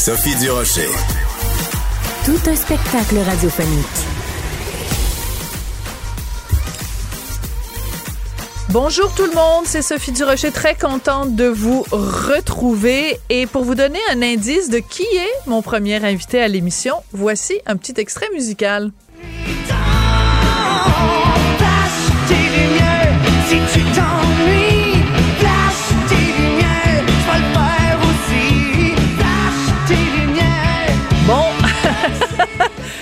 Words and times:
Sophie 0.00 0.34
Durocher. 0.36 0.88
Tout 2.24 2.50
un 2.50 2.56
spectacle 2.56 3.18
radiophonique. 3.18 3.86
Bonjour 8.70 9.14
tout 9.14 9.26
le 9.26 9.34
monde, 9.34 9.64
c'est 9.66 9.82
Sophie 9.82 10.12
Durocher, 10.12 10.52
très 10.52 10.74
contente 10.74 11.36
de 11.36 11.44
vous 11.44 11.84
retrouver. 11.90 13.20
Et 13.28 13.46
pour 13.46 13.62
vous 13.64 13.74
donner 13.74 13.98
un 14.10 14.22
indice 14.22 14.70
de 14.70 14.78
qui 14.78 15.02
est 15.02 15.46
mon 15.46 15.60
premier 15.60 16.02
invité 16.02 16.40
à 16.40 16.48
l'émission, 16.48 16.94
voici 17.12 17.60
un 17.66 17.76
petit 17.76 18.00
extrait 18.00 18.30
musical. 18.32 18.92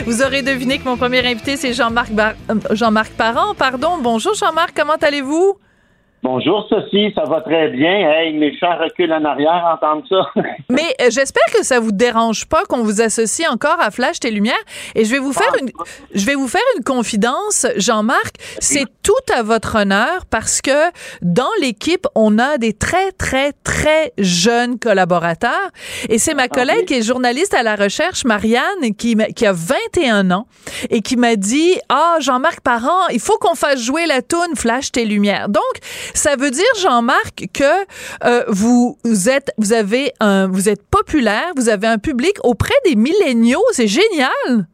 Vous 0.09 0.23
aurez 0.23 0.41
deviné 0.41 0.79
que 0.79 0.85
mon 0.85 0.97
premier 0.97 1.21
invité, 1.27 1.59
c'est 1.59 1.75
Jean-Marc 1.75 2.11
Bar- 2.13 2.33
euh, 2.51 2.55
Jean-Marc 2.71 3.13
Parent. 3.13 3.55
Pardon. 3.55 3.99
Bonjour 4.01 4.33
Jean-Marc, 4.33 4.73
comment 4.75 4.95
allez-vous? 4.95 5.59
Bonjour 6.25 6.67
Sophie, 6.69 7.13
ça 7.15 7.23
va 7.25 7.41
très 7.43 7.69
bien. 7.69 8.11
Hey, 8.11 8.33
méchant 8.33 8.77
recul 8.77 9.13
en 9.13 9.25
arrière, 9.25 9.65
entendre 9.73 10.03
ça. 10.09 10.43
Mais 10.69 10.83
euh, 11.01 11.11
j'espère 11.11 11.45
que 11.55 11.65
ça 11.65 11.79
vous 11.79 11.93
dérange 11.93 12.47
pas 12.47 12.65
qu'on 12.65 12.83
vous 12.83 13.01
associe 13.01 13.49
encore 13.49 13.77
à 13.81 13.93
Flash 13.93 14.19
Tes 14.19 14.33
Lumières. 14.33 14.55
Et 14.97 15.05
je 15.05 15.13
vais 15.13 15.21
vous 15.21 15.33
faire 15.33 15.53
une, 15.61 15.71
je 16.13 16.27
vais 16.27 16.35
vous 16.35 16.49
faire 16.49 16.61
une 16.77 16.83
confidence, 16.83 17.67
Jean-Marc. 17.77 18.35
C'est 18.59 18.87
tout 19.05 19.13
à 19.33 19.45
votre 19.45 19.77
honneur 19.77 20.27
parce 20.29 20.61
que 20.61 20.91
dans 21.23 21.51
l'équipe, 21.61 22.07
on 22.17 22.41
a 22.41 22.59
des 22.59 22.73
très, 22.73 23.13
très, 23.13 23.53
très 23.53 24.13
jeunes 24.19 24.79
collaborateurs. 24.81 25.71
Et 26.09 26.19
c'est 26.19 26.35
ma 26.35 26.49
collègue 26.49 26.87
qui 26.87 26.95
est 26.95 27.03
journaliste 27.03 27.55
à 27.55 27.63
la 27.63 27.77
recherche, 27.77 28.25
Marianne, 28.25 28.95
qui, 28.99 29.17
qui 29.37 29.47
a 29.47 29.53
21 29.53 30.33
ans 30.33 30.47
et 30.91 31.01
qui 31.01 31.17
m'a 31.17 31.37
dit, 31.37 31.79
ah, 31.89 32.17
Jean-Marc 32.19 32.61
Parent, 32.61 33.07
il 33.13 33.21
faut 33.21 33.39
qu'on 33.39 33.55
fasse 33.55 33.81
jouer 33.81 34.07
la 34.07 34.21
toune 34.21 34.57
Flash 34.57 34.91
Tes 34.91 35.05
Lumières. 35.05 35.49
Donc, 35.49 35.63
ça 36.15 36.37
veut 36.37 36.51
dire, 36.51 36.65
Jean-Marc, 36.83 37.47
que 37.53 37.85
euh, 38.25 38.45
vous, 38.49 38.97
êtes, 39.29 39.53
vous 39.59 39.73
avez 39.73 40.13
un, 40.21 40.49
vous 40.49 40.69
êtes 40.69 40.89
populaire, 40.91 41.53
vous 41.57 41.69
avez 41.69 41.87
un 41.87 41.99
public 41.99 42.37
auprès 42.45 42.75
des 42.85 42.97
milléniaux. 42.97 43.65
C'est 43.73 43.89
génial. 43.89 44.67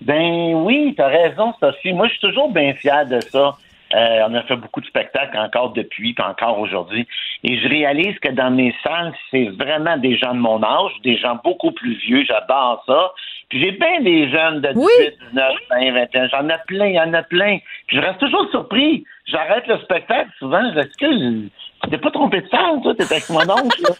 Ben 0.00 0.54
oui, 0.54 0.94
t'as 0.96 1.08
raison, 1.08 1.52
Sophie. 1.60 1.92
Moi, 1.92 2.06
je 2.06 2.12
suis 2.12 2.20
toujours 2.20 2.52
bien 2.52 2.74
fier 2.74 3.06
de 3.06 3.20
ça. 3.20 3.56
Euh, 3.94 4.26
on 4.28 4.34
a 4.34 4.42
fait 4.42 4.56
beaucoup 4.56 4.80
de 4.80 4.86
spectacles 4.86 5.38
encore 5.38 5.72
depuis, 5.72 6.12
puis 6.12 6.24
encore 6.24 6.58
aujourd'hui. 6.58 7.06
Et 7.42 7.58
je 7.58 7.68
réalise 7.68 8.18
que 8.18 8.30
dans 8.30 8.50
mes 8.50 8.74
salles, 8.82 9.14
c'est 9.30 9.46
vraiment 9.46 9.96
des 9.96 10.16
gens 10.16 10.34
de 10.34 10.40
mon 10.40 10.62
âge, 10.62 10.92
des 11.04 11.16
gens 11.16 11.38
beaucoup 11.42 11.72
plus 11.72 11.94
vieux. 11.94 12.24
J'adore 12.24 12.84
ça. 12.86 13.12
Puis 13.48 13.60
j'ai 13.62 13.72
bien 13.72 14.00
des 14.02 14.28
jeunes 14.30 14.60
de 14.60 14.68
18, 14.68 14.76
Oui. 14.76 14.92
19, 15.30 15.52
20, 15.70 15.92
21. 15.92 16.28
J'en 16.28 16.48
ai 16.48 16.56
plein, 16.66 16.86
il 16.86 16.94
y 16.94 17.00
en 17.00 17.14
a 17.14 17.22
plein. 17.22 17.58
Puis 17.86 17.96
je 17.96 18.02
reste 18.02 18.18
toujours 18.18 18.46
surpris. 18.50 19.04
J'arrête 19.26 19.66
le 19.66 19.78
spectacle 19.78 20.30
souvent. 20.38 20.60
Je 20.74 20.80
dis, 20.80 20.88
que 20.98 21.84
tu 21.84 21.90
t'es 21.90 21.98
pas 21.98 22.10
trompé 22.10 22.40
de 22.42 22.48
salle, 22.48 22.80
toi? 22.82 22.94
T'es 22.94 23.04
avec 23.04 23.28
mon 23.30 23.40
oncle, 23.40 23.82
là. 23.82 23.90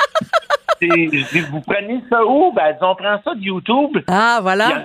Je 0.81 0.87
dis, 1.33 1.41
vous 1.51 1.61
prenez 1.63 2.01
ça 2.09 2.25
où? 2.25 2.53
Ben, 2.53 2.77
on 2.83 2.95
prend 2.95 3.21
ça 3.25 3.35
de 3.35 3.41
YouTube. 3.41 3.99
Ah, 4.07 4.39
voilà. 4.43 4.85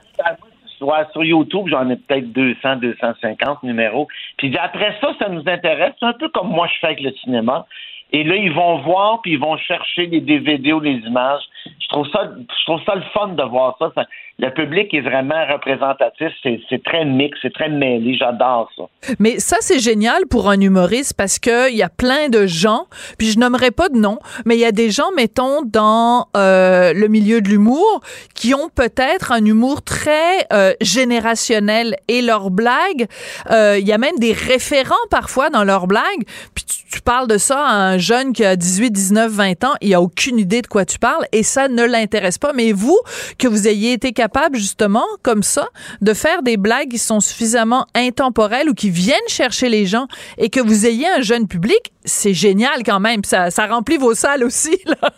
Ouais, 0.82 0.98
sur 1.12 1.24
YouTube, 1.24 1.68
j'en 1.68 1.88
ai 1.90 1.96
peut-être 1.96 2.32
200, 2.34 2.78
250 2.78 3.64
numéros. 3.64 4.08
Puis 4.38 4.58
après 4.58 4.98
ça, 5.00 5.14
ça 5.20 5.30
nous 5.30 5.44
intéresse. 5.48 5.94
C'est 6.00 6.06
un 6.08 6.14
peu 6.14 6.30
comme 6.30 6.50
moi 6.50 6.68
je 6.68 6.80
fais 6.80 6.88
avec 6.88 7.02
le 7.02 7.12
cinéma. 7.24 7.66
Et 8.12 8.24
là, 8.24 8.36
ils 8.36 8.52
vont 8.52 8.80
voir, 8.80 9.22
puis 9.22 9.32
ils 9.34 9.40
vont 9.40 9.56
chercher 9.58 10.08
les 10.08 10.20
DVD 10.20 10.74
ou 10.74 10.80
les 10.80 10.98
images. 10.98 11.42
Je 11.80 11.88
trouve 11.88 12.08
ça, 12.12 12.30
je 12.38 12.64
trouve 12.66 12.84
ça 12.86 12.96
le 12.96 13.02
fun 13.14 13.30
de 13.30 13.44
voir 13.44 13.76
ça. 13.80 13.92
Ça- 13.96 14.06
le 14.40 14.50
public 14.50 14.92
est 14.94 15.02
vraiment 15.02 15.46
représentatif. 15.52 16.30
C'est 16.44 16.84
très 16.84 17.06
mix, 17.06 17.38
c'est 17.42 17.54
très 17.54 17.70
mêlé. 17.70 18.16
J'adore 18.18 18.70
ça. 18.76 18.84
Mais 19.20 19.40
ça, 19.40 19.58
c'est 19.60 19.80
génial 19.80 20.26
pour 20.28 20.50
un 20.50 20.60
humoriste 20.60 21.14
parce 21.16 21.38
que 21.38 21.70
il 21.70 21.78
y 21.78 21.84
a 21.84 21.90
plein 21.90 22.30
de 22.30 22.48
gens, 22.48 22.88
puis 23.18 23.30
je 23.30 23.38
nommerai 23.38 23.70
pas 23.70 23.90
de 23.90 23.98
nom, 23.98 24.18
mais 24.46 24.56
il 24.56 24.60
y 24.60 24.66
a 24.66 24.72
des 24.72 24.90
gens, 24.90 25.12
mettons, 25.16 25.62
dans 25.62 26.28
euh, 26.36 26.94
le 26.94 27.08
milieu 27.08 27.42
de 27.42 27.50
l'humour, 27.50 28.02
qui 28.34 28.56
ont 28.56 28.70
peut-être 28.74 29.32
un 29.32 29.46
humour 29.46 29.84
très 29.84 30.48
euh, 30.52 30.74
générationnel 30.82 31.96
et 32.08 32.22
leurs 32.22 32.50
blagues, 32.50 33.08
euh, 33.52 33.78
il 33.80 33.88
y 33.88 33.94
a 33.94 33.98
même 34.00 34.18
des 34.18 34.34
référents 34.34 34.96
parfois 35.12 35.52
dans 35.52 35.64
leurs 35.64 35.86
blagues. 35.86 36.24
Puis 36.56 36.66
tu, 36.66 37.02
parles 37.02 37.28
de 37.28 37.38
ça 37.38 37.60
à 37.60 37.74
un 37.74 37.98
jeune 37.98 38.34
qui 38.34 38.46
a 38.46 38.56
18, 38.56 38.92
19, 38.92 39.32
20 39.32 39.64
ans, 39.64 39.74
il 39.82 39.94
a 39.94 40.02
aucune 40.02 40.38
idée 40.40 40.62
de 40.62 40.68
quoi 40.68 40.86
tu 40.86 41.00
parles 41.00 41.26
et 41.32 41.44
ça 41.44 41.68
ne 41.68 41.84
l'intéresse 41.84 42.38
pas. 42.38 42.54
Mais 42.54 42.72
vous, 42.72 42.98
que 43.38 43.48
vous 43.48 43.68
ayez 43.68 43.94
été 43.94 44.14
justement, 44.54 45.06
comme 45.24 45.44
ça, 45.44 45.68
de 46.02 46.14
faire 46.14 46.44
des 46.44 46.58
blagues 46.58 46.90
qui 46.90 46.98
sont 46.98 47.20
suffisamment 47.20 47.86
intemporelles 47.96 48.70
ou 48.70 48.74
qui 48.74 48.90
viennent 48.90 49.18
chercher 49.28 49.70
les 49.70 49.86
gens 49.86 50.08
et 50.38 50.50
que 50.50 50.60
vous 50.60 50.86
ayez 50.86 51.08
un 51.18 51.22
jeune 51.22 51.48
public, 51.48 51.92
c'est 52.06 52.34
génial 52.34 52.84
quand 52.86 53.00
même. 53.00 53.24
Ça, 53.24 53.50
ça 53.50 53.68
remplit 53.68 53.98
vos 53.98 54.14
salles 54.14 54.44
aussi. 54.44 54.78
Là. 54.86 55.10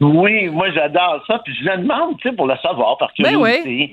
Oui, 0.00 0.48
moi 0.48 0.70
j'adore 0.72 1.24
ça. 1.26 1.40
Puis 1.44 1.54
je 1.60 1.68
le 1.68 1.78
demande, 1.78 2.18
tu 2.18 2.28
sais, 2.28 2.34
pour 2.34 2.46
le 2.46 2.56
savoir, 2.62 2.98
par 2.98 3.10
Ben 3.18 3.30
curiosité. 3.30 3.92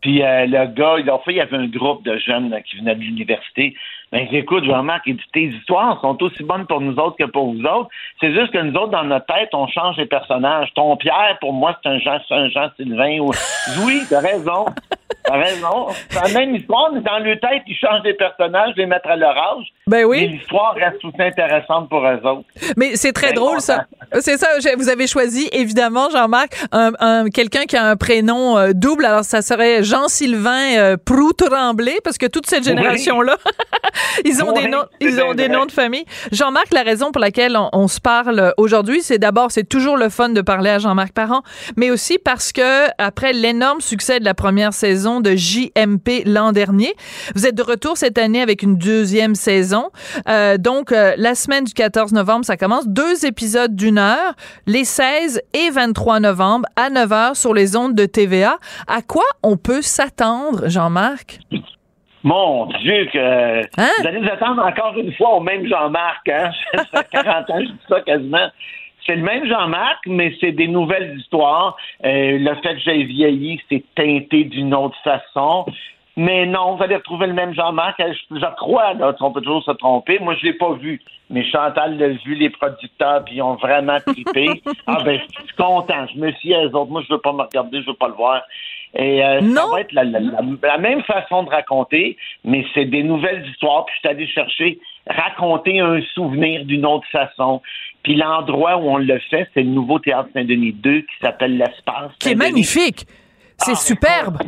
Puis 0.00 0.22
euh, 0.22 0.46
le 0.46 0.66
gars, 0.74 0.96
il 0.98 1.10
a 1.10 1.18
fait, 1.18 1.32
il 1.32 1.36
y 1.36 1.40
avait 1.40 1.56
un 1.56 1.66
groupe 1.66 2.04
de 2.04 2.16
jeunes 2.18 2.50
là, 2.50 2.60
qui 2.62 2.76
venaient 2.78 2.94
de 2.94 3.00
l'université. 3.00 3.74
Ben 4.10 4.26
écoute, 4.32 4.64
Jean-Marc, 4.64 5.10
tes 5.32 5.44
histoires 5.44 6.00
sont 6.00 6.22
aussi 6.22 6.42
bonnes 6.42 6.66
pour 6.66 6.80
nous 6.80 6.96
autres 6.96 7.16
que 7.16 7.24
pour 7.24 7.52
vous 7.52 7.62
autres. 7.64 7.90
C'est 8.20 8.32
juste 8.32 8.52
que 8.52 8.58
nous 8.58 8.74
autres, 8.74 8.92
dans 8.92 9.04
notre 9.04 9.26
tête, 9.26 9.50
on 9.52 9.66
change 9.66 9.98
les 9.98 10.06
personnages. 10.06 10.72
Ton 10.74 10.96
Pierre, 10.96 11.36
pour 11.40 11.52
moi, 11.52 11.78
c'est 11.82 11.90
un 11.90 11.98
Jean, 11.98 12.18
c'est 12.26 12.34
un 12.34 12.48
Jean 12.48 12.70
Sylvain. 12.76 13.18
Ou... 13.20 13.30
Oui, 13.84 14.02
t'as 14.08 14.20
raison. 14.20 14.66
T'as 15.28 15.36
raison. 15.38 15.88
C'est 16.10 16.22
la 16.32 16.40
même 16.40 16.54
histoire, 16.54 16.90
mais 16.92 17.00
dans 17.00 17.18
leur 17.18 17.38
tête, 17.40 17.62
ils 17.66 17.76
changent 17.76 18.02
les 18.04 18.14
personnages, 18.14 18.72
les 18.76 18.86
mettre 18.86 19.08
à 19.08 19.16
leur 19.16 19.36
âge. 19.36 19.66
Ben 19.86 19.98
Mais 19.98 20.04
oui. 20.04 20.28
l'histoire 20.28 20.74
reste 20.74 21.04
aussi 21.04 21.20
intéressante 21.22 21.88
pour 21.88 22.04
eux 22.06 22.20
autres. 22.24 22.44
Mais 22.76 22.96
c'est 22.96 23.12
très 23.12 23.28
Ben, 23.28 23.36
drôle, 23.36 23.60
ça. 23.60 23.84
C'est 24.20 24.36
ça. 24.36 24.48
Vous 24.76 24.88
avez 24.88 25.06
choisi, 25.06 25.48
évidemment, 25.52 26.08
Jean-Marc, 26.10 26.56
un, 26.72 26.92
un- 27.00 27.28
quelqu'un 27.30 27.64
qui 27.64 27.76
a 27.76 27.84
un 27.84 27.96
prénom 27.96 28.56
euh, 28.58 28.70
double. 28.74 29.04
Alors, 29.04 29.24
ça 29.24 29.42
serait 29.42 29.82
Jean-Sylvain 29.82 30.76
euh, 30.78 30.96
Proux-Tremblay, 31.02 31.98
parce 32.04 32.18
que 32.18 32.26
toute 32.26 32.46
cette 32.46 32.64
génération-là, 32.64 33.36
ils 34.24 34.42
ont 34.42 34.52
Oui, 34.54 34.62
des 34.62 34.68
noms, 34.68 34.84
ils 35.00 35.20
ont 35.22 35.34
des 35.34 35.48
noms 35.48 35.66
de 35.66 35.72
famille. 35.72 36.04
Jean-Marc, 36.32 36.72
la 36.72 36.82
raison 36.82 37.10
pour 37.12 37.20
laquelle 37.20 37.56
on, 37.56 37.68
on 37.72 37.88
se 37.88 38.00
parle 38.00 38.54
aujourd'hui, 38.56 39.02
c'est 39.02 39.18
d'abord, 39.18 39.50
c'est 39.50 39.68
toujours 39.68 39.96
le 39.96 40.08
fun 40.08 40.28
de 40.30 40.40
parler 40.40 40.70
à 40.70 40.78
Jean-Marc 40.78 41.12
Parent, 41.12 41.42
mais 41.76 41.90
aussi 41.90 42.18
parce 42.18 42.52
que 42.52 42.86
après 42.98 43.32
l'énorme 43.32 43.80
succès 43.80 44.20
de 44.20 44.24
la 44.24 44.34
première 44.34 44.72
saison 44.72 45.17
de 45.20 45.34
JMP 45.36 46.24
l'an 46.26 46.52
dernier, 46.52 46.94
vous 47.34 47.46
êtes 47.46 47.54
de 47.54 47.62
retour 47.62 47.96
cette 47.96 48.18
année 48.18 48.40
avec 48.42 48.62
une 48.62 48.76
deuxième 48.76 49.34
saison. 49.34 49.90
Euh, 50.28 50.56
donc, 50.58 50.92
euh, 50.92 51.14
la 51.16 51.34
semaine 51.34 51.64
du 51.64 51.72
14 51.72 52.12
novembre, 52.12 52.44
ça 52.44 52.56
commence. 52.56 52.86
Deux 52.88 53.24
épisodes 53.26 53.74
d'une 53.74 53.98
heure, 53.98 54.34
les 54.66 54.84
16 54.84 55.40
et 55.54 55.70
23 55.70 56.20
novembre 56.20 56.66
à 56.76 56.90
9 56.90 57.12
heures 57.12 57.36
sur 57.36 57.54
les 57.54 57.76
ondes 57.76 57.94
de 57.94 58.06
TVA. 58.06 58.58
À 58.86 59.02
quoi 59.02 59.24
on 59.42 59.56
peut 59.56 59.82
s'attendre, 59.82 60.68
Jean-Marc? 60.68 61.38
Mon 62.24 62.66
Dieu, 62.82 63.06
que 63.12 63.60
Hein? 63.80 63.88
vous 64.00 64.06
allez 64.06 64.18
vous 64.20 64.28
attendre 64.28 64.62
encore 64.64 64.94
une 64.98 65.12
fois 65.14 65.36
au 65.36 65.40
même 65.40 65.66
Jean-Marc. 65.66 66.28
Hein? 66.28 66.50
Ça 66.92 67.02
fait 67.02 67.08
40 67.12 67.50
ans, 67.50 67.60
je 67.60 67.66
dis 67.66 67.78
ça 67.88 68.00
quasiment. 68.00 68.48
C'est 69.08 69.16
le 69.16 69.22
même 69.22 69.46
Jean-Marc, 69.46 70.00
mais 70.06 70.34
c'est 70.40 70.52
des 70.52 70.68
nouvelles 70.68 71.16
histoires. 71.18 71.76
Euh, 72.04 72.38
le 72.38 72.54
fait 72.56 72.74
que 72.74 72.80
j'ai 72.80 73.04
vieilli, 73.04 73.60
c'est 73.70 73.82
teinté 73.94 74.44
d'une 74.44 74.74
autre 74.74 74.96
façon. 75.02 75.64
Mais 76.16 76.46
non, 76.46 76.74
vous 76.76 76.82
allez 76.82 76.96
retrouver 76.96 77.26
le 77.28 77.32
même 77.32 77.54
Jean-Marc. 77.54 77.98
Euh, 78.00 78.12
Je, 78.12 78.36
je 78.38 78.54
crois, 78.56 78.92
là, 78.94 79.14
on 79.20 79.32
peut 79.32 79.40
toujours 79.40 79.62
se 79.62 79.70
tromper. 79.70 80.18
Moi, 80.18 80.34
je 80.40 80.46
l'ai 80.46 80.52
pas 80.52 80.72
vu. 80.74 81.00
Mais 81.30 81.44
Chantal 81.44 81.96
l'a 81.98 82.08
vu, 82.08 82.34
les 82.34 82.50
producteurs, 82.50 83.24
puis 83.24 83.36
ils 83.36 83.42
ont 83.42 83.54
vraiment 83.54 83.98
trippé. 84.00 84.48
ah 84.86 84.98
ben, 85.04 85.18
je 85.20 85.42
suis 85.46 85.54
content. 85.56 86.06
Je 86.12 86.18
me 86.18 86.32
suis 86.32 86.54
à 86.54 86.64
eux 86.64 86.74
autres. 86.74 86.90
Moi, 86.90 87.02
je 87.08 87.12
veux 87.14 87.20
pas 87.20 87.32
me 87.32 87.42
regarder, 87.42 87.80
je 87.82 87.86
veux 87.86 87.94
pas 87.94 88.08
le 88.08 88.14
voir. 88.14 88.42
Et 88.94 89.22
euh, 89.24 89.40
ça 89.54 89.66
va 89.70 89.80
être 89.82 89.92
la, 89.92 90.04
la- 90.04 90.18
la- 90.20 90.40
la 90.62 90.78
même 90.78 91.02
façon 91.02 91.42
de 91.44 91.50
raconter, 91.50 92.16
mais 92.44 92.64
c'est 92.74 92.86
des 92.86 93.02
nouvelles 93.02 93.46
histoires. 93.46 93.84
Puis 93.84 93.94
je 93.96 94.00
suis 94.00 94.08
allé 94.16 94.26
chercher 94.26 94.78
raconter 95.08 95.80
un 95.80 96.00
souvenir 96.14 96.64
d'une 96.64 96.84
autre 96.86 97.06
façon. 97.12 97.60
Puis 98.02 98.14
l'endroit 98.14 98.76
où 98.76 98.88
on 98.88 98.98
le 98.98 99.18
fait, 99.30 99.48
c'est 99.54 99.62
le 99.62 99.70
nouveau 99.70 99.98
Théâtre 99.98 100.28
Saint-Denis 100.32 100.72
2 100.72 101.00
qui 101.00 101.06
s'appelle 101.20 101.58
l'Espace. 101.58 102.12
Qui 102.18 102.30
est 102.30 102.34
magnifique. 102.34 103.06
C'est 103.56 103.72
Ah, 103.72 103.76
superbe. 103.76 104.38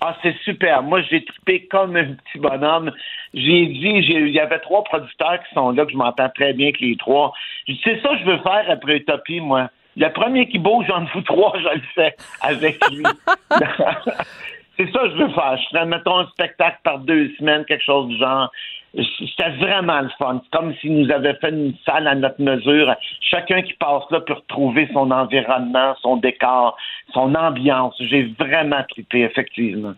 Ah, 0.00 0.16
c'est 0.22 0.36
super. 0.44 0.82
Moi, 0.82 1.02
j'ai 1.02 1.24
trippé 1.24 1.66
comme 1.66 1.96
un 1.96 2.14
petit 2.14 2.38
bonhomme. 2.38 2.92
J'ai 3.34 3.66
dit, 3.66 3.90
il 4.08 4.30
y 4.30 4.40
avait 4.40 4.60
trois 4.60 4.84
producteurs 4.84 5.38
qui 5.46 5.54
sont 5.54 5.70
là, 5.72 5.84
que 5.84 5.92
je 5.92 5.96
m'entends 5.96 6.30
très 6.34 6.52
bien 6.52 6.72
que 6.72 6.78
les 6.80 6.96
trois. 6.96 7.32
C'est 7.66 8.00
ça 8.00 8.10
que 8.10 8.18
je 8.18 8.24
veux 8.24 8.38
faire 8.38 8.64
après 8.70 8.96
Utopie, 8.96 9.40
moi. 9.40 9.70
Le 9.96 10.08
premier 10.12 10.48
qui 10.48 10.58
bouge, 10.58 10.86
j'en 10.88 11.06
fous 11.08 11.22
trois, 11.22 11.52
je 11.58 11.74
le 11.74 11.82
fais 11.94 12.14
avec 12.40 12.78
lui. 12.90 13.02
c'est 14.78 14.92
ça 14.92 15.00
que 15.00 15.10
je 15.10 15.16
veux 15.16 15.28
faire. 15.30 15.56
Je 15.56 15.68
ferais, 15.70 15.86
mettons, 15.86 16.18
un 16.18 16.26
spectacle 16.28 16.78
par 16.84 17.00
deux 17.00 17.32
semaines, 17.38 17.64
quelque 17.64 17.84
chose 17.84 18.06
du 18.08 18.16
genre. 18.18 18.50
C'était 19.18 19.50
vraiment 19.50 20.00
le 20.00 20.08
fun. 20.18 20.42
Comme 20.50 20.74
s'ils 20.76 21.02
nous 21.02 21.10
avaient 21.12 21.34
fait 21.34 21.50
une 21.50 21.74
salle 21.84 22.08
à 22.08 22.14
notre 22.14 22.40
mesure. 22.40 22.94
Chacun 23.20 23.62
qui 23.62 23.74
passe 23.74 24.04
là 24.10 24.20
peut 24.20 24.34
retrouver 24.34 24.88
son 24.92 25.10
environnement, 25.10 25.94
son 26.02 26.16
décor, 26.16 26.76
son 27.12 27.34
ambiance. 27.34 27.94
J'ai 28.00 28.34
vraiment 28.38 28.82
trippé, 28.88 29.20
effectivement. 29.20 29.94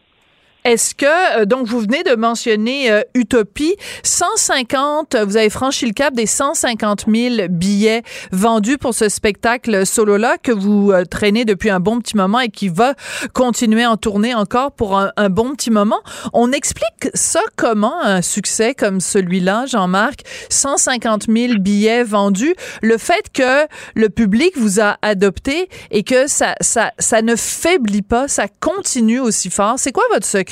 Est-ce 0.64 0.94
que, 0.94 1.40
euh, 1.40 1.44
donc, 1.46 1.66
vous 1.66 1.80
venez 1.80 2.02
de 2.02 2.14
mentionner 2.14 2.90
euh, 2.90 3.00
Utopie, 3.14 3.76
150, 4.02 5.14
euh, 5.14 5.24
vous 5.24 5.38
avez 5.38 5.48
franchi 5.48 5.86
le 5.86 5.92
cap 5.92 6.12
des 6.12 6.26
150 6.26 7.06
000 7.08 7.48
billets 7.48 8.02
vendus 8.30 8.76
pour 8.76 8.94
ce 8.94 9.08
spectacle 9.08 9.86
solo-là 9.86 10.36
que 10.42 10.52
vous 10.52 10.92
euh, 10.92 11.04
traînez 11.04 11.46
depuis 11.46 11.70
un 11.70 11.80
bon 11.80 11.98
petit 11.98 12.14
moment 12.14 12.40
et 12.40 12.50
qui 12.50 12.68
va 12.68 12.94
continuer 13.32 13.86
en 13.86 13.96
tournée 13.96 14.34
encore 14.34 14.72
pour 14.72 14.98
un, 14.98 15.12
un 15.16 15.30
bon 15.30 15.54
petit 15.54 15.70
moment. 15.70 16.00
On 16.34 16.52
explique 16.52 17.08
ça 17.14 17.40
comment, 17.56 17.98
un 18.02 18.20
succès 18.20 18.74
comme 18.74 19.00
celui-là, 19.00 19.64
Jean-Marc, 19.66 20.20
150 20.50 21.26
000 21.34 21.54
billets 21.58 22.04
vendus, 22.04 22.54
le 22.82 22.98
fait 22.98 23.30
que 23.32 23.66
le 23.94 24.10
public 24.10 24.52
vous 24.58 24.78
a 24.78 24.98
adopté 25.00 25.70
et 25.90 26.02
que 26.02 26.26
ça, 26.26 26.54
ça, 26.60 26.92
ça 26.98 27.22
ne 27.22 27.34
faiblit 27.34 28.02
pas, 28.02 28.28
ça 28.28 28.46
continue 28.60 29.20
aussi 29.20 29.48
fort. 29.48 29.76
C'est 29.78 29.92
quoi 29.92 30.04
votre 30.12 30.26
secret? 30.26 30.49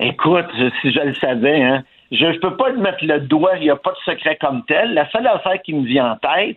Écoute, 0.00 0.46
je- 0.58 0.70
si 0.80 0.92
je 0.92 1.00
le 1.00 1.14
savais, 1.14 1.62
hein, 1.62 1.82
je 2.12 2.24
ne 2.26 2.38
peux 2.38 2.56
pas 2.56 2.70
te 2.70 2.76
mettre 2.78 2.98
le 3.04 3.20
doigt, 3.20 3.56
il 3.56 3.62
n'y 3.62 3.70
a 3.70 3.76
pas 3.76 3.90
de 3.92 4.12
secret 4.12 4.36
comme 4.40 4.64
tel. 4.66 4.94
La 4.94 5.10
seule 5.10 5.26
affaire 5.26 5.60
qui 5.62 5.74
me 5.74 5.84
vient 5.86 6.12
en 6.12 6.16
tête, 6.16 6.56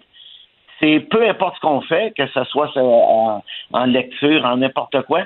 c'est 0.79 0.99
peu 0.99 1.27
importe 1.27 1.55
ce 1.55 1.61
qu'on 1.61 1.81
fait, 1.81 2.13
que 2.15 2.27
ce 2.27 2.43
soit 2.45 2.69
en, 2.77 3.43
en 3.73 3.85
lecture, 3.85 4.45
en 4.45 4.57
n'importe 4.57 5.01
quoi, 5.03 5.23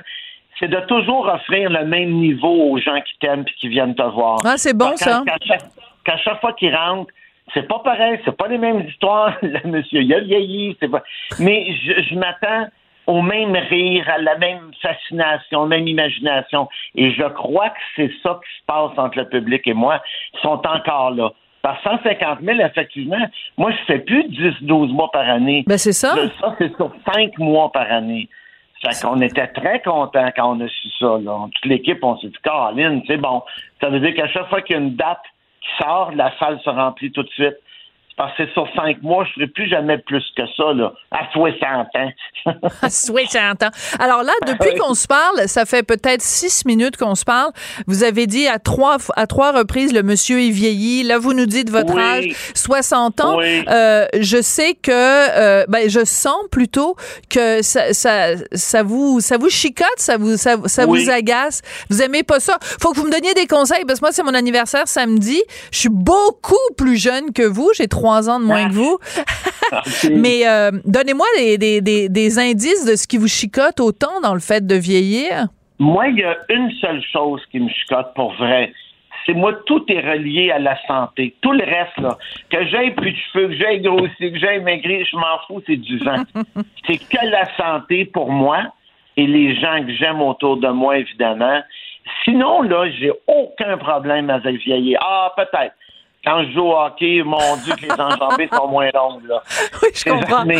c'est 0.58 0.68
de 0.68 0.80
toujours 0.88 1.26
offrir 1.28 1.68
le 1.70 1.84
même 1.84 2.10
niveau 2.12 2.70
aux 2.70 2.78
gens 2.78 3.00
qui 3.02 3.18
t'aiment 3.20 3.42
et 3.46 3.52
qui 3.60 3.68
viennent 3.68 3.94
te 3.94 4.02
voir. 4.02 4.38
Ah, 4.44 4.56
c'est 4.56 4.76
bon, 4.76 4.86
Quand- 4.90 4.96
ça. 4.96 5.22
Qu'à 5.26 5.36
chaque, 5.46 5.62
qu'à 6.04 6.16
chaque 6.16 6.40
fois 6.40 6.54
qu'ils 6.54 6.74
rentrent, 6.74 7.12
c'est 7.52 7.68
pas 7.68 7.78
pareil, 7.80 8.18
c'est 8.24 8.36
pas 8.36 8.48
les 8.48 8.56
mêmes 8.58 8.80
histoires. 8.88 9.36
Le 9.42 9.60
monsieur, 9.68 10.00
il 10.00 10.12
a 10.14 10.20
vieilli, 10.20 10.76
c'est 10.80 10.88
pas. 10.88 11.02
Mais 11.38 11.66
je, 11.84 12.02
je 12.02 12.14
m'attends 12.14 12.66
au 13.06 13.22
même 13.22 13.54
rire, 13.54 14.08
à 14.08 14.18
la 14.18 14.36
même 14.38 14.70
fascination, 14.82 15.66
même 15.66 15.86
imagination. 15.86 16.68
Et 16.94 17.10
je 17.12 17.24
crois 17.24 17.70
que 17.70 17.80
c'est 17.94 18.10
ça 18.22 18.40
qui 18.42 18.58
se 18.58 18.64
passe 18.66 18.98
entre 18.98 19.18
le 19.18 19.28
public 19.28 19.62
et 19.66 19.74
moi. 19.74 20.02
Ils 20.34 20.40
sont 20.40 20.60
encore 20.66 21.10
là. 21.10 21.32
Par 21.62 21.80
150 21.82 22.40
000, 22.42 22.60
effectivement, 22.60 23.26
moi, 23.56 23.72
je 23.72 23.92
fais 23.92 23.98
plus 23.98 24.22
10-12 24.62 24.92
mois 24.92 25.10
par 25.12 25.28
année. 25.28 25.64
Ben, 25.66 25.78
c'est 25.78 25.92
ça. 25.92 26.14
Là, 26.14 26.28
Ça, 26.40 26.54
c'est 26.58 26.74
sur 26.76 26.92
5 27.12 27.38
mois 27.38 27.72
par 27.72 27.90
année. 27.90 28.28
Fait 28.82 29.02
qu'on 29.02 29.20
était 29.20 29.48
très 29.48 29.80
contents 29.80 30.30
quand 30.36 30.56
on 30.56 30.60
a 30.60 30.68
su 30.68 30.88
ça. 31.00 31.18
Là. 31.18 31.48
Toute 31.54 31.64
l'équipe, 31.64 31.98
on 32.02 32.16
s'est 32.18 32.28
dit, 32.28 32.36
Caroline, 32.42 33.02
c'est 33.06 33.16
bon. 33.16 33.42
Ça 33.80 33.88
veut 33.88 34.00
dire 34.00 34.14
qu'à 34.14 34.28
chaque 34.28 34.48
fois 34.48 34.60
qu'il 34.62 34.76
y 34.76 34.78
a 34.78 34.82
une 34.82 34.96
date 34.96 35.22
qui 35.60 35.82
sort, 35.82 36.12
la 36.14 36.32
salle 36.38 36.60
se 36.62 36.70
remplit 36.70 37.10
tout 37.10 37.22
de 37.22 37.30
suite. 37.30 37.56
Parce 38.16 38.34
que 38.38 38.46
sur 38.52 38.66
cinq 38.74 39.02
mois, 39.02 39.24
je 39.24 39.30
ne 39.30 39.34
serai 39.34 39.46
plus 39.52 39.68
jamais 39.68 39.98
plus 39.98 40.24
que 40.36 40.42
ça, 40.56 40.72
là, 40.72 40.92
à 41.10 41.30
60 41.32 41.86
ans. 41.96 42.12
À 42.82 42.88
60 42.90 43.62
ans. 43.64 43.70
Alors 43.98 44.22
là, 44.22 44.32
depuis 44.46 44.74
qu'on 44.78 44.94
se 44.94 45.06
parle, 45.06 45.48
ça 45.48 45.64
fait 45.66 45.82
peut-être 45.82 46.22
six 46.22 46.64
minutes 46.64 46.96
qu'on 46.96 47.14
se 47.14 47.24
parle. 47.24 47.50
Vous 47.86 48.04
avez 48.04 48.26
dit 48.26 48.46
à 48.46 48.58
trois, 48.58 48.96
à 49.16 49.26
trois 49.26 49.52
reprises, 49.52 49.92
le 49.92 50.02
monsieur 50.02 50.40
est 50.40 50.50
vieilli. 50.50 51.02
Là, 51.02 51.18
vous 51.18 51.32
nous 51.34 51.46
dites 51.46 51.68
votre 51.70 51.94
Oui. 51.94 52.00
âge, 52.02 52.52
60 52.54 53.20
ans. 53.20 53.38
Oui. 53.38 53.64
Euh, 53.68 54.06
je 54.18 54.40
sais 54.40 54.74
que, 54.74 54.90
euh, 54.92 55.64
ben, 55.68 55.90
je 55.90 56.04
sens 56.04 56.36
plutôt 56.50 56.94
que 57.28 57.62
ça, 57.62 57.92
ça, 57.92 58.28
ça 58.52 58.82
vous, 58.82 59.20
ça 59.20 59.36
vous 59.38 59.50
chicote, 59.50 59.86
ça 59.96 60.16
vous, 60.16 60.36
ça, 60.36 60.56
ça 60.66 60.86
Oui. 60.86 61.04
vous 61.04 61.10
agace. 61.10 61.62
Vous 61.90 62.00
aimez 62.00 62.22
pas 62.22 62.40
ça. 62.40 62.58
Faut 62.80 62.92
que 62.92 62.96
vous 62.96 63.06
me 63.06 63.12
donniez 63.12 63.34
des 63.34 63.46
conseils 63.46 63.84
parce 63.86 63.98
que 64.00 64.04
moi, 64.04 64.12
c'est 64.12 64.22
mon 64.22 64.34
anniversaire 64.34 64.86
samedi. 64.88 65.42
Je 65.72 65.78
suis 65.80 65.88
beaucoup 65.90 66.54
plus 66.78 66.96
jeune 66.96 67.32
que 67.32 67.42
vous. 67.42 67.70
J'ai 67.74 67.88
trois 67.88 68.05
ans 68.10 68.40
de 68.40 68.44
moins 68.44 68.64
Ah. 68.66 68.68
que 68.68 68.74
vous. 68.74 68.98
Mais 70.12 70.46
euh, 70.46 70.70
donnez-moi 70.84 71.26
des, 71.36 71.58
des, 71.58 71.80
des, 71.80 72.08
des 72.08 72.38
indices 72.38 72.84
de 72.84 72.94
ce 72.96 73.06
qui 73.06 73.16
vous 73.18 73.28
chicote 73.28 73.80
autant 73.80 74.20
dans 74.22 74.34
le 74.34 74.40
fait 74.40 74.66
de 74.66 74.74
vieillir. 74.76 75.46
Moi, 75.78 76.08
il 76.08 76.18
y 76.18 76.24
a 76.24 76.36
une 76.48 76.70
seule 76.80 77.02
chose 77.12 77.42
qui 77.50 77.60
me 77.60 77.68
chicote 77.68 78.14
pour 78.14 78.32
vrai. 78.34 78.72
C'est 79.26 79.34
moi, 79.34 79.52
tout 79.66 79.84
est 79.88 80.00
relié 80.00 80.52
à 80.52 80.58
la 80.60 80.78
santé. 80.86 81.34
Tout 81.40 81.50
le 81.52 81.64
reste, 81.64 81.98
là, 81.98 82.16
que 82.48 82.64
j'aie 82.68 82.92
plus 82.92 83.10
de 83.12 83.16
cheveux, 83.32 83.48
que 83.48 83.54
j'aie 83.56 83.80
grossi, 83.80 84.32
que 84.32 84.38
j'aie 84.38 84.60
maigri, 84.60 85.04
je 85.04 85.16
m'en 85.16 85.38
fous, 85.48 85.60
c'est 85.66 85.76
du 85.76 85.98
vent. 85.98 86.22
c'est 86.86 86.98
que 86.98 87.26
la 87.26 87.44
santé 87.56 88.04
pour 88.04 88.30
moi 88.30 88.58
et 89.16 89.26
les 89.26 89.56
gens 89.60 89.84
que 89.84 89.92
j'aime 89.94 90.22
autour 90.22 90.58
de 90.58 90.68
moi, 90.68 90.98
évidemment. 90.98 91.60
Sinon, 92.24 92.62
là, 92.62 92.88
j'ai 93.00 93.10
aucun 93.26 93.76
problème 93.78 94.30
avec 94.30 94.56
vieillir. 94.60 95.00
Ah, 95.02 95.32
peut-être. 95.36 95.74
Quand 96.26 96.42
je 96.42 96.50
joue 96.52 96.62
au 96.62 96.76
hockey, 96.76 97.22
mon 97.22 97.56
Dieu, 97.64 97.74
que 97.76 97.84
les 97.86 98.00
enjambées 98.00 98.48
sont 98.52 98.68
moins 98.68 98.90
longues, 98.92 99.24
là. 99.26 99.42
Oui, 99.82 99.88
je 99.94 100.10
comprends. 100.10 100.44
Mais 100.44 100.58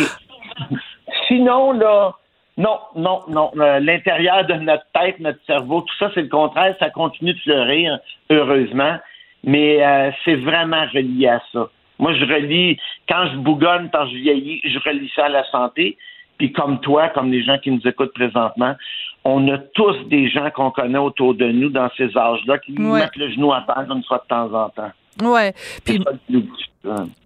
sinon, 1.27 1.73
là, 1.73 2.13
non, 2.57 2.79
non, 2.95 3.21
non. 3.27 3.51
Euh, 3.57 3.79
L'intérieur 3.79 4.45
de 4.45 4.53
notre 4.53 4.85
tête, 4.93 5.19
notre 5.19 5.43
cerveau, 5.45 5.81
tout 5.81 5.95
ça, 5.99 6.09
c'est 6.13 6.21
le 6.21 6.29
contraire. 6.29 6.73
Ça 6.79 6.89
continue 6.89 7.33
de 7.33 7.39
fleurir, 7.39 7.99
heureusement. 8.29 8.97
Mais 9.43 9.85
euh, 9.85 10.11
c'est 10.23 10.35
vraiment 10.35 10.85
relié 10.93 11.27
à 11.27 11.41
ça. 11.51 11.69
Moi, 11.99 12.13
je 12.13 12.25
relie, 12.25 12.79
quand 13.09 13.27
je 13.31 13.37
bougonne, 13.37 13.89
quand 13.91 14.07
je 14.07 14.15
vieillis, 14.15 14.61
je 14.63 14.79
relie 14.79 15.11
ça 15.15 15.25
à 15.25 15.29
la 15.29 15.43
santé. 15.51 15.97
Puis 16.37 16.51
comme 16.51 16.79
toi, 16.79 17.09
comme 17.09 17.31
les 17.31 17.43
gens 17.43 17.57
qui 17.57 17.71
nous 17.71 17.85
écoutent 17.85 18.13
présentement, 18.13 18.75
on 19.23 19.47
a 19.49 19.57
tous 19.57 19.97
des 20.07 20.29
gens 20.29 20.49
qu'on 20.51 20.71
connaît 20.71 20.99
autour 20.99 21.33
de 21.33 21.45
nous 21.45 21.69
dans 21.69 21.89
ces 21.97 22.15
âges-là 22.15 22.59
qui 22.59 22.73
nous 22.73 22.93
mettent 22.93 23.15
le 23.15 23.31
genou 23.31 23.51
à 23.51 23.61
terre 23.61 23.85
une 23.89 24.03
fois 24.03 24.23
de 24.23 24.27
temps 24.27 24.53
en 24.53 24.69
temps. 24.69 24.91
Ouais. 25.21 25.53
Puis, 25.83 26.03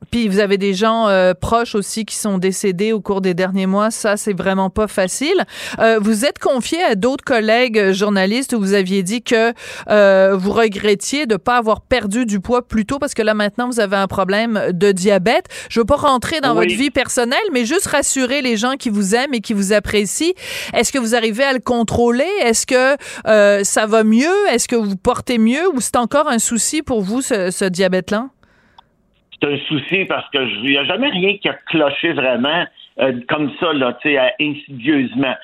puis 0.09 0.27
vous 0.27 0.39
avez 0.39 0.57
des 0.57 0.73
gens 0.73 1.07
euh, 1.07 1.33
proches 1.33 1.75
aussi 1.75 2.03
qui 2.05 2.15
sont 2.15 2.37
décédés 2.37 2.91
au 2.91 2.99
cours 2.99 3.21
des 3.21 3.33
derniers 3.33 3.65
mois. 3.65 3.91
Ça, 3.91 4.17
c'est 4.17 4.33
vraiment 4.33 4.69
pas 4.69 4.87
facile. 4.87 5.45
Euh, 5.79 5.99
vous 6.01 6.25
êtes 6.25 6.39
confié 6.39 6.81
à 6.83 6.95
d'autres 6.95 7.23
collègues 7.23 7.91
journalistes 7.91 8.53
où 8.53 8.59
vous 8.59 8.73
aviez 8.73 9.03
dit 9.03 9.21
que 9.21 9.53
euh, 9.89 10.35
vous 10.35 10.51
regrettiez 10.51 11.27
de 11.27 11.37
pas 11.37 11.57
avoir 11.57 11.81
perdu 11.81 12.25
du 12.25 12.39
poids 12.39 12.67
plus 12.67 12.85
tôt 12.85 12.99
parce 12.99 13.13
que 13.13 13.21
là 13.21 13.33
maintenant 13.33 13.67
vous 13.69 13.79
avez 13.79 13.95
un 13.95 14.07
problème 14.07 14.71
de 14.73 14.91
diabète. 14.91 15.45
Je 15.69 15.79
veux 15.79 15.85
pas 15.85 15.95
rentrer 15.95 16.41
dans 16.41 16.57
Oui. 16.57 16.65
votre 16.67 16.77
vie 16.77 16.91
personnelle, 16.91 17.39
mais 17.53 17.65
juste 17.65 17.87
rassurer 17.87 18.41
les 18.41 18.57
gens 18.57 18.75
qui 18.77 18.89
vous 18.89 19.15
aiment 19.15 19.33
et 19.33 19.41
qui 19.41 19.53
vous 19.53 19.71
apprécient. 19.73 20.33
Est-ce 20.73 20.91
que 20.91 20.99
vous 20.99 21.15
arrivez 21.15 21.43
à 21.43 21.53
le 21.53 21.59
contrôler? 21.59 22.27
Est-ce 22.41 22.65
que 22.65 22.97
euh, 23.27 23.63
ça 23.63 23.85
va 23.85 24.03
mieux? 24.03 24.27
Est-ce 24.49 24.67
que 24.67 24.75
vous 24.75 24.95
portez 24.95 25.37
mieux? 25.37 25.67
Ou 25.73 25.79
c'est 25.79 25.95
encore 25.95 26.27
un 26.27 26.39
souci 26.39 26.81
pour 26.81 27.01
vous 27.01 27.21
ce, 27.21 27.51
ce 27.51 27.65
diabète-là? 27.65 28.27
Un 29.43 29.57
souci 29.67 30.05
parce 30.05 30.29
que 30.31 30.39
il 30.63 30.71
n'y 30.71 30.77
a 30.77 30.83
jamais 30.85 31.09
rien 31.09 31.37
qui 31.37 31.49
a 31.49 31.53
cloché 31.53 32.13
vraiment 32.13 32.65
euh, 32.99 33.13
comme 33.27 33.51
ça, 33.59 33.73
là, 33.73 33.97
tu 34.01 34.13
sais, 34.13 34.33
insidieusement. 34.39 35.35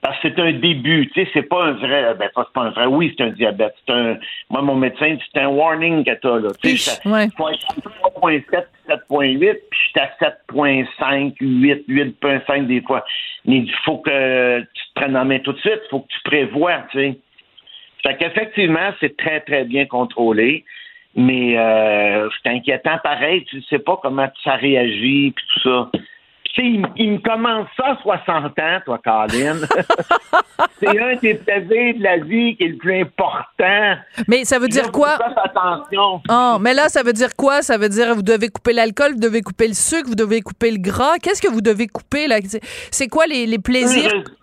Parce 0.00 0.18
que 0.20 0.28
c'est 0.28 0.40
un 0.40 0.52
début, 0.52 1.08
tu 1.14 1.22
sais, 1.22 1.30
c'est 1.32 1.42
pas 1.48 1.66
un 1.66 1.72
vrai, 1.72 2.14
ben, 2.18 2.28
c'est 2.34 2.52
pas 2.52 2.62
un 2.62 2.70
vrai, 2.70 2.86
oui, 2.86 3.14
c'est 3.16 3.24
un 3.24 3.30
diabète. 3.30 3.74
C'est 3.86 3.94
un, 3.94 4.18
moi, 4.50 4.62
mon 4.62 4.74
médecin, 4.74 5.16
c'est 5.32 5.40
un 5.40 5.48
warning 5.48 6.04
que 6.04 6.14
t'as, 6.14 6.40
là. 6.40 6.48
Tu 6.60 6.76
sais, 6.76 7.08
ouais. 7.08 7.28
faut 7.36 7.48
être 7.48 7.64
à 7.68 8.20
3.7, 8.20 8.64
7.8, 8.88 9.38
puis 9.38 9.80
j'étais 9.86 10.00
à 10.00 10.34
7.5, 10.52 11.34
8, 11.40 11.84
8.5 11.88 12.66
des 12.66 12.80
fois. 12.82 13.04
Mais 13.44 13.58
il 13.58 13.72
faut 13.84 13.98
que 13.98 14.60
tu 14.60 14.82
te 14.88 14.94
prennes 14.94 15.16
en 15.16 15.24
main 15.24 15.38
tout 15.38 15.52
de 15.52 15.60
suite, 15.60 15.80
il 15.84 15.88
faut 15.90 16.00
que 16.00 16.08
tu 16.08 16.20
prévois, 16.24 16.82
tu 16.90 16.98
sais. 16.98 17.18
Fait 18.02 18.16
qu'effectivement, 18.16 18.92
c'est 19.00 19.16
très, 19.16 19.40
très 19.40 19.64
bien 19.64 19.86
contrôlé. 19.86 20.64
Mais 21.14 21.58
euh, 21.58 22.28
c'est 22.42 22.50
inquiétant 22.50 22.98
pareil. 23.02 23.44
Tu 23.50 23.62
sais 23.62 23.78
pas 23.78 23.98
comment 24.02 24.28
ça 24.44 24.54
réagit 24.54 25.32
puis 25.34 25.44
tout 25.54 25.60
ça. 25.68 25.90
Tu 26.44 26.62
sais, 26.62 26.66
il, 26.66 26.86
il 26.96 27.12
me 27.12 27.18
commence 27.18 27.66
ça 27.76 27.88
à 27.88 27.96
60 28.02 28.58
ans, 28.58 28.78
toi, 28.84 28.98
Colin. 29.04 29.56
c'est 30.80 30.88
un 30.98 31.16
des 31.16 31.34
plaisirs 31.34 31.94
de 31.98 32.02
la 32.02 32.18
vie 32.18 32.56
qui 32.56 32.64
est 32.64 32.68
le 32.68 32.76
plus 32.76 33.00
important. 33.02 33.96
Mais 34.28 34.44
ça 34.44 34.58
veut 34.58 34.68
dire 34.68 34.84
Là, 34.84 34.90
quoi? 34.90 35.18
attention. 35.44 36.22
Oh, 36.30 36.56
mais 36.60 36.74
là, 36.74 36.88
ça 36.88 37.02
veut 37.02 37.12
dire 37.12 37.34
quoi? 37.36 37.62
Ça 37.62 37.76
veut 37.78 37.88
dire 37.88 38.14
vous 38.14 38.22
devez 38.22 38.48
couper 38.48 38.72
l'alcool, 38.72 39.12
vous 39.12 39.20
devez 39.20 39.42
couper 39.42 39.68
le 39.68 39.74
sucre, 39.74 40.08
vous 40.08 40.14
devez 40.14 40.40
couper 40.40 40.70
le 40.70 40.78
gras. 40.78 41.18
Qu'est-ce 41.22 41.42
que 41.42 41.48
vous 41.52 41.60
devez 41.60 41.86
couper 41.86 42.26
là? 42.28 42.36
C'est- 42.90 43.08
quoi 43.08 43.26
les, 43.26 43.46
les 43.46 43.58
plaisirs, 43.58 44.10
Heureuse- 44.12 44.36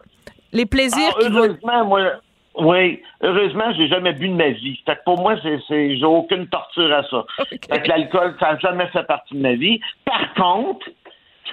les 0.52 0.66
plaisirs 0.66 1.14
Ah, 1.18 1.22
qui 1.22 1.30
vont... 1.30 1.38
heureusement, 1.46 1.86
moi, 1.86 2.12
Oui, 2.58 3.02
heureusement, 3.22 3.72
j'ai 3.76 3.88
jamais 3.88 4.14
bu 4.14 4.30
de 4.30 4.34
ma 4.34 4.50
vie. 4.50 4.80
Fait 4.86 4.96
que 4.96 5.04
pour 5.06 5.20
moi, 5.20 5.36
c'est, 5.44 5.60
c'est 5.68 5.98
j'ai 5.98 6.06
aucune 6.06 6.48
torture 6.48 6.92
à 6.94 7.04
ça. 7.10 7.26
Fait 7.50 7.58
que 7.82 7.88
l'alcool, 7.90 8.36
ça 8.40 8.54
n'a 8.54 8.60
jamais 8.60 8.88
fait 8.88 9.04
partie 9.04 9.36
de 9.36 9.42
ma 9.42 9.54
vie. 9.56 9.80
Par 10.06 10.34
contre, 10.36 10.88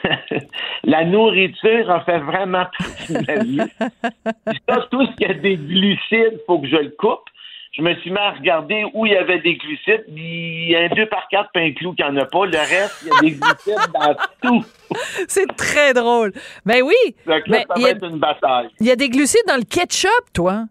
la 0.84 1.04
nourriture 1.04 1.90
a 1.90 2.00
fait 2.04 2.18
vraiment 2.18 2.64
partie 2.78 3.12
de 3.14 3.26
ma 3.26 3.42
vie. 3.44 3.72
ça, 4.68 4.86
tout 4.90 5.04
ce 5.06 5.16
qui 5.16 5.24
a 5.24 5.34
des 5.34 5.56
glucides, 5.56 6.40
faut 6.46 6.58
que 6.60 6.68
je 6.68 6.76
le 6.76 6.90
coupe. 6.98 7.20
Je 7.72 7.80
me 7.80 7.94
suis 7.96 8.10
mis 8.10 8.18
à 8.18 8.32
regarder 8.32 8.84
où 8.92 9.06
il 9.06 9.12
y 9.12 9.16
avait 9.16 9.38
des 9.40 9.54
glucides. 9.54 10.04
Il 10.08 10.68
y 10.70 10.76
a 10.76 10.80
un 10.80 10.88
2 10.88 11.06
par 11.06 11.26
4 11.28 11.50
pain 11.54 11.72
clou 11.72 11.94
qu'il 11.94 12.04
n'y 12.04 12.10
en 12.12 12.16
a 12.18 12.26
pas. 12.26 12.44
Le 12.44 12.58
reste, 12.58 13.02
il 13.02 13.08
y 13.08 13.10
a 13.16 13.20
des 13.22 13.30
glucides 13.30 13.92
dans 13.94 14.14
tout. 14.42 14.64
C'est 15.26 15.56
très 15.56 15.94
drôle. 15.94 16.32
Ben 16.66 16.82
oui. 16.82 16.94
Que 17.24 17.30
là, 17.30 17.40
Mais 17.48 17.64
ça 17.66 17.74
va 17.80 17.86
a- 17.86 17.90
être 17.90 18.04
une 18.04 18.18
bataille. 18.18 18.68
Il 18.78 18.86
y 18.86 18.90
a 18.90 18.96
des 18.96 19.08
glucides 19.08 19.46
dans 19.48 19.56
le 19.56 19.64
ketchup, 19.64 20.10
toi. 20.34 20.64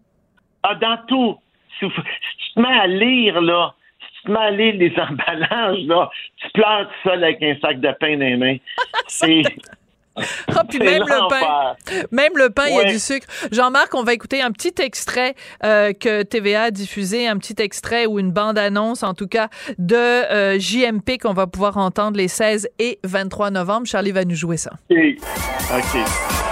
Ah, 0.62 0.74
dans 0.76 0.98
tout. 1.08 1.38
Si, 1.78 1.86
tu 1.86 2.54
te 2.54 2.60
mets 2.60 2.78
à 2.78 2.86
lire, 2.86 3.40
là, 3.40 3.74
si 4.00 4.06
tu 4.16 4.22
te 4.26 4.30
mets 4.30 4.38
à 4.38 4.50
lire 4.50 4.74
les 4.74 4.94
emballages, 5.00 5.84
là, 5.86 6.10
tu 6.36 6.50
pleures 6.50 6.88
tout 6.88 7.08
seul 7.08 7.24
avec 7.24 7.42
un 7.42 7.56
sac 7.60 7.80
de 7.80 7.92
pain 7.98 8.16
dans 8.16 8.26
les 8.26 8.36
mains. 8.36 8.56
C'est. 9.08 9.42
Ah, 10.14 10.62
puis 10.68 10.78
même 10.78 11.02
le 11.02 11.28
pain. 11.28 11.74
Même 12.10 12.32
le 12.36 12.50
pain, 12.50 12.66
il 12.68 12.76
y 12.76 12.80
a 12.80 12.84
du 12.84 12.98
sucre. 12.98 13.26
Jean-Marc, 13.50 13.94
on 13.94 14.02
va 14.02 14.12
écouter 14.12 14.42
un 14.42 14.52
petit 14.52 14.74
extrait 14.82 15.34
euh, 15.64 15.92
que 15.92 16.22
TVA 16.22 16.64
a 16.64 16.70
diffusé, 16.70 17.26
un 17.26 17.38
petit 17.38 17.54
extrait 17.58 18.06
ou 18.06 18.18
une 18.18 18.30
bande-annonce, 18.30 19.02
en 19.02 19.14
tout 19.14 19.26
cas, 19.26 19.48
de 19.78 19.96
euh, 19.96 20.58
JMP 20.58 21.18
qu'on 21.20 21.32
va 21.32 21.46
pouvoir 21.46 21.78
entendre 21.78 22.18
les 22.18 22.28
16 22.28 22.68
et 22.78 22.98
23 23.04 23.50
novembre. 23.50 23.86
Charlie 23.86 24.12
va 24.12 24.24
nous 24.24 24.36
jouer 24.36 24.58
ça. 24.58 24.72
OK. 24.90 24.98
OK. 25.74 26.51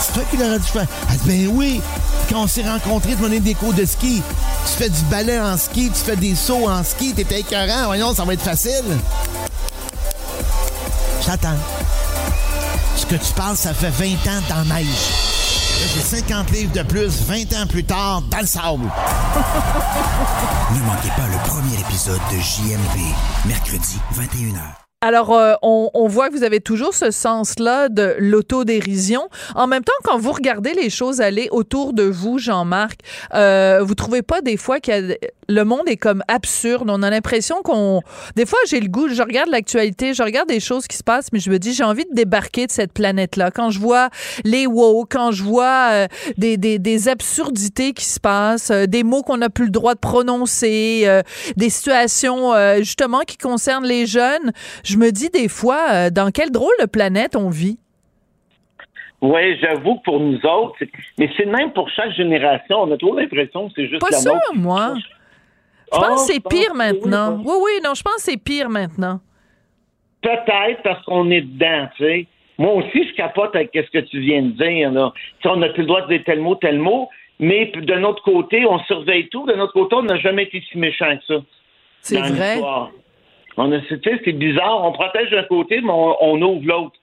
C'est 0.00 0.12
toi 0.12 0.22
qui 0.30 0.36
l'aurais 0.36 0.58
dû 0.58 0.64
faire. 0.64 0.86
Ben 1.24 1.48
oui. 1.52 1.80
Quand 2.28 2.42
on 2.42 2.46
s'est 2.46 2.68
rencontrés, 2.68 3.10
tu 3.10 3.16
m'as 3.16 3.28
donné 3.28 3.40
des 3.40 3.54
cours 3.54 3.72
de 3.72 3.84
ski. 3.84 4.22
Tu 4.66 4.72
fais 4.72 4.88
du 4.88 5.00
ballet 5.10 5.38
en 5.40 5.56
ski, 5.56 5.90
tu 5.94 6.00
fais 6.04 6.16
des 6.16 6.34
sauts 6.34 6.68
en 6.68 6.82
ski, 6.82 7.14
t'étais 7.14 7.40
écœurant. 7.40 7.86
Voyons, 7.86 8.14
ça 8.14 8.24
va 8.24 8.34
être 8.34 8.42
facile. 8.42 8.84
J'attends. 11.24 11.56
Ce 12.96 13.06
que 13.06 13.16
tu 13.16 13.32
parles, 13.34 13.56
ça 13.56 13.74
fait 13.74 13.90
20 13.90 14.06
ans 14.06 14.42
dans 14.48 14.68
la 14.68 14.76
neige. 14.76 14.86
J'ai 15.94 16.00
50 16.00 16.50
livres 16.50 16.72
de 16.72 16.82
plus, 16.82 17.22
20 17.22 17.52
ans 17.54 17.66
plus 17.68 17.84
tard, 17.84 18.22
dans 18.22 18.40
le 18.40 18.46
sable. 18.46 18.84
Ne 20.74 20.80
manquez 20.80 21.08
pas 21.10 21.26
le 21.30 21.48
premier 21.48 21.80
épisode 21.80 22.20
de 22.32 22.38
JMP, 22.38 23.14
mercredi 23.46 23.98
21h. 24.14 24.85
Alors, 25.02 25.34
euh, 25.34 25.52
on, 25.60 25.90
on 25.92 26.08
voit 26.08 26.30
que 26.30 26.34
vous 26.34 26.42
avez 26.42 26.60
toujours 26.60 26.94
ce 26.94 27.10
sens-là 27.10 27.90
de 27.90 28.16
l'autodérision. 28.18 29.28
En 29.54 29.66
même 29.66 29.84
temps, 29.84 29.92
quand 30.04 30.16
vous 30.18 30.32
regardez 30.32 30.72
les 30.72 30.88
choses 30.88 31.20
aller 31.20 31.48
autour 31.50 31.92
de 31.92 32.04
vous, 32.04 32.38
Jean-Marc, 32.38 33.00
euh, 33.34 33.80
vous 33.82 33.94
trouvez 33.94 34.22
pas 34.22 34.40
des 34.40 34.56
fois 34.56 34.80
que 34.80 35.14
le 35.48 35.64
monde 35.64 35.82
est 35.86 35.98
comme 35.98 36.22
absurde? 36.28 36.88
On 36.88 37.02
a 37.02 37.10
l'impression 37.10 37.60
qu'on... 37.62 38.00
Des 38.36 38.46
fois, 38.46 38.58
j'ai 38.66 38.80
le 38.80 38.88
goût, 38.88 39.08
je 39.08 39.20
regarde 39.22 39.50
l'actualité, 39.50 40.14
je 40.14 40.22
regarde 40.22 40.48
des 40.48 40.60
choses 40.60 40.86
qui 40.86 40.96
se 40.96 41.04
passent, 41.04 41.28
mais 41.30 41.40
je 41.40 41.50
me 41.50 41.58
dis, 41.58 41.74
j'ai 41.74 41.84
envie 41.84 42.06
de 42.06 42.14
débarquer 42.14 42.66
de 42.66 42.72
cette 42.72 42.94
planète-là. 42.94 43.50
Quand 43.50 43.68
je 43.68 43.78
vois 43.78 44.08
les 44.44 44.66
wow, 44.66 45.04
quand 45.04 45.30
je 45.30 45.42
vois 45.42 45.90
euh, 45.92 46.06
des, 46.38 46.56
des, 46.56 46.78
des 46.78 47.08
absurdités 47.08 47.92
qui 47.92 48.06
se 48.06 48.18
passent, 48.18 48.70
euh, 48.70 48.86
des 48.86 49.04
mots 49.04 49.22
qu'on 49.22 49.36
n'a 49.36 49.50
plus 49.50 49.66
le 49.66 49.70
droit 49.70 49.92
de 49.92 50.00
prononcer, 50.00 51.06
des 51.56 51.68
situations 51.70 52.52
justement 52.78 53.20
qui 53.20 53.36
concernent 53.36 53.84
les 53.84 54.06
jeunes, 54.06 54.52
je 54.86 54.96
me 54.96 55.10
dis 55.10 55.28
des 55.30 55.48
fois, 55.48 55.86
euh, 55.92 56.10
dans 56.10 56.30
quelle 56.30 56.50
drôle 56.50 56.74
de 56.80 56.86
planète 56.86 57.36
on 57.36 57.50
vit? 57.50 57.78
Oui, 59.22 59.58
j'avoue 59.60 59.96
que 59.96 60.02
pour 60.04 60.20
nous 60.20 60.38
autres, 60.44 60.74
c'est- 60.78 60.90
mais 61.18 61.30
c'est 61.36 61.46
même 61.46 61.72
pour 61.72 61.88
chaque 61.90 62.12
génération. 62.12 62.82
On 62.82 62.92
a 62.92 62.96
toujours 62.96 63.16
l'impression 63.16 63.68
que 63.68 63.72
c'est 63.76 63.88
juste 63.88 64.00
Pas 64.00 64.10
la 64.10 64.18
sûr, 64.18 64.32
nôtre. 64.32 64.54
moi. 64.54 64.94
Je 64.98 65.02
Ah, 65.92 66.00
pense 66.00 66.26
que 66.26 66.32
c'est 66.32 66.34
je 66.36 66.40
pense 66.40 66.52
pire 66.52 66.74
maintenant. 66.74 67.36
oui, 67.38 67.44
Oui, 67.46 67.54
oui, 67.64 67.70
non, 67.84 67.94
je 67.94 68.02
pense 68.02 68.16
que 68.16 68.22
c'est 68.22 68.36
pire 68.36 68.68
maintenant. 68.68 69.20
Peut-être 70.22 70.82
parce 70.82 71.02
qu'on 71.04 71.30
est 71.30 71.40
dedans, 71.42 71.88
tu 71.96 72.04
sais. 72.04 72.26
Moi 72.58 72.72
aussi, 72.74 73.06
je 73.08 73.14
capote 73.14 73.54
avec 73.54 73.70
ce 73.74 73.90
que 73.90 74.04
tu 74.04 74.18
viens 74.20 74.42
de 74.42 74.50
dire, 74.50 74.90
là. 74.90 75.12
Tu 75.14 75.42
sais, 75.42 75.48
on 75.48 75.56
n'a 75.56 75.68
plus 75.68 75.82
le 75.82 75.86
droit 75.88 76.02
de 76.02 76.08
dire 76.08 76.22
tel 76.24 76.40
mot, 76.40 76.54
tel 76.56 76.78
mot, 76.78 77.08
mais 77.38 77.66
de 77.66 77.94
notre 77.94 78.22
côté, 78.22 78.66
on 78.66 78.78
surveille 78.80 79.28
tout. 79.28 79.46
De 79.46 79.54
notre 79.54 79.72
côté, 79.74 79.94
on 79.96 80.02
n'a 80.02 80.16
jamais 80.16 80.44
été 80.44 80.62
si 80.70 80.78
méchant 80.78 81.16
que 81.18 81.24
ça. 81.34 81.40
C'est 82.00 82.18
vrai. 82.20 82.60
On 83.56 83.72
a, 83.72 83.78
c'est 83.88 84.32
bizarre. 84.32 84.84
On 84.84 84.92
protège 84.92 85.30
d'un 85.30 85.44
côté, 85.44 85.80
mais 85.80 85.90
on, 85.90 86.16
on 86.20 86.42
ouvre 86.42 86.66
l'autre. 86.66 86.96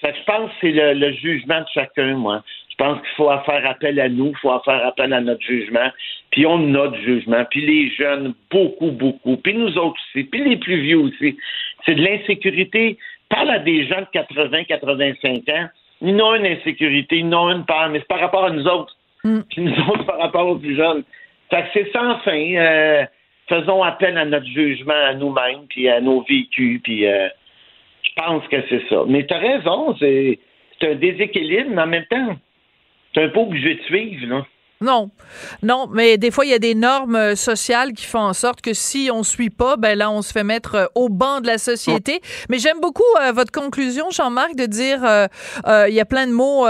Fait 0.00 0.12
que 0.12 0.18
je 0.18 0.24
pense 0.24 0.50
que 0.50 0.56
c'est 0.60 0.72
le, 0.72 0.94
le 0.94 1.12
jugement 1.12 1.60
de 1.60 1.66
chacun, 1.72 2.14
moi. 2.16 2.42
Je 2.70 2.76
pense 2.76 2.98
qu'il 3.00 3.10
faut 3.16 3.30
faire 3.44 3.66
appel 3.66 4.00
à 4.00 4.08
nous, 4.08 4.30
il 4.30 4.36
faut 4.38 4.58
faire 4.64 4.84
appel 4.86 5.12
à 5.12 5.20
notre 5.20 5.42
jugement. 5.42 5.90
Puis 6.30 6.46
on 6.46 6.54
a 6.54 6.58
notre 6.58 6.96
jugement. 6.98 7.44
Puis 7.50 7.64
les 7.64 7.90
jeunes, 7.90 8.34
beaucoup, 8.50 8.90
beaucoup. 8.90 9.36
Puis 9.36 9.54
nous 9.54 9.76
autres 9.78 10.00
aussi. 10.14 10.24
Puis 10.24 10.42
les 10.42 10.56
plus 10.56 10.80
vieux 10.80 10.98
aussi. 10.98 11.36
C'est 11.84 11.94
de 11.94 12.02
l'insécurité. 12.02 12.98
Parle 13.28 13.50
à 13.50 13.58
des 13.58 13.86
gens 13.86 14.00
de 14.00 14.06
80, 14.12 14.64
85 14.64 15.48
ans. 15.50 15.68
Ils 16.00 16.16
n'ont 16.16 16.34
une 16.34 16.46
insécurité, 16.46 17.18
ils 17.18 17.28
n'ont 17.28 17.50
une 17.50 17.64
peur, 17.64 17.88
mais 17.90 18.00
c'est 18.00 18.08
par 18.08 18.18
rapport 18.18 18.44
à 18.44 18.50
nous 18.50 18.66
autres. 18.66 18.96
Puis 19.22 19.62
nous 19.62 19.78
autres 19.88 20.04
par 20.04 20.18
rapport 20.18 20.48
aux 20.48 20.56
plus 20.56 20.76
jeunes. 20.76 21.04
Fait 21.48 21.62
que 21.62 21.68
c'est 21.74 21.92
sans 21.92 22.18
fin. 22.20 22.54
Euh, 22.56 23.04
faisons 23.52 23.82
appel 23.82 24.16
à 24.16 24.24
notre 24.24 24.46
jugement 24.46 24.94
à 24.94 25.14
nous-mêmes, 25.14 25.66
puis 25.68 25.88
à 25.88 26.00
nos 26.00 26.22
vécus, 26.22 26.80
puis 26.82 27.06
euh, 27.06 27.28
je 28.02 28.10
pense 28.16 28.46
que 28.48 28.56
c'est 28.68 28.88
ça. 28.88 29.04
Mais 29.06 29.26
tu 29.26 29.34
as 29.34 29.38
raison, 29.38 29.94
c'est 29.98 30.38
un 30.82 30.94
déséquilibre, 30.94 31.70
mais 31.70 31.82
en 31.82 31.86
même 31.86 32.06
temps, 32.06 32.36
c'est 33.14 33.24
un 33.24 33.28
peu 33.28 33.40
obligé 33.40 33.74
de 33.74 33.82
suivre, 33.82 34.26
là. 34.26 34.46
Non, 34.82 35.10
non, 35.62 35.86
mais 35.92 36.18
des 36.18 36.30
fois, 36.30 36.44
il 36.44 36.50
y 36.50 36.54
a 36.54 36.58
des 36.58 36.74
normes 36.74 37.16
euh, 37.16 37.36
sociales 37.36 37.92
qui 37.92 38.04
font 38.04 38.18
en 38.18 38.32
sorte 38.32 38.60
que 38.60 38.74
si 38.74 39.10
on 39.12 39.22
suit 39.22 39.50
pas, 39.50 39.76
ben 39.76 39.96
là, 39.96 40.10
on 40.10 40.22
se 40.22 40.32
fait 40.32 40.44
mettre 40.44 40.74
euh, 40.74 40.86
au 40.94 41.08
banc 41.08 41.40
de 41.40 41.46
la 41.46 41.58
société. 41.58 42.20
Mais 42.48 42.58
j'aime 42.58 42.80
beaucoup 42.80 43.02
euh, 43.20 43.32
votre 43.32 43.52
conclusion, 43.52 44.10
Jean-Marc, 44.10 44.56
de 44.56 44.66
dire 44.66 45.04
euh, 45.04 45.26
euh, 45.66 45.86
il 45.88 45.94
y 45.94 46.00
a 46.00 46.04
plein 46.04 46.26
de 46.26 46.32
mots 46.32 46.66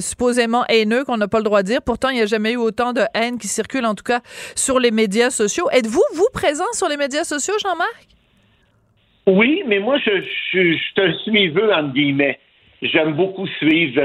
supposément 0.00 0.64
haineux 0.68 1.04
qu'on 1.04 1.16
n'a 1.16 1.28
pas 1.28 1.38
le 1.38 1.44
droit 1.44 1.62
de 1.62 1.68
dire. 1.68 1.80
Pourtant, 1.82 2.10
il 2.10 2.16
n'y 2.16 2.22
a 2.22 2.26
jamais 2.26 2.52
eu 2.52 2.56
autant 2.56 2.92
de 2.92 3.02
haine 3.14 3.38
qui 3.38 3.48
circule, 3.48 3.86
en 3.86 3.94
tout 3.94 4.04
cas, 4.04 4.20
sur 4.54 4.78
les 4.78 4.90
médias 4.90 5.30
sociaux. 5.30 5.68
Êtes-vous, 5.72 6.04
vous, 6.14 6.28
présent 6.32 6.70
sur 6.72 6.88
les 6.88 6.96
médias 6.96 7.24
sociaux, 7.24 7.54
Jean-Marc? 7.62 8.08
Oui, 9.26 9.62
mais 9.66 9.78
moi, 9.78 9.96
je, 9.98 10.10
je, 10.52 10.72
je 10.72 11.12
suis 11.12 11.30
suiveux, 11.30 11.72
entre 11.72 11.94
guillemets. 11.94 12.38
J'aime 12.82 13.14
beaucoup 13.14 13.46
suivre 13.58 14.00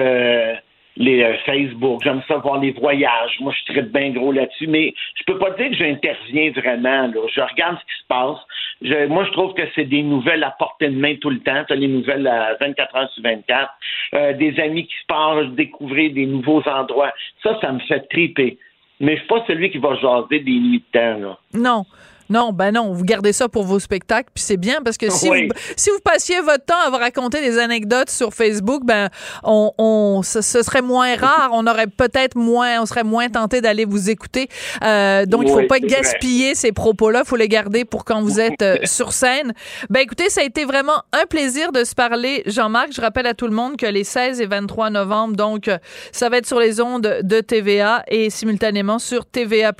les 0.99 1.23
euh, 1.23 1.33
Facebook. 1.45 2.01
J'aime 2.03 2.21
ça 2.27 2.35
voir 2.37 2.59
les 2.59 2.71
voyages. 2.71 3.37
Moi, 3.39 3.51
je 3.57 3.73
traite 3.73 3.91
bien 3.91 4.11
gros 4.11 4.31
là-dessus, 4.31 4.67
mais 4.67 4.93
je 5.15 5.23
peux 5.25 5.39
pas 5.39 5.49
dire 5.51 5.69
que 5.69 5.75
j'interviens 5.75 6.51
vraiment. 6.51 7.07
Là. 7.07 7.21
Je 7.33 7.41
regarde 7.41 7.77
ce 7.79 7.85
qui 7.85 8.01
se 8.01 8.07
passe. 8.07 8.37
Je- 8.81 9.07
moi, 9.07 9.23
je 9.25 9.31
trouve 9.31 9.53
que 9.53 9.63
c'est 9.75 9.85
des 9.85 10.03
nouvelles 10.03 10.43
à 10.43 10.51
portée 10.59 10.89
de 10.89 10.95
main 10.95 11.15
tout 11.15 11.29
le 11.29 11.39
temps. 11.39 11.63
Tu 11.65 11.73
as 11.73 11.77
les 11.77 11.87
nouvelles 11.87 12.27
à 12.27 12.55
24 12.59 12.95
heures 12.95 13.09
sur 13.11 13.23
24. 13.23 13.71
Euh, 14.13 14.33
des 14.33 14.59
amis 14.59 14.85
qui 14.87 14.95
se 14.95 15.05
partent, 15.07 15.55
découvrir 15.55 16.13
des 16.13 16.25
nouveaux 16.25 16.61
endroits. 16.67 17.13
Ça, 17.43 17.57
ça 17.61 17.71
me 17.71 17.79
fait 17.79 18.01
triper. 18.09 18.57
Mais 18.99 19.13
je 19.15 19.19
suis 19.19 19.27
pas 19.27 19.43
celui 19.47 19.71
qui 19.71 19.77
va 19.77 19.95
jaser 19.95 20.39
des 20.41 20.59
nuits 20.59 20.83
de 20.93 20.99
temps. 20.99 21.19
Là. 21.19 21.37
Non. 21.53 21.85
Non, 22.29 22.51
ben 22.53 22.71
non, 22.71 22.93
vous 22.93 23.03
gardez 23.03 23.33
ça 23.33 23.49
pour 23.49 23.63
vos 23.63 23.79
spectacles, 23.79 24.29
puis 24.33 24.43
c'est 24.43 24.57
bien 24.57 24.81
parce 24.83 24.97
que 24.97 25.09
si, 25.09 25.29
Oui. 25.29 25.47
vous, 25.47 25.53
si 25.75 25.89
vous 25.89 25.99
passiez 26.03 26.39
votre 26.41 26.63
temps 26.65 26.79
à 26.85 26.89
vous 26.89 26.97
raconter 26.97 27.41
des 27.41 27.57
anecdotes 27.57 28.09
sur 28.09 28.33
Facebook, 28.33 28.83
ben 28.85 29.09
on, 29.43 29.71
on 29.77 30.21
ce, 30.23 30.41
ce 30.41 30.61
serait 30.61 30.81
moins 30.81 31.15
rare, 31.19 31.49
on 31.53 31.65
aurait 31.67 31.87
peut-être 31.87 32.35
moins, 32.35 32.81
on 32.81 32.85
serait 32.85 33.03
moins 33.03 33.29
tenté 33.29 33.61
d'aller 33.61 33.85
vous 33.85 34.09
écouter. 34.09 34.47
Euh, 34.83 35.25
donc 35.25 35.43
il 35.45 35.49
faut 35.49 35.67
pas 35.67 35.79
vrai. 35.79 35.87
gaspiller 35.87 36.55
ces 36.55 36.71
propos-là, 36.71 37.23
faut 37.25 37.35
les 37.35 37.47
garder 37.47 37.83
pour 37.85 38.05
quand 38.05 38.21
vous 38.21 38.39
êtes 38.39 38.61
euh, 38.61 38.77
sur 38.83 39.11
scène. 39.11 39.53
Ben 39.89 40.01
écoutez, 40.01 40.29
ça 40.29 40.41
a 40.41 40.43
été 40.43 40.65
vraiment 40.65 41.03
un 41.13 41.25
plaisir 41.25 41.71
de 41.71 41.83
se 41.83 41.95
parler, 41.95 42.43
Jean-Marc. 42.45 42.89
Je 42.93 43.01
rappelle 43.01 43.27
à 43.27 43.33
tout 43.33 43.47
le 43.47 43.53
monde 43.53 43.75
que 43.77 43.85
les 43.85 44.03
16 44.03 44.39
et 44.41 44.45
23 44.45 44.89
novembre, 44.91 45.35
donc 45.35 45.67
euh, 45.67 45.77
ça 46.11 46.29
va 46.29 46.37
être 46.37 46.45
sur 46.45 46.59
les 46.59 46.79
ondes 46.79 47.19
de 47.23 47.41
TVA 47.41 48.03
et 48.07 48.29
simultanément 48.29 48.99
sur 48.99 49.25
TVA+. 49.25 49.71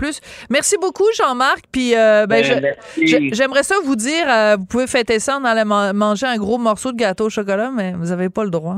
Merci 0.49 0.75
beaucoup, 0.81 1.05
Jean-Marc. 1.15 1.65
Puis 1.71 1.95
euh, 1.95 2.25
ben, 2.25 2.38
Ben, 2.43 2.75
j'aimerais 3.33 3.63
ça 3.63 3.75
vous 3.83 3.95
dire, 3.95 4.25
euh, 4.29 4.55
vous 4.57 4.65
pouvez 4.65 4.87
fêter 4.87 5.19
ça 5.19 5.37
en 5.37 5.43
allant 5.45 5.65
man- 5.65 5.95
manger 5.95 6.25
un 6.27 6.37
gros 6.37 6.57
morceau 6.57 6.91
de 6.91 6.97
gâteau 6.97 7.25
au 7.25 7.29
chocolat, 7.29 7.71
mais 7.73 7.93
vous 7.93 8.11
avez 8.11 8.29
pas 8.29 8.43
le 8.43 8.49
droit. 8.49 8.77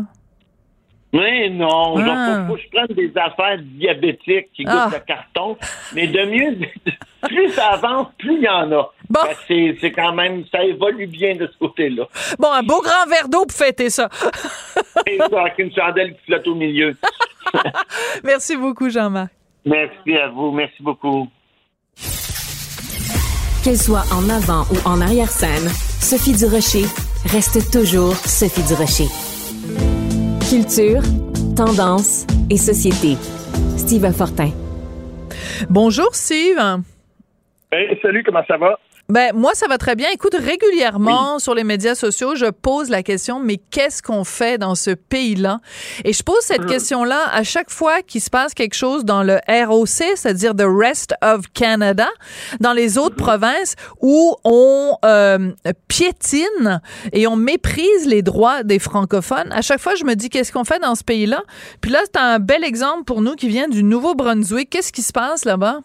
Mais 1.14 1.50
non, 1.50 1.98
Ah. 1.98 2.06
genre, 2.06 2.48
faut, 2.48 2.56
que 2.56 2.62
je 2.62 2.70
prenne 2.70 2.96
des 2.96 3.12
affaires 3.18 3.58
diabétiques 3.62 4.48
qui 4.54 4.64
goûtent 4.64 4.74
Ah. 4.74 4.90
le 4.94 5.00
carton. 5.00 5.58
Mais 5.94 6.08
de 6.08 6.24
mieux, 6.26 6.58
plus 7.28 7.50
ça 7.50 7.72
avance, 7.74 8.08
plus 8.18 8.36
il 8.38 8.44
y 8.44 8.48
en 8.48 8.72
a. 8.72 8.90
Bon. 9.10 9.20
C'est 9.46 9.92
quand 9.94 10.14
même, 10.14 10.46
ça 10.50 10.64
évolue 10.64 11.08
bien 11.08 11.36
de 11.36 11.48
ce 11.52 11.58
côté-là. 11.58 12.06
Bon, 12.40 12.50
un 12.54 12.64
beau 12.64 12.80
grand 12.82 13.10
verre 13.10 13.28
d'eau 13.28 13.46
pour 13.46 13.58
fêter 13.58 13.90
ça. 13.90 14.08
Et 15.06 15.18
ça, 15.18 15.26
avec 15.42 15.60
une 15.60 15.74
chandelle 15.76 16.14
qui 16.14 16.26
flotte 16.28 16.48
au 16.48 16.56
milieu. 16.56 16.96
Merci 18.24 18.56
beaucoup, 18.56 18.90
Jean-Marc. 18.90 19.32
Merci 19.66 20.16
à 20.16 20.30
vous, 20.30 20.52
merci 20.52 20.82
beaucoup. 20.82 21.28
Qu'elle 23.64 23.78
soit 23.78 24.06
en 24.12 24.28
avant 24.28 24.66
ou 24.74 24.90
en 24.90 25.02
arrière-scène, 25.02 25.70
Sophie 25.70 26.34
Durocher 26.34 26.86
reste 27.26 27.72
toujours 27.72 28.16
Sophie 28.16 28.64
Durocher. 28.64 29.06
Culture, 30.50 31.04
Tendance 31.56 32.26
et 32.50 32.58
société. 32.58 33.18
Steve 33.78 34.12
Fortin. 34.14 34.50
Bonjour 35.70 36.10
Steve. 36.16 36.58
Hey, 37.72 38.00
salut, 38.02 38.24
comment 38.24 38.44
ça 38.48 38.58
va? 38.58 38.80
Ben 39.12 39.34
moi 39.36 39.54
ça 39.56 39.68
va 39.68 39.78
très 39.78 39.98
bien. 39.98 40.08
Écoute 40.14 40.36
régulièrement 40.40 41.38
sur 41.38 41.54
les 41.54 41.66
médias 41.66 41.96
sociaux, 41.96 42.34
je 42.36 42.46
pose 42.46 42.90
la 42.90 43.04
question 43.04 43.42
mais 43.42 43.58
qu'est-ce 43.58 44.02
qu'on 44.02 44.24
fait 44.24 44.58
dans 44.58 44.74
ce 44.74 44.92
pays-là? 44.92 45.60
Et 46.06 46.14
je 46.14 46.24
pose 46.24 46.40
cette 46.40 46.66
question-là 46.66 47.20
à 47.34 47.44
chaque 47.44 47.70
fois 47.70 48.04
qu'il 48.04 48.22
se 48.22 48.30
passe 48.30 48.54
quelque 48.54 48.74
chose 48.74 49.04
dans 49.04 49.22
le 49.22 49.40
ROC, 49.50 49.88
c'est-à-dire 50.16 50.56
the 50.56 50.66
rest 50.66 51.14
of 51.22 51.42
Canada, 51.54 52.08
dans 52.62 52.72
les 52.72 52.98
autres 52.98 53.18
provinces 53.18 53.76
où 54.00 54.34
on 54.46 54.96
euh, 55.04 55.52
piétine 55.90 56.82
et 57.12 57.28
on 57.28 57.36
méprise 57.36 58.08
les 58.08 58.22
droits 58.22 58.64
des 58.64 58.80
francophones. 58.80 59.52
À 59.52 59.62
chaque 59.62 59.82
fois 59.82 59.96
je 59.96 60.06
me 60.06 60.16
dis 60.16 60.30
qu'est-ce 60.30 60.54
qu'on 60.54 60.64
fait 60.64 60.80
dans 60.80 60.96
ce 60.96 61.04
pays-là? 61.04 61.44
Puis 61.82 61.92
là 61.92 62.00
c'est 62.06 62.18
un 62.18 62.40
bel 62.40 62.64
exemple 62.64 63.04
pour 63.04 63.22
nous 63.22 63.36
qui 63.36 63.50
vient 63.50 63.68
du 63.68 63.84
Nouveau-Brunswick. 63.84 64.70
Qu'est-ce 64.70 64.94
qui 64.94 65.02
se 65.02 65.12
passe 65.12 65.44
là-bas? 65.44 65.82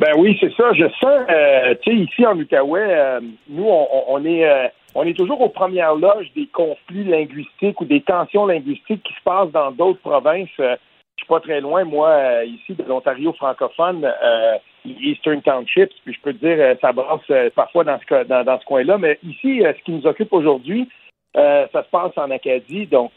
Ben 0.00 0.14
oui, 0.16 0.34
c'est 0.40 0.52
ça. 0.54 0.72
Je 0.72 0.88
sens, 0.98 1.20
euh, 1.28 1.74
tu 1.82 1.90
sais, 1.90 1.96
ici 1.96 2.26
en 2.26 2.34
Outaouais, 2.38 2.86
euh, 2.88 3.20
nous, 3.50 3.66
on, 3.68 3.86
on 4.08 4.24
est, 4.24 4.48
euh, 4.48 4.66
on 4.94 5.06
est 5.06 5.12
toujours 5.12 5.42
aux 5.42 5.50
premières 5.50 5.94
loges 5.94 6.32
des 6.34 6.46
conflits 6.46 7.04
linguistiques 7.04 7.78
ou 7.82 7.84
des 7.84 8.00
tensions 8.00 8.46
linguistiques 8.46 9.02
qui 9.02 9.12
se 9.12 9.22
passent 9.22 9.50
dans 9.50 9.70
d'autres 9.72 10.00
provinces. 10.00 10.48
Euh, 10.58 10.76
je 11.16 11.24
suis 11.24 11.28
pas 11.28 11.40
très 11.40 11.60
loin, 11.60 11.84
moi, 11.84 12.08
euh, 12.08 12.44
ici 12.46 12.72
de 12.72 12.82
l'Ontario 12.82 13.34
francophone, 13.34 14.10
euh, 14.22 14.56
Eastern 14.86 15.42
Townships, 15.42 15.92
puis 16.02 16.14
je 16.14 16.20
peux 16.22 16.32
te 16.32 16.46
dire, 16.46 16.76
ça 16.80 16.92
brasse 16.92 17.52
parfois 17.54 17.84
dans 17.84 17.98
ce, 17.98 18.24
dans, 18.24 18.42
dans 18.42 18.58
ce 18.58 18.64
coin-là. 18.64 18.96
Mais 18.96 19.18
ici, 19.22 19.60
ce 19.62 19.84
qui 19.84 19.92
nous 19.92 20.06
occupe 20.06 20.32
aujourd'hui, 20.32 20.88
ça 21.34 21.68
se 21.74 21.90
passe 21.90 22.16
en 22.16 22.30
Acadie. 22.30 22.86
Donc, 22.86 23.12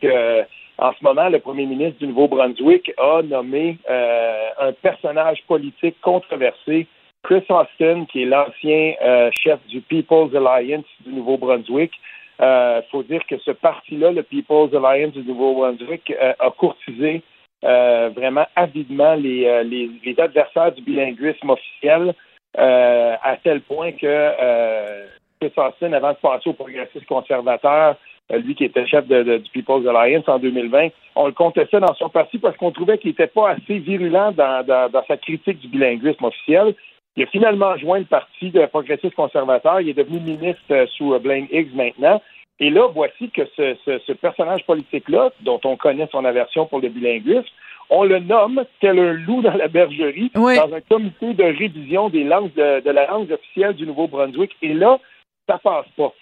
en 0.83 0.91
ce 0.91 1.03
moment, 1.03 1.29
le 1.29 1.39
premier 1.39 1.65
ministre 1.65 1.99
du 1.99 2.07
Nouveau-Brunswick 2.07 2.91
a 2.97 3.21
nommé 3.23 3.77
euh, 3.89 4.49
un 4.59 4.73
personnage 4.73 5.41
politique 5.47 5.95
controversé, 6.01 6.87
Chris 7.23 7.43
Austin, 7.49 8.05
qui 8.11 8.23
est 8.23 8.25
l'ancien 8.25 8.93
euh, 9.01 9.31
chef 9.31 9.59
du 9.67 9.79
People's 9.81 10.35
Alliance 10.35 10.85
du 11.05 11.13
Nouveau-Brunswick. 11.13 11.91
Il 12.39 12.83
faut 12.91 13.03
dire 13.03 13.25
que 13.27 13.37
ce 13.37 13.51
parti-là, 13.51 14.11
le 14.11 14.23
People's 14.23 14.73
Alliance 14.73 15.13
du 15.13 15.23
Nouveau-Brunswick, 15.23 16.11
euh, 16.21 16.33
a 16.39 16.51
courtisé 16.51 17.23
euh, 17.63 18.09
vraiment 18.13 18.45
avidement 18.55 19.15
les, 19.15 19.45
euh, 19.45 19.63
les, 19.63 20.19
adversaires 20.19 20.73
du 20.73 20.81
bilinguisme 20.81 21.49
officiel 21.49 22.13
euh, 22.57 23.15
à 23.23 23.37
tel 23.37 23.61
point 23.61 23.93
que 23.93 23.99
euh, 24.03 25.05
Chris 25.39 25.53
Austin, 25.55 25.93
avant 25.93 26.11
de 26.11 26.17
passer 26.17 26.49
au 26.49 26.53
progressiste 26.53 27.05
conservateur, 27.05 27.95
euh, 27.95 28.12
lui 28.31 28.55
qui 28.55 28.63
était 28.65 28.85
chef 28.87 29.07
de, 29.07 29.23
de- 29.23 29.37
du 29.37 29.49
People's 29.51 29.85
Alliance 29.87 30.27
en 30.27 30.39
2020, 30.39 30.89
on 31.15 31.27
le 31.27 31.33
contestait 31.33 31.79
dans 31.79 31.93
son 31.95 32.09
parti 32.09 32.37
parce 32.39 32.55
qu'on 32.57 32.71
trouvait 32.71 32.97
qu'il 32.97 33.09
n'était 33.11 33.27
pas 33.27 33.51
assez 33.51 33.79
virulent 33.79 34.31
dans, 34.31 34.65
dans, 34.65 34.89
dans 34.89 35.03
sa 35.07 35.17
critique 35.17 35.59
du 35.59 35.67
bilinguisme 35.67 36.23
officiel. 36.25 36.73
Il 37.15 37.23
a 37.23 37.27
finalement 37.27 37.77
joint 37.77 37.99
le 37.99 38.05
parti 38.05 38.49
de 38.49 38.65
progressiste 38.65 39.13
conservateur. 39.15 39.81
Il 39.81 39.89
est 39.89 39.93
devenu 39.93 40.19
ministre 40.19 40.61
euh, 40.71 40.87
sous 40.97 41.13
euh, 41.13 41.19
Blaine 41.19 41.47
Higgs 41.51 41.75
maintenant. 41.75 42.21
Et 42.59 42.69
là, 42.69 42.87
voici 42.93 43.29
que 43.29 43.43
ce, 43.55 43.75
ce- 43.85 43.99
ce 43.99 44.13
personnage 44.13 44.65
politique-là, 44.65 45.31
dont 45.41 45.59
on 45.65 45.75
connaît 45.75 46.07
son 46.11 46.25
aversion 46.25 46.65
pour 46.65 46.79
le 46.79 46.89
bilinguisme, 46.89 47.45
on 47.89 48.03
le 48.03 48.17
nomme 48.19 48.63
tel 48.79 48.97
un 48.97 49.13
loup 49.13 49.41
dans 49.43 49.53
la 49.55 49.67
bergerie 49.67 50.31
Oui. 50.35 50.55
dans 50.55 50.73
un 50.73 50.81
comité 50.81 51.33
de 51.33 51.43
révision 51.43 52.09
des 52.09 52.23
langues 52.23 52.53
de, 52.55 52.79
de 52.79 52.89
la 52.89 53.05
langue 53.07 53.31
officielle 53.31 53.73
du 53.73 53.85
Nouveau-Brunswick. 53.85 54.55
Et 54.63 54.73
là, 54.73 54.97
ça 55.47 55.59
passe 55.59 55.85
pas. 55.97 56.13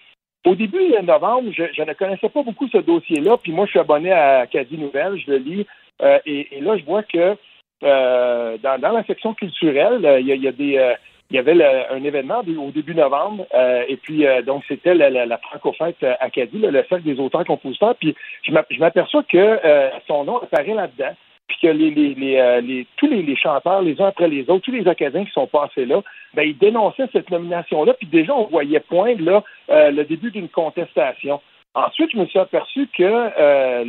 Au 0.45 0.55
début 0.55 0.89
de 0.89 1.05
novembre, 1.05 1.51
je, 1.51 1.63
je 1.74 1.83
ne 1.83 1.93
connaissais 1.93 2.29
pas 2.29 2.41
beaucoup 2.43 2.67
ce 2.67 2.79
dossier-là, 2.79 3.38
puis 3.38 3.51
moi, 3.51 3.65
je 3.65 3.71
suis 3.71 3.79
abonné 3.79 4.12
à 4.12 4.39
Acadie 4.39 4.77
Nouvelle, 4.77 5.17
je 5.17 5.31
le 5.31 5.38
lis, 5.38 5.67
euh, 6.01 6.19
et, 6.25 6.57
et 6.57 6.62
là, 6.62 6.77
je 6.77 6.83
vois 6.83 7.03
que 7.03 7.36
euh, 7.83 8.57
dans, 8.62 8.79
dans 8.79 8.91
la 8.91 9.03
section 9.05 9.33
culturelle, 9.33 10.03
euh, 10.05 10.19
il 10.19 10.27
y, 10.27 10.38
y 10.39 10.48
a 10.48 10.51
des... 10.51 10.77
euh, 10.77 10.93
il 11.29 11.36
y 11.36 11.39
avait 11.39 11.63
un 11.89 12.03
événement 12.03 12.39
au 12.39 12.71
début 12.71 12.93
novembre, 12.93 13.48
euh, 13.53 13.86
et 13.88 13.95
puis 13.95 14.27
euh, 14.27 14.41
donc 14.41 14.65
c'était 14.67 14.93
la, 14.93 15.10
la, 15.10 15.25
la 15.25 15.38
Francofête 15.38 15.95
euh, 16.03 16.13
Acadie, 16.19 16.57
le, 16.57 16.71
le 16.71 16.83
cercle 16.89 17.05
des 17.05 17.17
auteurs-compositeurs, 17.21 17.95
puis 17.95 18.13
je 18.43 18.51
m'ap- 18.51 18.67
je 18.69 18.77
m'aperçois 18.77 19.24
que 19.24 19.38
euh, 19.38 19.89
son 20.08 20.25
nom 20.25 20.39
apparaît 20.39 20.73
là-dedans, 20.73 21.15
puis 21.51 21.67
que 21.67 21.73
les, 21.73 21.91
les, 21.91 22.13
les, 22.15 22.37
euh, 22.37 22.61
les- 22.61 22.87
tous 22.97 23.07
les, 23.07 23.35
chanteurs, 23.35 23.81
les 23.81 23.99
uns 24.01 24.07
après 24.07 24.29
les 24.29 24.49
autres, 24.49 24.63
tous 24.65 24.71
les 24.71 24.87
Acadiens 24.87 25.25
qui 25.25 25.31
sont 25.31 25.47
passés 25.47 25.85
là, 25.85 26.01
ben, 26.33 26.43
ils 26.43 26.57
dénonçaient 26.57 27.09
cette 27.11 27.29
nomination-là, 27.29 27.93
puis 27.95 28.07
déjà 28.07 28.33
on 28.33 28.45
voyait 28.45 28.79
poindre 28.79 29.21
là, 29.23 29.43
euh, 29.69 29.91
le 29.91 30.05
début 30.05 30.31
d'une 30.31 30.47
contestation. 30.49 31.41
Ensuite, 31.73 32.11
je 32.13 32.17
me 32.17 32.25
suis 32.25 32.39
aperçu 32.39 32.87
que 32.97 33.03
euh, 33.03 33.83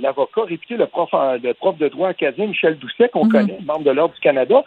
l'avocat 0.00 0.42
réputé, 0.42 0.76
le 0.76 0.86
prof, 0.86 1.10
le 1.12 1.52
prof 1.54 1.76
de 1.78 1.88
droit 1.88 2.08
acadien, 2.08 2.46
Michel 2.46 2.78
Doucet, 2.78 3.08
qu'on 3.08 3.24
Mhm. 3.26 3.32
connaît, 3.32 3.58
membre 3.64 3.84
de 3.84 3.90
l'Ordre 3.90 4.14
du 4.14 4.20
Canada, 4.20 4.62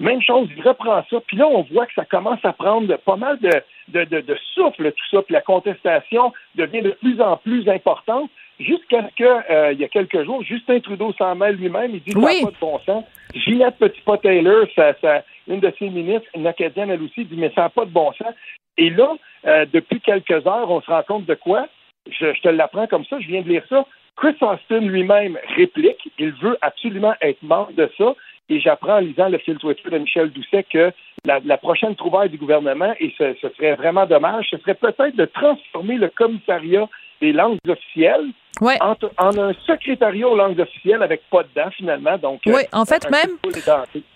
même 0.00 0.20
chose, 0.22 0.48
il 0.56 0.62
reprend 0.62 1.04
ça. 1.08 1.20
Puis 1.26 1.36
là, 1.36 1.46
on 1.46 1.62
voit 1.62 1.86
que 1.86 1.94
ça 1.94 2.04
commence 2.04 2.44
à 2.44 2.52
prendre 2.52 2.96
pas 2.96 3.16
mal 3.16 3.38
de, 3.38 3.50
de, 3.88 4.04
de, 4.04 4.20
de 4.20 4.36
souffle, 4.54 4.90
tout 4.90 5.06
ça. 5.10 5.22
Puis 5.22 5.32
la 5.34 5.40
contestation 5.40 6.32
devient 6.56 6.82
de 6.82 6.90
plus 6.90 7.20
en 7.20 7.36
plus 7.36 7.68
importante 7.68 8.30
jusqu'à 8.58 9.08
ce 9.08 9.14
que, 9.16 9.52
euh, 9.52 9.72
il 9.72 9.80
y 9.80 9.84
a 9.84 9.88
quelques 9.88 10.24
jours, 10.24 10.42
Justin 10.42 10.80
Trudeau 10.80 11.12
s'en 11.18 11.34
mêle 11.34 11.56
lui-même. 11.56 11.92
Il 11.94 12.02
dit 12.02 12.12
ça 12.12 12.18
Oui. 12.18 12.40
n'a 12.42 12.46
pas 12.46 12.52
de 12.52 12.60
bon 12.60 12.78
sens. 12.80 13.04
Ginette 13.34 13.76
Petitpas-Taylor, 13.78 14.66
ça, 14.76 14.94
ça, 15.00 15.22
une 15.48 15.60
de 15.60 15.72
ses 15.78 15.88
ministres, 15.90 16.28
une 16.34 16.46
acadienne 16.46 16.90
elle 16.90 17.02
aussi, 17.02 17.24
dit 17.24 17.36
mais 17.36 17.50
ça 17.54 17.62
n'a 17.62 17.68
pas 17.68 17.84
de 17.84 17.90
bon 17.90 18.12
sens. 18.12 18.32
Et 18.76 18.90
là, 18.90 19.12
euh, 19.46 19.66
depuis 19.72 20.00
quelques 20.00 20.46
heures, 20.46 20.70
on 20.70 20.80
se 20.80 20.90
rend 20.90 21.02
compte 21.02 21.26
de 21.26 21.34
quoi? 21.34 21.66
Je, 22.10 22.32
je 22.32 22.40
te 22.42 22.48
l'apprends 22.48 22.86
comme 22.86 23.04
ça, 23.04 23.18
je 23.20 23.26
viens 23.28 23.42
de 23.42 23.48
lire 23.48 23.64
ça. 23.68 23.86
Chris 24.16 24.36
Austin 24.40 24.80
lui-même 24.80 25.38
réplique, 25.56 26.08
il 26.18 26.30
veut 26.32 26.56
absolument 26.60 27.14
être 27.20 27.42
membre 27.42 27.72
de 27.72 27.90
ça. 27.98 28.14
Et 28.50 28.60
j'apprends 28.60 28.96
en 28.96 29.00
lisant 29.00 29.28
le 29.28 29.38
fil 29.38 29.56
Twitter 29.58 29.88
de 29.90 29.98
Michel 29.98 30.30
Doucet 30.30 30.64
que 30.70 30.92
la, 31.24 31.40
la 31.44 31.56
prochaine 31.56 31.94
trouvaille 31.96 32.28
du 32.28 32.36
gouvernement, 32.36 32.92
et 33.00 33.14
ce, 33.16 33.34
ce 33.40 33.48
serait 33.56 33.74
vraiment 33.74 34.04
dommage, 34.04 34.48
ce 34.50 34.58
serait 34.58 34.74
peut-être 34.74 35.16
de 35.16 35.24
transformer 35.24 35.96
le 35.96 36.08
commissariat 36.10 36.86
des 37.20 37.32
langues 37.32 37.58
officielles 37.68 38.26
Ouais. 38.60 38.76
en, 38.80 38.94
en 39.18 39.36
un 39.36 39.52
secrétariat 39.66 40.28
aux 40.28 40.36
langues 40.36 40.60
officielles 40.60 41.02
avec 41.02 41.22
pas 41.28 41.42
de 41.42 41.48
dents 41.56 41.70
finalement. 41.72 42.16
Donc, 42.18 42.40
Oui, 42.46 42.52
euh, 42.54 42.58
en 42.72 42.84
fait, 42.84 43.10
même- 43.10 43.36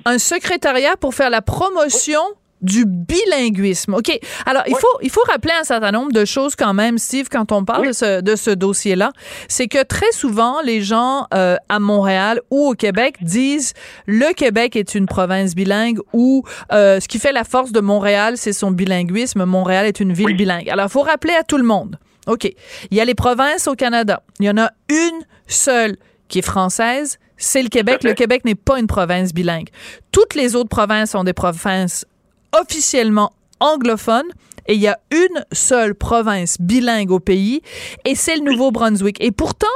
un 0.05 0.19
secrétariat 0.19 0.97
pour 1.01 1.13
faire 1.15 1.29
la 1.31 1.43
promotion 1.43 2.21
du 2.61 2.85
bilinguisme. 2.87 3.95
OK. 3.95 4.19
Alors, 4.47 4.63
il 4.67 4.75
faut 4.77 4.99
il 5.03 5.11
faut 5.11 5.23
rappeler 5.29 5.53
un 5.61 5.65
certain 5.65 5.91
nombre 5.93 6.13
de 6.13 6.25
choses 6.25 6.57
quand 6.57 6.75
même, 6.75 6.99
Steve, 6.99 7.29
quand 7.31 7.53
on 7.53 7.65
parle 7.65 7.83
Oui. 7.83 7.89
de 7.89 7.93
ce, 7.93 8.21
de 8.21 8.37
ce 8.37 8.51
dossier-là. 8.51 9.13
C'est 9.49 9.69
que 9.69 9.83
très 9.83 10.11
souvent, 10.13 10.61
les 10.63 10.81
gens 10.83 11.27
euh, 11.35 11.57
à 11.69 11.79
Montréal 11.81 12.41
ou 12.51 12.69
au 12.69 12.75
Québec 12.75 13.17
disent 13.21 13.73
le 14.07 14.33
Québec 14.35 14.77
est 14.77 14.95
une 14.95 15.07
province 15.07 15.55
bilingue 15.55 15.99
ou 16.13 16.43
euh, 16.73 17.01
ce 17.01 17.09
qui 17.09 17.19
fait 17.19 17.33
la 17.33 17.45
force 17.45 17.73
de 17.73 17.81
Montréal, 17.81 18.35
c'est 18.37 18.53
son 18.53 18.71
bilinguisme. 18.71 19.45
Montréal 19.45 19.87
est 19.87 20.01
une 20.01 20.13
ville 20.13 20.27
Oui. 20.27 20.35
bilingue. 20.35 20.69
Alors, 20.69 20.87
il 20.87 20.93
faut 20.93 21.03
rappeler 21.03 21.35
à 21.35 21.43
tout 21.45 21.59
le 21.59 21.65
monde. 21.65 21.99
OK. 22.27 22.45
Il 22.91 22.97
y 22.97 23.01
a 23.01 23.05
les 23.05 23.15
provinces 23.15 23.69
au 23.69 23.75
Canada. 23.75 24.23
Il 24.41 24.47
y 24.47 24.51
en 24.51 24.59
a 24.59 24.71
une 24.91 25.21
seule 25.47 25.97
qui 26.29 26.41
est 26.41 26.43
française, 26.43 27.19
c'est 27.39 27.63
le 27.63 27.69
Québec. 27.69 28.05
Le 28.05 28.13
Québec 28.13 28.45
n'est 28.45 28.55
pas 28.55 28.79
une 28.79 28.87
province 28.87 29.33
bilingue. 29.33 29.69
Toutes 30.13 30.35
les 30.35 30.55
autres 30.57 30.69
provinces 30.69 31.13
sont 31.13 31.25
des 31.25 31.33
provinces 31.33 32.05
officiellement 32.53 33.33
anglophones 33.61 34.31
et 34.67 34.75
il 34.75 34.81
y 34.81 34.87
a 34.87 34.99
une 35.11 35.45
seule 35.53 35.95
province 35.95 36.57
bilingue 36.61 37.11
au 37.11 37.21
pays 37.21 37.63
et 38.05 38.15
c'est 38.15 38.37
le 38.37 38.43
Nouveau-Brunswick. 38.43 39.17
Et 39.23 39.33
pourtant, 39.33 39.67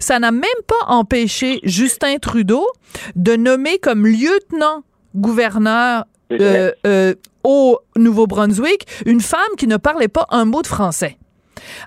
ça 0.00 0.18
n'a 0.18 0.32
même 0.32 0.42
pas 0.66 0.86
empêché 0.88 1.60
Justin 1.62 2.18
Trudeau 2.18 2.66
de 3.14 3.36
nommer 3.36 3.78
comme 3.78 4.06
lieutenant 4.06 4.82
gouverneur 5.14 6.04
euh, 6.32 6.72
euh, 6.86 7.14
au 7.44 7.78
Nouveau-Brunswick 7.96 8.86
une 9.06 9.20
femme 9.20 9.40
qui 9.56 9.66
ne 9.66 9.76
parlait 9.76 10.08
pas 10.08 10.26
un 10.30 10.44
mot 10.44 10.62
de 10.62 10.66
français. 10.66 11.18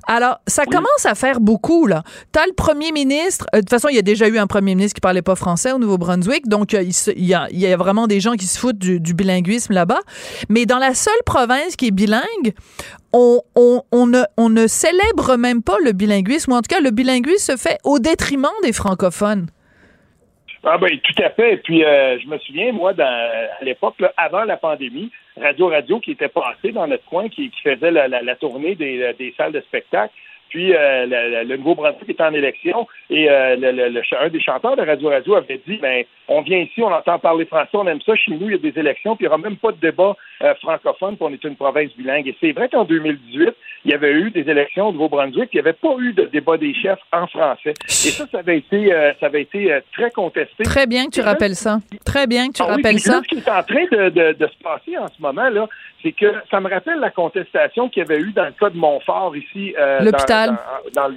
Alors, 0.08 0.40
ça 0.48 0.66
commence 0.66 1.06
à 1.06 1.16
faire 1.16 1.40
beaucoup, 1.40 1.88
là. 1.88 2.04
T'as 2.32 2.46
le 2.46 2.54
premier 2.54 2.92
ministre, 2.92 3.46
euh, 3.54 3.58
de 3.58 3.62
toute 3.62 3.70
façon, 3.70 3.90
il 3.90 3.96
y 3.96 4.00
a 4.00 4.04
déjà 4.04 4.28
eu 4.28 4.38
un 4.38 4.48
premier 4.48 4.76
ministre 4.76 4.96
qui 4.96 5.02
parlait 5.02 5.22
pas 5.22 5.36
français 5.36 5.72
au 5.72 5.80
Nouveau-Brunswick, 5.80 6.48
donc 6.48 6.74
euh, 6.74 6.84
il, 6.84 7.26
y 7.26 7.34
a, 7.34 7.48
il 7.52 7.60
y 7.60 7.68
a 7.68 7.78
vraiment 7.78 8.08
des 8.08 8.20
gens 8.20 8.34
qui 8.34 8.46
se 8.46 8.60
foutent 8.60 8.78
du, 8.78 9.00
du 9.00 9.14
bilinguisme 9.14 9.74
là-bas. 9.74 10.00
Mais 10.50 10.66
dans 10.66 10.80
la 10.80 10.94
seule 10.94 11.14
province 11.26 11.76
qui 11.76 11.88
est 11.88 11.92
bilingue, 11.92 12.54
on, 13.14 13.42
on, 13.56 13.84
on 13.92 14.08
ne, 14.08 14.24
on 14.38 14.50
ne 14.50 14.68
célèbre 14.68 15.38
même 15.38 15.64
pas 15.64 15.78
le 15.84 15.92
bilinguisme, 15.92 16.52
ou 16.52 16.56
en 16.56 16.62
tout 16.62 16.74
cas, 16.74 16.82
le 16.82 16.92
bilinguisme 16.92 17.54
se 17.54 17.58
fait 17.58 17.78
au 17.84 18.00
détriment 18.00 18.48
des 18.64 18.74
francophones. 18.74 19.48
Ah 20.68 20.80
ben 20.80 20.90
tout 20.90 21.24
à 21.24 21.30
fait. 21.30 21.54
Et 21.54 21.58
puis 21.58 21.86
euh, 21.86 22.18
je 22.20 22.28
me 22.28 22.40
souviens, 22.40 22.72
moi, 22.72 22.94
dans, 22.94 23.04
à 23.06 23.64
l'époque, 23.64 23.96
avant 24.18 24.44
la 24.46 24.58
pandémie, 24.58 25.12
Radio 25.40 25.68
Radio 25.68 26.00
qui 26.00 26.12
était 26.12 26.30
passé 26.30 26.72
dans 26.72 26.88
notre 26.88 27.06
coin, 27.06 27.28
qui, 27.28 27.50
qui 27.50 27.62
faisait 27.62 27.92
la, 27.92 28.08
la, 28.08 28.36
tournée 28.36 28.76
des, 28.76 29.14
des 29.18 29.34
salles 29.38 29.52
de 29.52 29.62
spectacle, 29.62 30.14
Puis 30.50 30.74
euh, 30.74 31.06
le, 31.06 31.44
le 31.44 31.58
Nouveau-Brunswick 31.58 32.10
était 32.10 32.24
en 32.24 32.34
élection 32.34 32.88
et 33.10 33.30
euh, 33.30 33.56
le, 33.56 33.72
le, 33.72 34.02
un 34.20 34.30
des 34.30 34.42
chanteurs 34.42 34.76
de 34.76 34.82
Radio 34.82 35.10
Radio 35.10 35.36
avait 35.36 35.60
dit 35.68 35.78
ben 35.82 36.04
on 36.28 36.42
vient 36.42 36.60
ici, 36.60 36.82
on 36.82 36.92
entend 36.92 37.20
parler 37.20 37.46
français, 37.46 37.70
on 37.74 37.88
aime 37.88 38.02
ça. 38.02 38.16
Chez 38.16 38.32
nous, 38.32 38.50
il 38.50 38.52
y 38.52 38.56
a 38.56 38.72
des 38.72 38.80
élections, 38.80 39.16
puis 39.16 39.26
il 39.26 39.28
n'y 39.28 39.34
aura 39.34 39.38
même 39.38 39.58
pas 39.58 39.72
de 39.72 39.78
débat 39.78 40.16
euh, 40.42 40.56
francophone, 40.56 41.18
puis 41.18 41.26
on 41.28 41.34
est 41.34 41.44
une 41.44 41.56
province 41.56 41.92
bilingue. 41.96 42.28
Et 42.28 42.36
c'est 42.40 42.52
vrai 42.52 42.68
qu'en 42.68 42.84
2018, 42.84 43.50
il 43.86 43.92
y 43.92 43.94
avait 43.94 44.14
eu 44.14 44.32
des 44.32 44.50
élections 44.50 44.88
au 44.88 44.92
Nouveau-Brunswick, 44.92 45.50
puis 45.50 45.60
il 45.60 45.62
n'y 45.62 45.68
avait 45.68 45.78
pas 45.78 45.96
eu 46.00 46.14
de 46.14 46.24
débat 46.24 46.58
des 46.58 46.74
chefs 46.74 47.00
en 47.12 47.28
français. 47.28 47.74
Et 47.88 48.12
ça, 48.12 48.26
ça 48.32 48.40
avait 48.40 48.58
été, 48.58 48.90
ça 49.20 49.28
avait 49.28 49.44
été 49.44 49.78
très 49.94 50.10
contesté. 50.10 50.64
Très 50.64 50.88
bien 50.88 51.06
que 51.06 51.12
tu 51.12 51.22
rappelles 51.22 51.56
ça. 51.56 51.78
Très 52.06 52.26
bien 52.26 52.48
que 52.48 52.54
tu 52.54 52.64
ah 52.64 52.72
rappelles 52.72 53.00
ça. 53.00 53.22
ce 53.22 53.28
qui 53.28 53.38
est 53.38 53.50
en 53.50 53.62
train 53.62 53.86
de, 53.92 54.10
de, 54.10 54.34
de 54.34 54.48
se 54.48 54.64
passer 54.64 54.98
en 54.98 55.08
ce 55.08 55.22
moment, 55.22 55.50
là, 55.50 55.68
c'est 56.06 56.12
que 56.12 56.36
ça 56.52 56.62
me 56.62 56.70
rappelle 56.70 57.00
la 57.00 57.10
contestation 57.10 57.90
qu'il 57.90 58.04
y 58.04 58.06
avait 58.06 58.22
eu 58.22 58.32
dans 58.32 58.46
le 58.46 58.52
cas 58.52 58.70
de 58.70 58.78
Montfort 58.78 59.36
ici 59.36 59.74
euh, 59.78 60.02
L'hôpital. 60.02 60.56
Dans, 60.94 61.10
dans, 61.10 61.16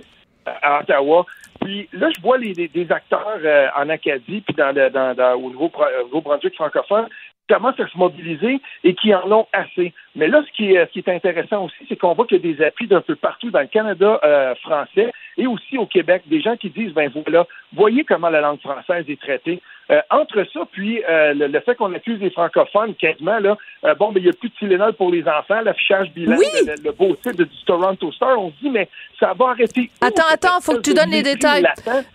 à 0.62 0.80
Ottawa. 0.80 1.26
Puis 1.60 1.88
là, 1.92 2.08
je 2.16 2.22
vois 2.22 2.38
les, 2.38 2.54
des 2.54 2.90
acteurs 2.90 3.38
euh, 3.44 3.66
en 3.76 3.90
Acadie 3.90 4.40
puis 4.40 4.54
dans, 4.54 4.72
dans, 4.72 5.14
dans 5.14 5.34
au 5.34 5.50
Nouveau-Brunswick 5.50 6.54
francophone 6.54 7.06
qui 7.06 7.54
commencent 7.54 7.80
à 7.80 7.86
se 7.86 7.98
mobiliser 7.98 8.60
et 8.82 8.94
qui 8.94 9.14
en 9.14 9.30
ont 9.30 9.46
assez. 9.52 9.92
Mais 10.18 10.26
là, 10.26 10.42
ce 10.44 10.52
qui 10.52 10.72
est, 10.72 10.84
ce 10.86 10.90
qui 10.90 10.98
est 10.98 11.08
intéressant 11.08 11.66
aussi, 11.66 11.76
c'est 11.88 11.96
qu'on 11.96 12.12
voit 12.12 12.26
qu'il 12.26 12.44
y 12.44 12.50
a 12.50 12.54
des 12.54 12.64
appuis 12.64 12.88
d'un 12.88 13.00
peu 13.00 13.14
partout 13.14 13.52
dans 13.52 13.60
le 13.60 13.68
Canada 13.68 14.20
euh, 14.24 14.54
français 14.56 15.12
et 15.36 15.46
aussi 15.46 15.78
au 15.78 15.86
Québec, 15.86 16.22
des 16.26 16.40
gens 16.40 16.56
qui 16.56 16.70
disent, 16.70 16.92
ben 16.92 17.08
voilà, 17.14 17.46
voyez 17.72 18.02
comment 18.02 18.28
la 18.28 18.40
langue 18.40 18.60
française 18.60 19.04
est 19.08 19.20
traitée. 19.20 19.62
Euh, 19.90 20.00
entre 20.10 20.44
ça, 20.52 20.60
puis 20.70 21.02
euh, 21.08 21.32
le, 21.32 21.60
fait 21.60 21.74
qu'on 21.76 21.94
accuse 21.94 22.20
les 22.20 22.28
francophones 22.28 22.94
quasiment, 22.96 23.38
là, 23.38 23.56
bon, 23.98 24.10
mais 24.12 24.20
il 24.20 24.24
n'y 24.24 24.28
a 24.28 24.34
plus 24.34 24.50
de 24.50 24.54
Tylenol 24.56 24.92
pour 24.92 25.10
les 25.10 25.22
enfants, 25.22 25.62
l'affichage 25.62 26.10
bilingue, 26.10 26.42
le, 26.84 26.90
beau 26.90 27.14
titre 27.14 27.44
du 27.44 27.64
Toronto 27.64 28.12
Star, 28.12 28.38
on 28.38 28.50
se 28.50 28.56
dit, 28.60 28.68
mais 28.68 28.86
ça 29.18 29.32
va 29.38 29.50
arrêter. 29.50 29.88
Attends, 30.02 30.24
attends, 30.30 30.60
faut 30.60 30.74
que 30.74 30.82
tu 30.82 30.92
donnes 30.92 31.10
les 31.10 31.22
détails. 31.22 31.64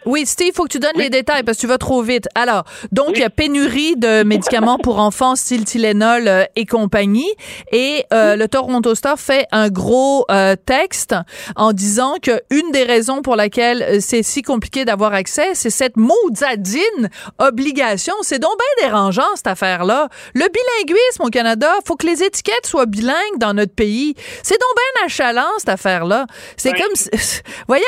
Oui, 0.06 0.28
Steve, 0.28 0.54
faut 0.54 0.66
que 0.66 0.72
tu 0.72 0.78
donnes 0.78 0.92
les 0.98 1.10
détails 1.10 1.42
parce 1.42 1.58
que 1.58 1.62
tu 1.62 1.68
vas 1.68 1.80
trop 1.80 2.04
vite. 2.04 2.28
Alors, 2.36 2.64
donc, 2.92 3.12
il 3.16 3.22
y 3.22 3.24
a 3.24 3.32
pénurie 3.32 3.96
de 3.96 4.24
médicaments 4.24 4.78
pour 4.78 5.00
enfants, 5.00 5.36
style 5.36 5.66
Tylenol 5.66 6.30
et 6.56 6.66
compagnie, 6.68 7.32
et 7.72 7.93
le 8.12 8.46
Toronto 8.48 8.96
Star 8.96 9.20
fait 9.20 9.48
un 9.52 9.70
gros 9.70 10.26
texte 10.66 11.16
en 11.56 11.74
disant 11.74 12.16
que 12.22 12.42
une 12.50 12.72
des 12.72 12.84
raisons 12.84 13.22
pour 13.22 13.36
laquelle 13.36 14.02
c'est 14.02 14.24
si 14.24 14.42
compliqué 14.42 14.86
d'avoir 14.86 15.14
accès, 15.14 15.52
c'est 15.54 15.70
cette 15.70 15.98
maudadine 15.98 17.10
obligation 17.40 18.14
c'est 18.22 18.40
donc 18.40 18.54
bien 18.58 18.88
dérangeant, 18.88 19.36
cette 19.36 19.48
affaire-là. 19.48 20.10
Le 20.34 20.46
bilinguisme 20.50 21.24
au 21.24 21.30
Canada, 21.30 21.72
faut 21.86 21.96
que 21.96 22.06
les 22.06 22.24
étiquettes 22.24 22.66
soient 22.66 22.86
bilingues 22.86 23.38
dans 23.38 23.54
notre 23.54 23.74
pays. 23.74 24.16
C'est 24.44 24.60
donc 24.60 24.70
bien 24.76 25.06
achalant, 25.06 25.50
cette 25.58 25.70
affaire-là. 25.70 26.26
C'est 26.58 26.74
comme... 26.74 26.94
Voyons, 27.68 27.84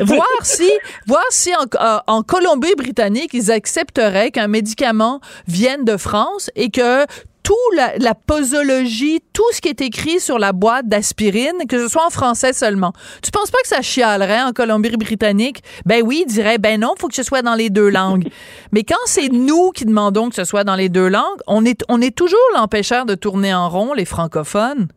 voir 0.00 0.26
si, 0.42 0.70
voir 1.06 1.24
si 1.30 1.52
en, 1.54 2.00
en 2.06 2.22
Colombie-Britannique, 2.22 3.30
ils 3.32 3.50
accepteraient 3.50 4.30
qu'un 4.30 4.48
médicament 4.48 5.20
vienne 5.46 5.84
de 5.84 5.96
France 5.96 6.50
et 6.54 6.70
que 6.70 7.06
tout 7.44 7.54
la, 7.76 8.14
posologie, 8.14 9.20
tout 9.32 9.52
ce 9.52 9.60
qui 9.60 9.68
est 9.68 9.82
écrit 9.82 10.18
sur 10.18 10.38
la 10.38 10.52
boîte 10.52 10.88
d'aspirine, 10.88 11.66
que 11.68 11.78
ce 11.78 11.88
soit 11.88 12.06
en 12.06 12.10
français 12.10 12.52
seulement. 12.52 12.92
Tu 13.22 13.30
penses 13.30 13.50
pas 13.50 13.60
que 13.60 13.68
ça 13.68 13.82
chialerait 13.82 14.42
en 14.42 14.52
Colombie-Britannique? 14.52 15.58
Ben 15.84 16.02
oui, 16.04 16.24
il 16.26 16.26
dirait, 16.26 16.58
ben 16.58 16.80
non, 16.80 16.94
faut 16.98 17.08
que 17.08 17.14
ce 17.14 17.22
soit 17.22 17.42
dans 17.42 17.54
les 17.54 17.70
deux 17.70 17.90
langues. 17.90 18.28
Mais 18.72 18.82
quand 18.82 19.04
c'est 19.04 19.28
nous 19.28 19.70
qui 19.70 19.84
demandons 19.84 20.30
que 20.30 20.34
ce 20.34 20.44
soit 20.44 20.64
dans 20.64 20.74
les 20.74 20.88
deux 20.88 21.08
langues, 21.08 21.40
on 21.46 21.64
est, 21.64 21.84
on 21.88 22.00
est 22.00 22.16
toujours 22.16 22.38
l'empêcheur 22.54 23.04
de 23.04 23.14
tourner 23.14 23.54
en 23.54 23.68
rond, 23.68 23.92
les 23.92 24.06
francophones. 24.06 24.88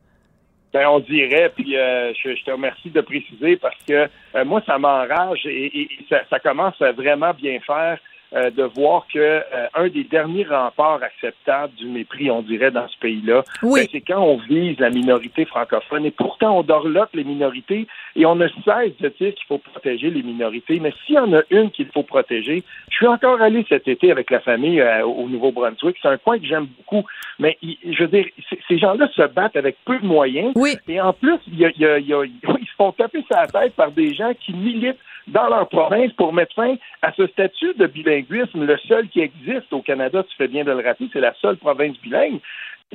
Ben, 0.73 0.88
on 0.88 0.99
dirait, 0.99 1.51
puis 1.55 1.77
euh, 1.77 2.13
je, 2.13 2.43
te 2.43 2.51
remercie 2.51 2.89
de 2.89 3.01
préciser 3.01 3.57
parce 3.57 3.77
que 3.88 4.07
euh, 4.36 4.45
moi, 4.45 4.62
ça 4.65 4.77
m'enrage 4.77 5.45
et, 5.45 5.89
ça, 6.10 6.21
ça, 6.29 6.39
commence 6.39 6.79
à 6.81 6.91
vraiment 6.91 7.33
bien 7.33 7.60
faire 7.65 7.97
euh, 8.33 8.51
de 8.51 8.63
voir 8.63 9.05
que 9.07 9.19
euh, 9.19 9.41
un 9.73 9.87
des 9.87 10.03
derniers 10.03 10.43
remparts 10.43 11.01
acceptables 11.01 11.73
du 11.75 11.85
mépris, 11.85 12.29
on 12.29 12.41
dirait, 12.41 12.71
dans 12.71 12.87
ce 12.89 12.97
pays-là, 12.97 13.43
ben, 13.61 13.87
c'est 13.89 14.01
quand 14.01 14.21
on 14.21 14.35
vise 14.35 14.77
la 14.79 14.89
minorité 14.89 15.45
francophone. 15.45 16.05
Et 16.05 16.11
pourtant, 16.11 16.59
on 16.59 16.63
dorlote 16.63 17.09
les 17.13 17.23
minorités 17.23 17.87
et 18.17 18.25
on 18.25 18.35
ne 18.35 18.49
cesse 18.49 18.97
de 18.99 19.07
dire 19.07 19.33
qu'il 19.33 19.45
faut 19.47 19.59
protéger 19.59 20.09
les 20.09 20.23
minorités. 20.23 20.79
Mais 20.81 20.91
s'il 21.05 21.15
y 21.15 21.19
en 21.19 21.31
a 21.33 21.41
une 21.51 21.71
qu'il 21.71 21.87
faut 21.87 22.03
protéger, 22.03 22.63
je 22.89 22.95
suis 22.95 23.07
encore 23.07 23.39
allé 23.41 23.65
cet 23.69 23.87
été 23.87 24.11
avec 24.11 24.29
la 24.29 24.41
famille 24.41 24.81
euh, 24.81 25.05
au 25.05 25.29
Nouveau-Brunswick. 25.29 25.95
C'est 26.01 26.09
un 26.09 26.17
coin 26.17 26.37
que 26.37 26.45
j'aime 26.45 26.67
beaucoup. 26.77 27.07
Mais 27.39 27.57
je 27.61 28.03
veux 28.03 28.09
dire, 28.09 28.25
ces 28.67 28.77
gens-là 28.77 29.07
se 29.15 29.21
battent 29.21 29.55
avec 29.55 29.77
peu 29.85 29.99
de 29.99 30.05
moyens. 30.05 30.51
Oui. 30.55 30.75
Et 30.89 30.99
en 30.99 31.13
plus, 31.13 31.39
il 31.47 31.59
y 31.59 31.65
a, 31.65 31.69
y 31.69 32.13
a, 32.13 32.25
ils 32.25 32.43
se 32.43 32.75
font 32.77 32.91
taper 32.91 33.23
sa 33.31 33.47
tête 33.47 33.73
par 33.75 33.91
des 33.91 34.13
gens 34.13 34.33
qui 34.37 34.53
militent 34.53 34.99
dans 35.27 35.47
leur 35.49 35.67
province 35.69 36.11
pour 36.13 36.33
mettre 36.33 36.55
fin 36.55 36.75
à 37.01 37.11
ce 37.13 37.27
statut 37.27 37.73
de 37.75 37.87
bilinguisme, 37.87 38.63
le 38.63 38.77
seul 38.87 39.07
qui 39.09 39.19
existe 39.19 39.71
au 39.71 39.81
Canada, 39.81 40.23
tu 40.23 40.35
fais 40.35 40.47
bien 40.47 40.63
de 40.63 40.71
le 40.71 40.83
rappeler, 40.83 41.09
c'est 41.11 41.19
la 41.19 41.33
seule 41.41 41.57
province 41.57 41.97
bilingue. 42.01 42.39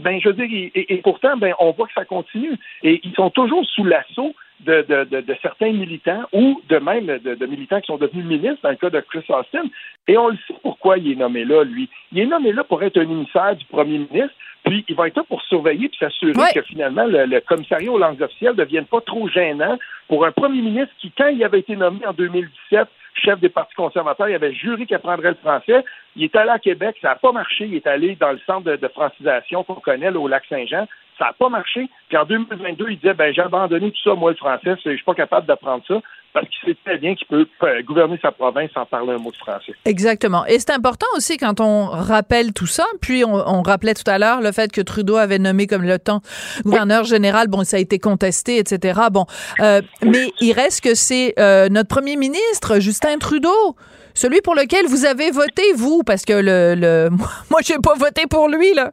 Ben, 0.00 0.18
je 0.20 0.30
veux 0.30 0.46
dire, 0.46 0.70
et, 0.74 1.00
pourtant, 1.02 1.36
ben, 1.36 1.52
on 1.58 1.72
voit 1.72 1.86
que 1.86 1.92
ça 1.92 2.06
continue. 2.06 2.58
Et 2.82 3.00
ils 3.04 3.14
sont 3.14 3.28
toujours 3.28 3.64
sous 3.66 3.84
l'assaut 3.84 4.34
de, 4.62 5.04
de, 5.04 5.20
de, 5.20 5.36
certains 5.42 5.72
militants 5.72 6.22
ou 6.32 6.60
de 6.68 6.78
même 6.78 7.06
de, 7.06 7.46
militants 7.46 7.80
qui 7.80 7.86
sont 7.86 7.96
devenus 7.96 8.24
ministres, 8.24 8.60
dans 8.62 8.70
le 8.70 8.76
cas 8.76 8.90
de 8.90 9.00
Chris 9.00 9.24
Austin. 9.28 9.64
Et 10.08 10.16
on 10.16 10.28
le 10.28 10.36
sait 10.46 10.54
pourquoi 10.62 10.98
il 10.98 11.12
est 11.12 11.16
nommé 11.16 11.44
là, 11.44 11.64
lui. 11.64 11.88
Il 12.12 12.20
est 12.20 12.26
nommé 12.26 12.52
là 12.52 12.64
pour 12.64 12.82
être 12.82 12.98
un 12.98 13.02
émissaire 13.02 13.56
du 13.56 13.64
premier 13.66 13.98
ministre, 13.98 14.34
puis 14.64 14.84
il 14.88 14.94
va 14.94 15.08
être 15.08 15.16
là 15.16 15.24
pour 15.28 15.42
surveiller 15.42 15.86
et 15.86 15.96
s'assurer 15.98 16.32
que 16.54 16.62
finalement 16.62 17.04
le, 17.04 17.40
commissariat 17.40 17.90
aux 17.90 17.98
langues 17.98 18.22
officielles 18.22 18.52
ne 18.52 18.64
devienne 18.64 18.86
pas 18.86 19.00
trop 19.00 19.28
gênant 19.28 19.78
pour 20.08 20.24
un 20.24 20.32
premier 20.32 20.62
ministre 20.62 20.94
qui, 20.98 21.10
quand 21.10 21.28
il 21.28 21.42
avait 21.44 21.60
été 21.60 21.76
nommé 21.76 22.06
en 22.06 22.12
2017 22.12 22.88
chef 23.14 23.40
des 23.40 23.48
partis 23.48 23.74
conservateurs, 23.74 24.28
il 24.28 24.34
avait 24.34 24.54
juré 24.54 24.86
qu'il 24.86 24.96
apprendrait 24.96 25.30
le 25.30 25.36
français. 25.36 25.84
Il 26.16 26.24
est 26.24 26.36
allé 26.36 26.50
à 26.50 26.58
Québec, 26.58 26.96
ça 27.02 27.08
n'a 27.08 27.14
pas 27.16 27.32
marché. 27.32 27.66
Il 27.66 27.74
est 27.74 27.86
allé 27.86 28.16
dans 28.16 28.32
le 28.32 28.40
centre 28.46 28.70
de, 28.70 28.88
francisation 28.88 29.64
qu'on 29.64 29.74
connaît, 29.74 30.10
au 30.10 30.28
lac 30.28 30.44
Saint-Jean. 30.48 30.86
Ça 31.22 31.28
n'a 31.28 31.32
pas 31.34 31.48
marché. 31.48 31.88
Puis 32.08 32.16
en 32.16 32.24
2022, 32.24 32.86
il 32.90 32.96
disait, 32.96 33.14
ben, 33.14 33.32
j'ai 33.32 33.42
abandonné 33.42 33.92
tout 33.92 34.02
ça, 34.02 34.16
moi, 34.16 34.32
le 34.32 34.36
français. 34.36 34.74
Je 34.84 34.90
suis 34.90 35.04
pas 35.04 35.14
capable 35.14 35.46
d'apprendre 35.46 35.84
ça 35.86 36.00
parce 36.32 36.46
qu'il 36.48 36.72
sait 36.72 36.78
très 36.84 36.98
bien 36.98 37.14
qu'il 37.14 37.26
peut 37.26 37.46
gouverner 37.84 38.18
sa 38.22 38.32
province 38.32 38.70
sans 38.72 38.86
parler 38.86 39.12
un 39.12 39.18
mot 39.18 39.30
de 39.30 39.36
français. 39.36 39.74
Exactement. 39.84 40.46
Et 40.46 40.58
c'est 40.58 40.70
important 40.70 41.06
aussi 41.16 41.36
quand 41.36 41.60
on 41.60 41.86
rappelle 41.86 42.52
tout 42.52 42.66
ça, 42.66 42.84
puis 43.00 43.24
on, 43.24 43.62
rappelait 43.62 43.94
tout 43.94 44.08
à 44.10 44.18
l'heure 44.18 44.40
le 44.40 44.50
fait 44.50 44.72
que 44.72 44.80
Trudeau 44.80 45.16
avait 45.16 45.38
nommé 45.38 45.66
comme 45.66 45.82
le 45.82 45.98
temps 45.98 46.20
gouverneur 46.64 47.04
général, 47.04 47.48
bon, 47.48 47.64
ça 47.64 47.76
a 47.76 47.80
été 47.80 47.98
contesté, 47.98 48.58
etc. 48.58 49.00
Bon, 49.12 49.26
euh, 49.60 49.80
mais 50.02 50.32
il 50.40 50.52
reste 50.52 50.82
que 50.82 50.94
c'est 50.94 51.34
euh, 51.38 51.68
notre 51.68 51.88
premier 51.88 52.16
ministre, 52.16 52.80
Justin 52.80 53.18
Trudeau, 53.18 53.76
celui 54.14 54.40
pour 54.40 54.54
lequel 54.54 54.86
vous 54.86 55.04
avez 55.04 55.30
voté, 55.30 55.62
vous, 55.74 56.02
parce 56.04 56.24
que 56.24 56.32
le, 56.32 56.74
le 56.74 57.10
moi, 57.50 57.60
j'ai 57.62 57.78
pas 57.78 57.94
voté 57.94 58.26
pour 58.28 58.48
lui, 58.48 58.74
là. 58.74 58.92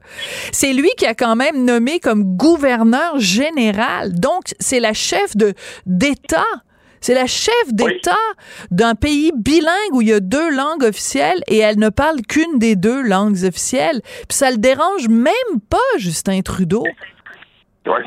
C'est 0.51 0.73
lui 0.73 0.89
qui 0.97 1.05
a 1.05 1.13
quand 1.13 1.35
même 1.35 1.65
nommé 1.65 1.99
comme 1.99 2.35
gouverneur 2.35 3.19
général. 3.19 4.13
Donc, 4.13 4.43
c'est 4.59 4.79
la 4.79 4.93
chef 4.93 5.35
de, 5.35 5.53
d'État 5.85 6.45
c'est 7.01 7.13
la 7.13 7.27
chef 7.27 7.73
d'État 7.73 8.11
d'un 8.71 8.95
pays 8.95 9.31
bilingue 9.35 9.93
où 9.93 10.01
il 10.01 10.09
y 10.09 10.13
a 10.13 10.19
deux 10.19 10.55
langues 10.55 10.83
officielles 10.83 11.41
et 11.47 11.57
elle 11.57 11.79
ne 11.79 11.89
parle 11.89 12.21
qu'une 12.27 12.59
des 12.59 12.75
deux 12.75 13.01
langues 13.01 13.43
officielles. 13.45 14.01
Puis 14.03 14.37
ça 14.37 14.51
le 14.51 14.57
dérange 14.57 15.07
même 15.07 15.59
pas, 15.69 15.77
Justin 15.97 16.41
Trudeau. 16.41 16.83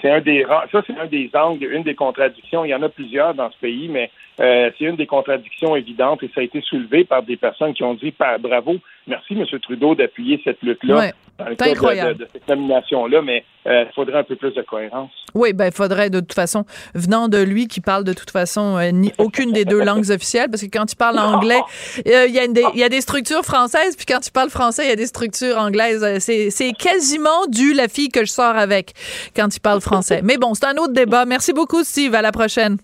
c'est 0.01 0.11
un 0.11 0.21
des 0.21 0.45
ça 0.71 0.83
c'est 0.87 0.99
un 0.99 1.07
des 1.07 1.31
angles, 1.35 1.65
une 1.73 1.83
des 1.83 1.95
contradictions. 1.95 2.65
Il 2.65 2.69
y 2.69 2.75
en 2.75 2.83
a 2.83 2.89
plusieurs 2.89 3.35
dans 3.35 3.51
ce 3.51 3.59
pays, 3.59 3.89
mais 3.89 4.11
euh, 4.41 4.71
c'est 4.79 4.85
une 4.85 4.97
des 4.97 5.07
contradictions 5.07 5.77
évidentes 5.77 6.23
et 6.23 6.31
ça 6.35 6.41
a 6.41 6.45
été 6.45 6.61
soulevé 6.63 7.05
par 7.05 7.23
des 7.23 7.37
personnes 7.37 7.75
qui 7.75 7.83
ont 7.83 7.95
dit 7.95 8.15
bravo, 8.41 8.77
merci 9.07 9.35
M. 9.35 9.45
Trudeau 9.61 9.95
d'appuyer 9.95 10.41
cette 10.45 10.63
lutte-là 10.63 11.13
dans 11.39 11.49
le 11.49 11.55
cadre 11.57 12.15
de, 12.15 12.29
cette 12.33 12.49
nomination-là, 12.49 13.23
mais 13.23 13.45
euh, 13.67 13.85
il 13.89 13.95
faudrait 13.95 14.19
un 14.19 14.25
peu 14.25 14.37
plus 14.37 14.53
de 14.53 14.63
cohérence. 14.63 15.11
Oui, 15.35 15.53
ben 15.53 15.67
il 15.67 15.73
faudrait 15.73 16.11
de 16.11 16.21
toute 16.21 16.35
façon, 16.35 16.65
venant 16.95 17.29
de 17.29 17.39
lui 17.39 17.69
qui 17.69 17.81
parle 17.81 18.05
de 18.05 18.13
toute 18.13 18.31
façon 18.31 18.77
euh, 18.77 18.91
ni 18.91 19.13
aucune 19.19 19.53
des 19.53 19.65
deux 19.65 19.83
langues 19.83 20.11
officielles, 20.11 20.49
parce 20.51 20.63
que 20.63 20.71
quand 20.71 20.87
tu 20.87 20.97
parles 20.97 21.19
anglais, 21.19 21.61
il 22.05 22.13
y, 22.35 22.39
a 22.39 22.47
des, 22.47 22.65
y 22.75 22.83
a 22.83 22.89
des 22.89 23.01
structures 23.01 23.43
françaises, 23.43 23.97
puis 23.97 24.07
quand 24.07 24.21
tu 24.21 24.31
parles 24.31 24.51
français, 24.51 24.85
il 24.85 24.89
y 24.89 24.93
a 24.93 24.97
des 24.97 25.07
structures 25.07 25.59
anglaises. 25.59 26.05
C'est 26.19 26.73
quasiment 26.73 27.47
dû 27.49 27.73
la 27.73 27.89
fille 27.89 28.09
que 28.09 28.25
je 28.25 28.31
sors 28.31 28.57
avec 28.57 28.93
quand 29.35 29.49
tu 29.49 29.61
parles 29.61 29.81
français. 29.81 30.21
Mais 30.23 30.37
bon, 30.37 30.55
c'est 30.55 30.67
un 30.67 30.77
autre 30.77 30.93
débat. 30.93 31.25
Merci 31.25 31.53
beaucoup, 31.53 31.83
Steve. 31.83 32.15
À 32.15 32.23
la 32.23 32.33
prochaine. 32.33 32.77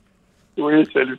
Oui, 0.57 0.85
salut. 0.93 1.19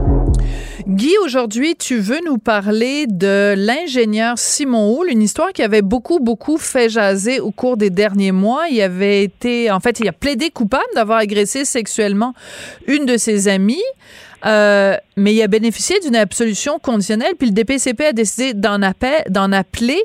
Guy, 0.91 1.17
aujourd'hui, 1.23 1.77
tu 1.77 1.99
veux 1.99 2.19
nous 2.25 2.37
parler 2.37 3.07
de 3.07 3.53
l'ingénieur 3.55 4.37
Simon 4.37 4.93
Houle, 4.93 5.09
une 5.09 5.21
histoire 5.21 5.53
qui 5.53 5.63
avait 5.63 5.81
beaucoup, 5.81 6.19
beaucoup 6.19 6.57
fait 6.57 6.89
jaser 6.89 7.39
au 7.39 7.51
cours 7.51 7.77
des 7.77 7.89
derniers 7.89 8.33
mois. 8.33 8.63
Il 8.69 8.81
avait 8.81 9.23
été, 9.23 9.71
en 9.71 9.79
fait, 9.79 10.01
il 10.01 10.09
a 10.09 10.11
plaidé 10.11 10.49
coupable 10.49 10.83
d'avoir 10.93 11.19
agressé 11.19 11.63
sexuellement 11.63 12.33
une 12.87 13.05
de 13.05 13.15
ses 13.15 13.47
amies. 13.47 13.81
Euh, 14.45 14.97
mais 15.15 15.33
il 15.33 15.41
a 15.41 15.47
bénéficié 15.47 15.97
d'une 16.01 16.17
absolution 16.17 16.77
conditionnelle, 16.77 17.35
puis 17.39 17.47
le 17.47 17.53
DPCP 17.53 18.07
a 18.07 18.13
décidé 18.13 18.53
d'en 18.53 18.81
appeler. 18.81 20.03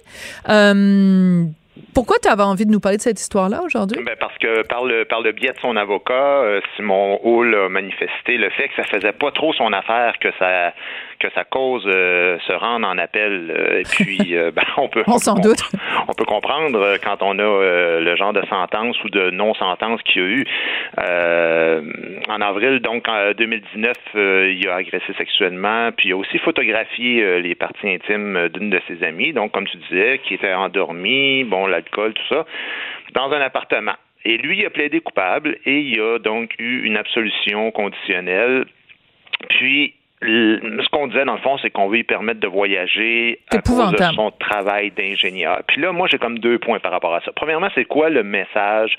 Euh, 0.49 1.46
pourquoi 1.94 2.16
tu 2.22 2.28
avais 2.28 2.42
envie 2.42 2.66
de 2.66 2.70
nous 2.70 2.80
parler 2.80 2.98
de 2.98 3.02
cette 3.02 3.20
histoire-là 3.20 3.62
aujourd'hui? 3.62 4.02
Ben 4.04 4.16
parce 4.18 4.36
que 4.38 4.66
par 4.66 4.84
le, 4.84 5.04
par 5.04 5.20
le 5.20 5.32
biais 5.32 5.52
de 5.52 5.58
son 5.60 5.76
avocat, 5.76 6.12
euh, 6.12 6.60
Simon 6.76 7.18
Hull 7.24 7.54
a 7.54 7.68
manifesté 7.68 8.36
le 8.36 8.50
fait 8.50 8.68
que 8.68 8.76
ça 8.76 8.84
faisait 8.84 9.12
pas 9.12 9.30
trop 9.30 9.52
son 9.52 9.72
affaire 9.72 10.14
que 10.20 10.28
ça 10.38 10.72
que 11.18 11.31
sa 11.35 11.44
cause 11.44 11.85
euh, 11.87 12.38
se 12.46 12.52
rende 12.52 12.85
en 12.85 12.98
appel. 12.98 13.50
Euh, 13.50 13.81
et 13.81 13.83
puis, 13.83 14.18
euh, 14.37 14.50
ben, 14.50 14.62
on 14.76 14.88
peut 14.88 15.02
on 15.07 15.18
s'en 15.18 15.35
doute. 15.35 15.62
On 16.09 16.12
peut 16.14 16.24
comprendre 16.24 16.96
quand 17.02 17.22
on 17.22 17.38
a 17.38 18.00
le 18.00 18.16
genre 18.16 18.33
de 18.33 18.44
sentence 18.46 18.96
ou 19.05 19.09
de 19.09 19.31
non-sentence 19.31 20.02
qu'il 20.02 20.22
y 20.22 20.24
a 20.24 20.29
eu. 20.29 20.44
en 22.29 22.40
avril, 22.40 22.81
donc 22.81 23.09
en 23.09 23.33
2019, 23.33 23.96
il 24.14 24.68
a 24.68 24.76
agressé 24.76 25.12
sexuellement, 25.18 25.90
puis 25.96 26.11
il 26.11 26.12
a 26.12 26.16
aussi 26.16 26.38
photographié 26.38 27.40
les 27.40 27.55
parties 27.55 27.88
intimes 27.88 28.48
d'une 28.48 28.70
de 28.70 28.81
ses 28.88 29.02
amies. 29.05 29.33
Donc, 29.33 29.52
comme 29.52 29.66
tu 29.66 29.76
disais, 29.88 30.20
qui 30.24 30.35
était 30.35 30.55
endormie, 30.55 31.44
bon, 31.44 31.66
l'alcool, 31.66 32.14
tout 32.14 32.35
ça, 32.35 32.44
dans 33.14 33.33
un 33.33 33.40
appartement. 33.40 33.94
Et 34.24 34.38
lui, 34.38 34.59
il 34.59 34.66
a 34.66 34.70
plaidé 34.70 35.00
coupable 35.00 35.57
et 35.64 35.81
il 35.81 36.00
a 36.00 36.18
donc 36.18 36.50
eu 36.59 36.85
une 36.85 36.96
absolution 36.96 37.70
conditionnelle. 37.70 38.66
Puis, 39.50 39.94
ce 40.22 40.88
qu'on 40.90 41.09
disait 41.09 41.24
dans 41.24 41.35
le 41.35 41.40
fond, 41.40 41.59
c'est 41.59 41.70
qu'on 41.70 41.88
veut 41.88 41.96
lui 41.96 42.05
permettre 42.05 42.40
de 42.40 42.46
voyager 42.46 43.40
à 43.50 43.59
cause 43.59 43.92
de 43.92 44.02
son 44.14 44.31
travail 44.31 44.90
d'ingénieur. 44.90 45.62
Puis 45.66 45.81
là, 45.81 45.92
moi, 45.92 46.09
j'ai 46.11 46.18
comme 46.18 46.38
deux 46.38 46.59
points 46.59 46.81
par 46.81 46.92
rapport 46.92 47.14
à 47.14 47.20
ça. 47.20 47.33
Premièrement, 47.33 47.68
c'est 47.74 47.85
quoi 47.85 48.09
le 48.09 48.22
message 48.22 48.96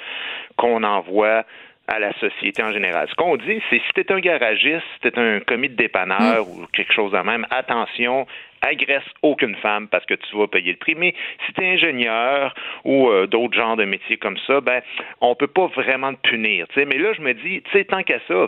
qu'on 0.58 0.84
envoie 0.84 1.44
à 1.88 2.00
la 2.00 2.14
société 2.20 2.62
en 2.62 2.72
général? 2.72 3.08
Ce 3.10 3.16
qu'on 3.16 3.36
dit, 3.38 3.62
c'est 3.70 3.80
si 3.80 3.94
t'es 3.94 4.12
un 4.12 4.20
garagiste, 4.20 4.84
si 4.96 5.10
t'es 5.10 5.18
un 5.18 5.40
commis 5.40 5.70
de 5.70 5.76
dépanneur 5.76 6.46
mm. 6.46 6.50
ou 6.50 6.68
quelque 6.72 6.94
chose 6.94 7.12
de 7.12 7.20
même, 7.20 7.48
attention, 7.50 8.28
agresse 8.62 9.04
aucune 9.24 9.56
femme 9.56 9.88
parce 9.88 10.06
que 10.06 10.14
tu 10.14 10.38
vas 10.38 10.48
payer 10.48 10.72
le 10.74 10.78
prix. 10.78 10.96
Mais 10.96 11.16
si 11.46 11.54
tu 11.54 11.64
es 11.64 11.74
ingénieur 11.74 12.54
ou 12.84 13.10
euh, 13.10 13.26
d'autres 13.26 13.58
genres 13.58 13.76
de 13.76 13.86
métiers 13.86 14.18
comme 14.18 14.38
ça, 14.46 14.62
ben 14.62 14.82
on 15.22 15.36
peut 15.36 15.48
pas 15.48 15.68
vraiment 15.68 16.14
te 16.14 16.30
punir. 16.30 16.68
Mais 16.76 16.98
là, 16.98 17.14
je 17.14 17.22
me 17.22 17.34
dis, 17.34 17.62
tu 17.64 17.72
sais, 17.72 17.86
tant 17.86 18.04
qu'à 18.04 18.20
ça, 18.28 18.48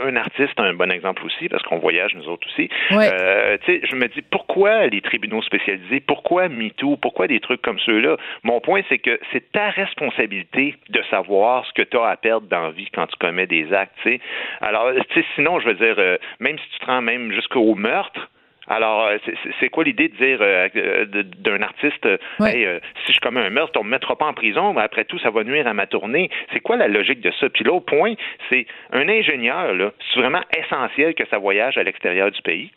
un 0.00 0.16
artiste, 0.16 0.58
un 0.58 0.74
bon 0.74 0.90
exemple 0.90 1.24
aussi, 1.24 1.48
parce 1.48 1.62
qu'on 1.62 1.78
voyage 1.78 2.14
nous 2.14 2.28
autres 2.28 2.46
aussi. 2.48 2.68
Euh, 2.92 3.56
je 3.66 3.96
me 3.96 4.08
dis 4.08 4.22
pourquoi 4.22 4.86
les 4.86 5.00
tribunaux 5.00 5.42
spécialisés, 5.42 6.00
pourquoi 6.00 6.48
MeToo, 6.48 6.96
pourquoi 6.96 7.26
des 7.26 7.40
trucs 7.40 7.62
comme 7.62 7.78
ceux-là? 7.80 8.16
Mon 8.42 8.60
point, 8.60 8.82
c'est 8.88 8.98
que 8.98 9.18
c'est 9.32 9.52
ta 9.52 9.70
responsabilité 9.70 10.76
de 10.88 11.02
savoir 11.10 11.66
ce 11.66 11.72
que 11.72 11.82
tu 11.82 11.96
as 11.98 12.06
à 12.06 12.16
perdre 12.16 12.46
dans 12.48 12.62
la 12.62 12.70
vie 12.70 12.88
quand 12.92 13.06
tu 13.06 13.16
commets 13.18 13.46
des 13.46 13.72
actes. 13.72 13.92
Alors, 14.60 14.90
sinon, 15.34 15.60
je 15.60 15.68
veux 15.68 15.74
dire, 15.74 15.94
euh, 15.98 16.16
même 16.40 16.58
si 16.58 16.64
tu 16.70 16.78
te 16.80 16.86
rends 16.86 17.02
même 17.02 17.32
jusqu'au 17.32 17.74
meurtre, 17.74 18.28
alors, 18.68 19.06
euh, 19.06 19.18
c'est 19.60 19.68
quoi 19.68 19.84
l'idée 19.84 20.08
de 20.08 20.16
dire 20.16 20.38
euh, 20.40 20.68
euh, 20.76 21.22
d'un 21.38 21.62
artiste, 21.62 22.06
si 22.40 23.12
je 23.12 23.20
commets 23.20 23.40
un 23.40 23.50
meurtre, 23.50 23.78
on 23.78 23.82
ne 23.82 23.88
me 23.88 23.90
mettra 23.90 24.16
pas 24.16 24.26
en 24.26 24.34
prison, 24.34 24.72
mais 24.72 24.82
après 24.82 25.04
tout, 25.04 25.18
ça 25.18 25.30
va 25.30 25.42
nuire 25.44 25.66
à 25.66 25.74
ma 25.74 25.86
tournée. 25.86 26.30
C'est 26.52 26.60
quoi 26.60 26.76
la 26.76 26.88
logique 26.88 27.20
de 27.20 27.32
ça? 27.40 27.48
Puis 27.48 27.64
l'autre 27.64 27.86
point, 27.86 28.14
c'est 28.48 28.66
un 28.92 29.08
ingénieur, 29.08 29.74
c'est 30.12 30.20
vraiment 30.20 30.42
essentiel 30.56 31.14
que 31.14 31.26
ça 31.28 31.38
voyage 31.38 31.76
à 31.76 31.82
l'extérieur 31.82 32.30
du 32.30 32.40
pays. 32.42 32.70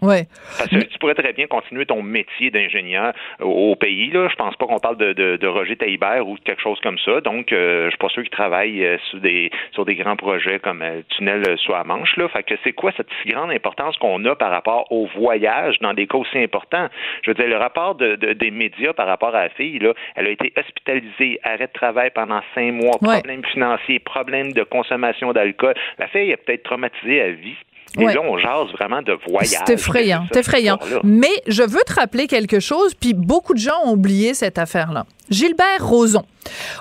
Ouais. 0.00 0.26
Parce 0.56 0.70
que 0.70 0.76
tu 0.76 0.98
pourrais 0.98 1.14
très 1.14 1.32
bien 1.32 1.46
continuer 1.46 1.84
ton 1.84 2.02
métier 2.02 2.50
d'ingénieur 2.50 3.12
au, 3.40 3.74
pays. 3.74 4.10
Là. 4.10 4.28
Je 4.30 4.36
pense 4.36 4.54
pas 4.56 4.66
qu'on 4.66 4.78
parle 4.78 4.96
de, 4.96 5.12
de, 5.12 5.36
de, 5.36 5.46
Roger 5.46 5.76
Taillibert 5.76 6.26
ou 6.26 6.36
quelque 6.44 6.62
chose 6.62 6.78
comme 6.82 6.98
ça. 6.98 7.20
Donc, 7.20 7.52
euh, 7.52 7.86
je 7.86 7.90
suis 7.90 7.98
pas 7.98 8.08
sûr 8.08 8.22
qu'il 8.22 8.30
travaille 8.30 8.84
euh, 8.84 8.96
sur 9.10 9.20
des 9.20 9.50
sur 9.72 9.84
des 9.84 9.96
grands 9.96 10.16
projets 10.16 10.60
comme 10.60 10.80
le 10.80 10.86
euh, 10.86 11.02
tunnel 11.08 11.58
sur 11.58 11.72
la 11.72 11.84
Manche. 11.84 12.16
Là. 12.16 12.28
Fait 12.28 12.42
que 12.44 12.54
c'est 12.62 12.72
quoi 12.72 12.92
cette 12.96 13.08
si 13.22 13.30
grande 13.30 13.50
importance 13.50 13.96
qu'on 13.98 14.24
a 14.24 14.36
par 14.36 14.50
rapport 14.50 14.90
au 14.92 15.06
voyage 15.16 15.78
dans 15.80 15.94
des 15.94 16.06
cas 16.06 16.18
aussi 16.18 16.38
importants? 16.38 16.88
Je 17.22 17.30
veux 17.30 17.34
dire, 17.34 17.48
le 17.48 17.56
rapport 17.56 17.96
de, 17.96 18.14
des 18.14 18.50
médias 18.50 18.92
par 18.92 19.06
rapport 19.06 19.34
à 19.34 19.44
la 19.44 19.48
fille, 19.50 19.78
là, 19.80 19.94
elle 20.14 20.26
a 20.26 20.30
été 20.30 20.52
hospitalisée, 20.56 21.40
arrêt 21.42 21.66
de 21.66 21.72
travail 21.72 22.10
pendant 22.14 22.40
cinq 22.54 22.72
mois, 22.72 22.98
problème 23.00 23.44
financier, 23.44 23.98
problème 23.98 24.52
de 24.52 24.62
consommation 24.62 25.32
d'alcool. 25.32 25.74
La 25.98 26.06
fille 26.08 26.30
est 26.30 26.36
peut-être 26.36 26.62
traumatisée 26.62 27.20
à 27.20 27.30
vie. 27.30 27.56
Et 27.96 28.04
là, 28.04 28.20
on 28.22 28.38
jase 28.38 28.68
vraiment 28.72 29.02
de 29.02 29.16
voyage. 29.28 29.62
C'est 29.66 29.72
effrayant, 29.72 30.26
c'est 30.32 30.40
effrayant. 30.40 30.78
Mais 31.04 31.30
je 31.46 31.62
veux 31.62 31.80
te 31.86 31.94
rappeler 31.94 32.26
quelque 32.26 32.60
chose, 32.60 32.94
puis 32.94 33.14
beaucoup 33.14 33.54
de 33.54 33.58
gens 33.58 33.80
ont 33.84 33.92
oublié 33.92 34.34
cette 34.34 34.58
affaire-là. 34.58 35.06
Gilbert 35.30 35.86
Rozon, 35.86 36.24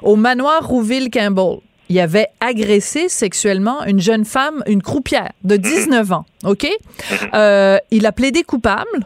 au 0.02 0.16
manoir 0.16 0.68
Rouville-Campbell, 0.68 1.60
il 1.90 2.00
avait 2.00 2.28
agressé 2.42 3.08
sexuellement 3.08 3.84
une 3.86 4.00
jeune 4.00 4.26
femme, 4.26 4.62
une 4.68 4.82
croupière 4.82 5.32
de 5.44 5.56
19 5.56 6.12
ans, 6.12 6.26
OK? 6.46 6.64
Mhm. 6.66 7.18
Euh, 7.34 7.78
il 7.92 8.06
a 8.06 8.12
plaidé 8.12 8.44
coupable 8.44 9.06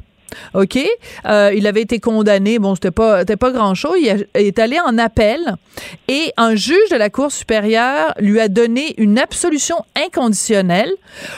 OK? 0.54 0.80
Euh, 1.26 1.52
il 1.56 1.68
avait 1.68 1.82
été 1.82 2.00
condamné. 2.00 2.60
Bon, 2.60 2.76
c'était 2.76 2.92
pas, 2.92 3.20
c'était 3.20 3.38
pas 3.38 3.52
grand-chose. 3.52 3.98
Il, 4.00 4.28
est 4.36 4.60
allé 4.60 4.78
en 4.80 4.98
appel 4.98 5.56
et 6.08 6.34
un 6.38 6.56
juge 6.56 6.90
de 6.92 6.96
la 6.96 7.10
Cour 7.10 7.32
supérieure 7.32 8.14
lui 8.20 8.40
a 8.40 8.48
donné 8.48 8.94
une 8.98 9.20
absolution 9.20 9.78
inconditionnelle. 9.96 10.92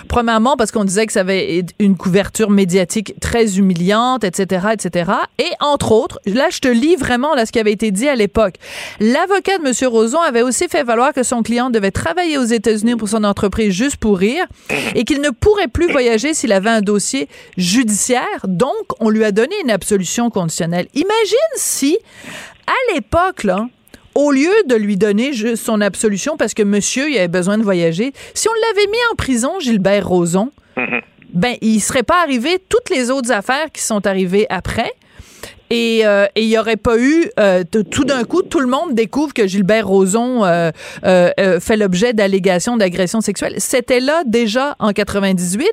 Premièrement, 0.08 0.56
parce 0.58 0.72
qu'on 0.72 0.84
disait 0.84 1.06
que 1.06 1.14
ça 1.14 1.22
avait 1.22 1.64
une 1.80 1.96
couverture 1.98 2.50
médiatique 2.50 3.14
très 3.20 3.58
humiliante, 3.58 4.24
etc., 4.24 4.68
etc. 4.74 5.12
Et 5.40 5.50
entre 5.60 5.92
autres, 5.92 6.20
là, 6.26 6.48
je 6.50 6.60
te 6.60 6.68
lis 6.68 6.96
vraiment 6.96 7.36
là, 7.36 7.46
ce 7.46 7.52
qui 7.52 7.60
avait 7.60 7.72
été 7.72 7.92
dit 7.92 8.08
à 8.08 8.16
l'époque. 8.16 8.56
L'avocat 9.00 9.58
de 9.58 9.68
M. 9.68 9.90
Roson 9.90 10.20
avait 10.20 10.42
aussi 10.42 10.68
fait 10.68 10.84
valoir 10.84 11.14
que 11.14 11.24
son 11.24 11.44
client 11.44 11.70
devait 11.70 11.92
travailler 11.92 12.38
aux 12.38 12.44
États-Unis 12.44 12.96
pour 12.96 13.10
son 13.10 13.24
entreprise 13.24 13.74
juste 13.74 13.98
pour 13.98 14.18
rire 14.18 14.46
et 14.96 15.04
qu'il 15.04 15.22
ne 15.22 15.30
pourrait 15.30 15.68
plus 15.68 15.92
voyager 15.92 16.34
s'il 16.34 16.52
avait 16.52 16.70
un 16.70 16.82
dossier 16.82 17.28
judiciaire. 17.58 18.22
Donc, 18.48 18.83
on 19.00 19.10
lui 19.10 19.24
a 19.24 19.32
donné 19.32 19.56
une 19.64 19.72
absolution 19.72 20.30
conditionnelle. 20.30 20.88
Imagine 20.94 21.38
si, 21.56 21.98
à 22.68 22.94
l'époque, 22.94 23.44
là, 23.44 23.68
au 24.16 24.32
lieu 24.32 24.54
de 24.68 24.76
lui 24.76 24.98
donner 24.98 25.34
juste 25.34 25.64
son 25.64 25.82
absolution 25.82 26.38
parce 26.38 26.54
que 26.54 26.64
monsieur, 26.64 27.10
il 27.10 27.18
avait 27.18 27.28
besoin 27.28 27.58
de 27.58 27.64
voyager, 27.64 28.14
si 28.34 28.48
on 28.48 28.54
l'avait 28.68 28.88
mis 28.88 28.98
en 29.12 29.16
prison, 29.16 29.60
Gilbert 29.60 30.08
Rozon, 30.08 30.52
mm-hmm. 30.78 31.02
ben, 31.34 31.56
il 31.62 31.80
serait 31.80 32.04
pas 32.04 32.22
arrivé 32.22 32.60
toutes 32.70 32.90
les 32.90 33.10
autres 33.10 33.32
affaires 33.32 33.72
qui 33.72 33.82
sont 33.82 34.06
arrivées 34.06 34.46
après. 34.50 34.92
Euh, 35.74 36.26
et 36.36 36.42
il 36.42 36.50
n'y 36.50 36.58
aurait 36.58 36.78
pas 36.78 36.98
eu, 36.98 37.26
euh, 37.40 37.64
tout 37.64 38.04
d'un 38.04 38.24
coup, 38.24 38.42
tout 38.42 38.60
le 38.60 38.68
monde 38.68 38.94
découvre 38.94 39.34
que 39.34 39.48
Gilbert 39.48 39.88
Rozon 39.88 40.44
euh, 40.44 40.72
fait 41.60 41.78
l'objet 41.78 42.14
d'allégations 42.14 42.78
d'agression 42.78 43.22
sexuelle. 43.22 43.56
C'était 43.58 44.00
là 44.00 44.24
déjà 44.26 44.76
en 44.80 44.92
98. 44.92 45.68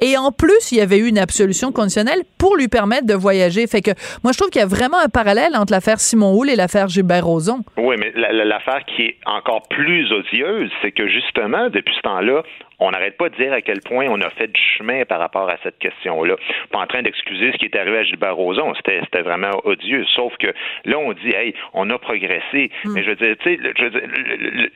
Et 0.00 0.16
en 0.16 0.32
plus, 0.32 0.72
il 0.72 0.78
y 0.78 0.80
avait 0.80 0.98
eu 0.98 1.08
une 1.08 1.18
absolution 1.18 1.72
conditionnelle 1.72 2.22
pour 2.38 2.56
lui 2.56 2.68
permettre 2.68 3.06
de 3.06 3.14
voyager. 3.14 3.66
Fait 3.66 3.82
que 3.82 3.92
moi, 4.22 4.32
je 4.32 4.38
trouve 4.38 4.50
qu'il 4.50 4.60
y 4.60 4.64
a 4.64 4.68
vraiment 4.68 4.98
un 4.98 5.08
parallèle 5.08 5.56
entre 5.56 5.72
l'affaire 5.72 6.00
Simon 6.00 6.34
Houle 6.34 6.50
et 6.50 6.56
l'affaire 6.56 6.88
Gilbert 6.88 7.24
Rozon. 7.24 7.60
Oui, 7.76 7.96
mais 7.98 8.12
l'affaire 8.14 8.84
qui 8.84 9.02
est 9.02 9.16
encore 9.26 9.62
plus 9.68 10.10
odieuse, 10.12 10.70
c'est 10.82 10.92
que 10.92 11.08
justement, 11.08 11.68
depuis 11.70 11.94
ce 11.94 12.02
temps-là, 12.02 12.42
on 12.84 12.90
n'arrête 12.90 13.16
pas 13.16 13.28
de 13.28 13.36
dire 13.36 13.52
à 13.52 13.60
quel 13.60 13.80
point 13.80 14.06
on 14.08 14.20
a 14.20 14.30
fait 14.30 14.48
du 14.48 14.60
chemin 14.60 15.04
par 15.04 15.18
rapport 15.18 15.48
à 15.48 15.56
cette 15.62 15.78
question-là. 15.78 16.36
Pas 16.70 16.78
en 16.78 16.86
train 16.86 17.02
d'excuser 17.02 17.52
ce 17.52 17.56
qui 17.58 17.66
est 17.66 17.76
arrivé 17.76 17.98
à 17.98 18.02
Gilbert 18.04 18.36
Rozon, 18.36 18.72
c'était 18.74 19.22
vraiment 19.22 19.50
odieux. 19.64 20.04
Sauf 20.14 20.36
que 20.38 20.48
là, 20.84 20.98
on 20.98 21.12
dit, 21.12 21.34
hey, 21.34 21.54
on 21.72 21.88
a 21.90 21.98
progressé. 21.98 22.70
Hmm. 22.84 22.92
Mais 22.94 23.02
je 23.02 23.10
veux 23.10 23.16
dire, 23.16 23.36
tu 23.40 23.56
sais, 23.56 23.60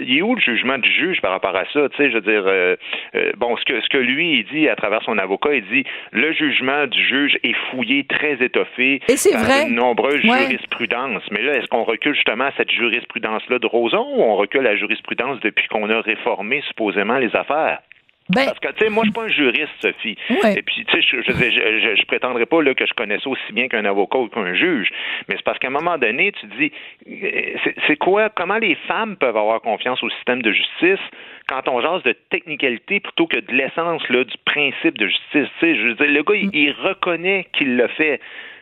il 0.01 0.19
est 0.19 0.23
où 0.23 0.35
le 0.35 0.41
jugement 0.41 0.79
du 0.79 0.91
juge 0.91 1.21
par 1.21 1.31
rapport 1.31 1.57
à 1.57 1.65
ça? 1.73 1.89
Tu 1.91 1.97
sais, 1.97 2.11
je 2.11 2.15
veux 2.15 2.21
dire, 2.21 2.45
euh, 2.47 2.77
euh, 3.15 3.33
bon, 3.37 3.57
ce 3.57 3.65
que, 3.65 3.81
ce 3.81 3.89
que 3.89 3.99
lui, 3.99 4.39
il 4.39 4.45
dit 4.45 4.69
à 4.69 4.77
travers 4.77 5.03
son 5.03 5.19
avocat, 5.19 5.55
il 5.55 5.65
dit, 5.67 5.85
le 6.13 6.33
jugement 6.33 6.87
du 6.87 7.03
juge 7.03 7.39
est 7.43 7.57
fouillé, 7.71 8.05
très 8.05 8.35
étoffé 8.43 9.01
Et 9.09 9.17
c'est 9.17 9.37
vrai. 9.37 9.67
de 9.67 9.75
nombreuses 9.75 10.21
jurisprudences. 10.21 11.23
Mais 11.31 11.43
là, 11.43 11.55
est-ce 11.57 11.67
qu'on 11.69 11.85
recule 11.85 12.15
justement 12.15 12.45
à 12.45 12.53
cette 12.57 12.71
jurisprudence-là 12.71 13.59
de 13.59 13.67
Roson 13.67 14.07
ou 14.15 14.23
on 14.23 14.37
recule 14.37 14.67
à 14.67 14.71
la 14.71 14.77
jurisprudence 14.77 15.41
depuis 15.41 15.67
qu'on 15.69 15.91
a 15.91 16.01
réformé 16.01 16.63
supposément 16.69 17.19
les 17.19 17.35
affaires? 17.35 17.81
Ben- 18.31 18.45
Parce 18.47 18.59
que, 18.59 18.69
tu 18.73 18.85
sais, 18.85 18.91
moi, 18.91 19.05
je 19.05 19.09
suis 19.11 19.15
pas 19.15 19.23
un 19.25 19.29
juriste, 19.29 19.73
Sophie. 19.81 20.17
Ouais. 20.29 20.59
Et 20.59 20.63
puis, 20.63 20.85
tu 20.85 20.93
sais, 20.93 21.01
je, 21.01 21.23
je, 21.23 21.33
je, 21.33 21.51
je, 21.81 21.97
je 22.01 22.07
prétendrai 22.07 22.45
pas 22.47 22.63
là, 22.63 22.75
que 22.75 22.85
je 22.87 22.93
connais 22.93 23.19
ça 23.21 23.29
aussi 23.31 23.53
bien 23.53 23.69
qu'un 23.69 23.85
avocat 23.87 24.19
ou 24.19 24.29
qu'un 24.29 24.53
juge. 24.55 24.91
Mais 25.29 25.37
c'est 25.37 25.43
parce 25.45 25.59
qu'à 25.59 25.69
un 25.69 25.71
moment 25.71 25.97
donné, 25.97 26.33
tu 26.33 26.47
dis, 26.59 26.73
euh, 27.09 27.59
c'est- 27.87 27.97
quoi, 27.97 28.29
comment 28.29 28.59
les 28.59 28.75
femmes 28.87 29.17
peuvent 29.17 29.37
avoir 29.37 29.61
confiance 29.63 30.03
au 30.03 30.11
système 30.11 30.43
de 30.43 30.53
justice 30.53 31.01
quand 31.49 31.67
on 31.69 31.81
jase 31.81 32.03
de 32.03 32.13
technicalité 32.31 33.01
plutôt 33.01 33.27
que 33.27 33.39
de 33.39 33.53
l'essence 33.53 34.03
du 34.09 34.37
principe 34.45 34.99
de 34.99 35.07
justice. 35.07 35.25
Tu 35.33 35.49
sais, 35.61 35.77
je 35.77 35.83
veux 35.89 35.95
dire, 35.95 36.07
le 36.11 36.23
gars, 36.23 36.35
il, 36.35 36.51
il 36.55 36.73
reconnaît 36.73 37.47
qu'il 37.55 37.77
l'a 37.77 37.89
fait. 37.89 38.21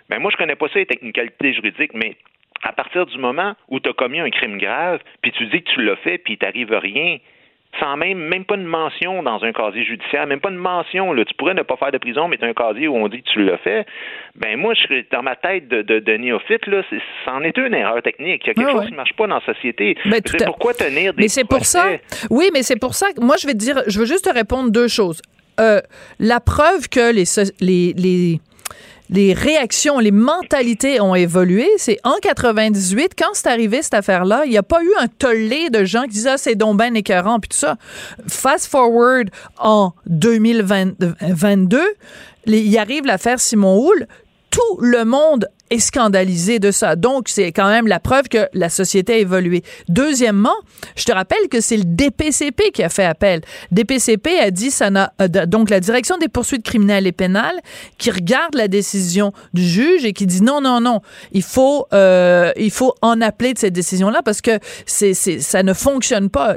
Ben 0.08 0.20
moi, 0.20 0.30
je 0.30 0.36
connais 0.36 0.54
pas 0.54 0.68
ça, 0.68 0.78
les 0.78 0.86
technicalités 0.86 1.52
juridiques, 1.52 1.92
mais 1.94 2.14
à 2.62 2.72
partir 2.72 3.04
du 3.06 3.18
moment 3.18 3.54
où 3.68 3.80
tu 3.80 3.88
as 3.90 3.92
commis 3.92 4.20
un 4.20 4.30
crime 4.30 4.58
grave, 4.58 5.00
puis 5.22 5.32
tu 5.32 5.46
dis 5.46 5.62
que 5.62 5.70
tu 5.72 5.82
l'as 5.82 5.96
fait, 5.96 6.18
puis 6.18 6.34
il 6.34 6.38
t'arrive 6.38 6.72
rien, 6.72 7.18
sans 7.80 7.96
même, 7.96 8.18
même 8.18 8.44
pas 8.44 8.54
une 8.56 8.64
mention 8.66 9.22
dans 9.22 9.42
un 9.44 9.52
casier 9.52 9.84
judiciaire, 9.84 10.26
même 10.26 10.40
pas 10.40 10.50
une 10.50 10.56
mention. 10.56 11.12
Là. 11.12 11.24
Tu 11.24 11.34
pourrais 11.34 11.54
ne 11.54 11.62
pas 11.62 11.76
faire 11.76 11.92
de 11.92 11.98
prison, 11.98 12.28
mais 12.28 12.36
tu 12.38 12.44
as 12.44 12.48
un 12.48 12.54
casier 12.54 12.88
où 12.88 12.96
on 12.96 13.08
dit 13.08 13.22
que 13.22 13.28
tu 13.30 13.44
l'as 13.44 13.58
fait. 13.58 13.86
Ben 14.34 14.56
moi, 14.58 14.74
je 14.74 15.02
dans 15.12 15.22
ma 15.22 15.36
tête 15.36 15.68
de, 15.68 15.82
de, 15.82 15.98
de 15.98 16.12
néophyte, 16.16 16.66
là, 16.66 16.82
c'est, 16.90 16.98
c'en 17.24 17.40
est 17.42 17.56
une 17.56 17.74
erreur 17.74 18.02
technique. 18.02 18.42
Il 18.44 18.48
y 18.48 18.50
a 18.50 18.54
quelque 18.54 18.68
Ah 18.68 18.72
chose 18.72 18.86
qui 18.86 18.92
ne 18.92 18.96
marche 18.96 19.12
pas 19.14 19.26
dans 19.26 19.36
la 19.46 19.54
société. 19.54 19.96
Ben, 20.04 20.20
dire, 20.20 20.42
à- 20.42 20.44
pourquoi 20.46 20.74
tenir 20.74 21.12
des 21.14 21.22
Mais 21.22 21.28
c'est 21.28 21.44
pour 21.44 21.64
ça. 21.64 21.86
Oui, 22.30 22.50
mais 22.52 22.62
c'est 22.62 22.78
pour 22.78 22.94
ça 22.94 23.12
que 23.12 23.20
moi, 23.20 23.36
je 23.40 23.46
vais 23.46 23.52
te 23.54 23.58
dire, 23.58 23.82
je 23.86 23.98
veux 23.98 24.06
juste 24.06 24.24
te 24.24 24.32
répondre 24.32 24.70
deux 24.70 24.88
choses. 24.88 25.20
Euh, 25.58 25.80
la 26.20 26.40
preuve 26.40 26.88
que 26.90 27.12
les, 27.14 27.24
so- 27.24 27.50
les, 27.60 27.94
les, 27.96 28.40
les 29.08 29.32
réactions, 29.34 29.98
les 29.98 30.10
mentalités 30.10 31.00
ont 31.00 31.14
évolué, 31.14 31.68
c'est 31.76 31.98
en 32.04 32.14
98, 32.20 33.12
quand 33.16 33.30
c'est 33.34 33.46
arrivé 33.48 33.80
cette 33.82 33.94
affaire-là, 33.94 34.42
il 34.46 34.50
n'y 34.50 34.58
a 34.58 34.62
pas 34.62 34.82
eu 34.82 34.90
un 35.00 35.06
tollé 35.06 35.70
de 35.70 35.84
gens 35.84 36.02
qui 36.02 36.08
disent 36.10 36.26
Ah, 36.26 36.38
c'est 36.38 36.54
donc 36.56 36.76
ben 36.76 36.94
écœurant, 36.96 37.38
puis 37.38 37.48
tout 37.48 37.56
ça. 37.56 37.76
Fast 38.26 38.66
forward 38.66 39.30
en 39.58 39.92
2022, 40.06 41.80
les- 42.46 42.60
il 42.60 42.78
arrive 42.78 43.04
l'affaire 43.06 43.40
Simon 43.40 43.78
Houle, 43.78 44.06
tout 44.50 44.78
le 44.80 45.04
monde 45.04 45.48
est 45.70 45.78
scandalisé 45.78 46.58
de 46.58 46.70
ça. 46.70 46.96
Donc, 46.96 47.28
c'est 47.28 47.52
quand 47.52 47.68
même 47.68 47.86
la 47.86 48.00
preuve 48.00 48.28
que 48.28 48.48
la 48.52 48.68
société 48.68 49.14
a 49.14 49.18
évolué. 49.18 49.62
Deuxièmement, 49.88 50.54
je 50.96 51.04
te 51.04 51.12
rappelle 51.12 51.48
que 51.50 51.60
c'est 51.60 51.76
le 51.76 51.84
DPCP 51.84 52.70
qui 52.72 52.82
a 52.82 52.88
fait 52.88 53.04
appel. 53.04 53.40
DPCP 53.72 54.38
a 54.40 54.50
dit, 54.50 54.70
ça 54.70 54.90
n'a, 54.90 55.12
euh, 55.20 55.28
donc 55.46 55.70
la 55.70 55.80
direction 55.80 56.18
des 56.18 56.28
poursuites 56.28 56.62
criminelles 56.62 57.06
et 57.06 57.12
pénales, 57.12 57.58
qui 57.98 58.10
regarde 58.10 58.54
la 58.54 58.68
décision 58.68 59.32
du 59.54 59.62
juge 59.62 60.04
et 60.04 60.12
qui 60.12 60.26
dit 60.26 60.42
non, 60.42 60.60
non, 60.60 60.80
non, 60.80 61.00
il 61.32 61.42
faut, 61.42 61.86
euh, 61.92 62.52
il 62.56 62.70
faut 62.70 62.94
en 63.02 63.20
appeler 63.20 63.54
de 63.54 63.58
cette 63.58 63.72
décision-là 63.72 64.22
parce 64.24 64.40
que 64.40 64.58
c'est, 64.86 65.14
c'est, 65.14 65.40
ça 65.40 65.62
ne 65.62 65.72
fonctionne 65.72 66.30
pas. 66.30 66.56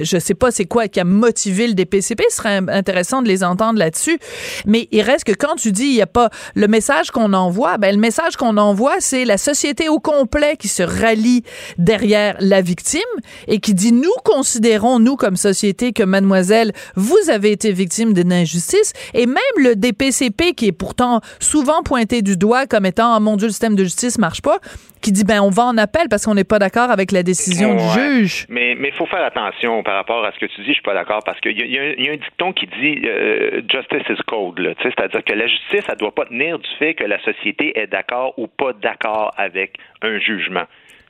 Je 0.00 0.18
sais 0.18 0.34
pas 0.34 0.50
c'est 0.50 0.64
quoi 0.64 0.88
qui 0.88 1.00
a 1.00 1.04
motivé 1.04 1.66
le 1.66 1.74
DPCP, 1.74 2.22
ce 2.30 2.36
serait 2.36 2.60
intéressant 2.68 3.22
de 3.22 3.28
les 3.28 3.44
entendre 3.44 3.78
là-dessus, 3.78 4.18
mais 4.66 4.88
il 4.90 5.02
reste 5.02 5.24
que 5.24 5.32
quand 5.32 5.56
tu 5.56 5.72
dis 5.72 5.86
il 5.86 5.94
y 5.94 6.02
a 6.02 6.06
pas 6.06 6.30
le 6.54 6.68
message 6.68 7.10
qu'on 7.10 7.32
envoie, 7.32 7.78
ben 7.78 7.94
le 7.94 8.00
message 8.00 8.36
qu'on 8.36 8.56
envoie 8.56 8.96
c'est 9.00 9.24
la 9.24 9.38
société 9.38 9.88
au 9.88 9.98
complet 9.98 10.56
qui 10.58 10.68
se 10.68 10.82
rallie 10.82 11.42
derrière 11.78 12.36
la 12.40 12.60
victime 12.60 13.00
et 13.48 13.60
qui 13.60 13.74
dit 13.74 13.92
nous 13.92 14.08
considérons 14.24 14.98
nous 14.98 15.16
comme 15.16 15.36
société 15.36 15.92
que 15.92 16.02
mademoiselle 16.02 16.72
vous 16.96 17.30
avez 17.30 17.52
été 17.52 17.72
victime 17.72 18.12
d'une 18.12 18.32
injustice. 18.32 18.92
Et 19.14 19.26
même 19.26 19.36
le 19.56 19.76
DPCP 19.76 20.54
qui 20.54 20.68
est 20.68 20.72
pourtant 20.72 21.20
souvent 21.38 21.82
pointé 21.82 22.22
du 22.22 22.36
doigt 22.36 22.66
comme 22.66 22.86
étant 22.86 23.16
oh 23.16 23.20
mon 23.20 23.36
dieu 23.36 23.46
le 23.46 23.52
système 23.52 23.76
de 23.76 23.84
justice 23.84 24.18
marche 24.18 24.42
pas, 24.42 24.58
qui 25.00 25.12
dit 25.12 25.24
ben 25.24 25.40
on 25.40 25.50
va 25.50 25.64
en 25.64 25.78
appel 25.78 26.08
parce 26.08 26.24
qu'on 26.24 26.34
n'est 26.34 26.44
pas 26.44 26.58
d'accord 26.58 26.90
avec 26.90 27.12
la 27.12 27.22
décision 27.22 27.74
du 27.74 27.88
juge. 28.00 28.46
Mais 28.48 28.72
il 28.72 28.92
faut 28.96 29.06
faire 29.06 29.24
attention 29.24 29.82
par 29.90 29.96
rapport 29.96 30.24
à 30.24 30.30
ce 30.30 30.38
que 30.38 30.46
tu 30.46 30.60
dis. 30.60 30.68
Je 30.68 30.74
suis 30.74 30.82
pas 30.82 30.94
d'accord 30.94 31.18
parce 31.24 31.40
qu'il 31.40 31.58
y, 31.60 31.76
a- 31.76 32.12
un 32.12 32.16
dicton 32.16 32.52
qui 32.52 32.68
dit 32.68 33.02
euh, 33.06 33.60
justice 33.68 34.08
is 34.08 34.14
sais, 34.14 34.74
C'est-à-dire 34.84 35.24
que 35.24 35.32
la 35.32 35.48
justice, 35.48 35.84
elle 35.88 35.96
doit 35.96 36.14
pas 36.14 36.26
tenir 36.26 36.60
du 36.60 36.68
fait 36.78 36.94
que 36.94 37.02
la 37.02 37.18
société 37.24 37.76
est 37.76 37.88
d'accord 37.88 38.38
ou 38.38 38.46
pas 38.46 38.72
d'accord 38.72 39.34
avec 39.36 39.78
un 40.02 40.20
jugement. 40.20 40.62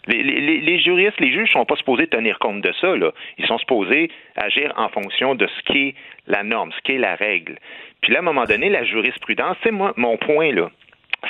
Les, 0.07 0.79
juristes, 0.79 1.21
les 1.21 1.31
juges 1.31 1.51
sont 1.53 1.67
pas 1.67 1.77
supposés 1.77 2.07
tenir 2.07 2.39
compte 2.39 2.63
de 2.63 2.73
ça. 2.81 2.95
Ils 3.37 3.47
sont 3.47 3.59
supposés 3.59 4.11
agir 4.35 4.73
en 4.79 4.89
fonction 4.89 5.35
de 5.35 5.47
ce 5.47 5.63
qui 5.71 5.89
est 5.89 5.95
la 6.27 6.43
norme, 6.43 6.73
ce 6.73 6.81
qui 6.81 6.93
est 6.93 6.99
la 6.99 7.17
règle. 7.17 7.59
Puis 8.01 8.15
là, 8.15 8.21
à 8.21 8.23
un 8.23 8.25
moment 8.25 8.45
donné, 8.45 8.71
la 8.71 8.85
jurisprudence, 8.85 9.59
c'est 9.63 9.73
moi 9.73 9.93
mon 9.99 10.17
point 10.17 10.53
là. 10.55 10.71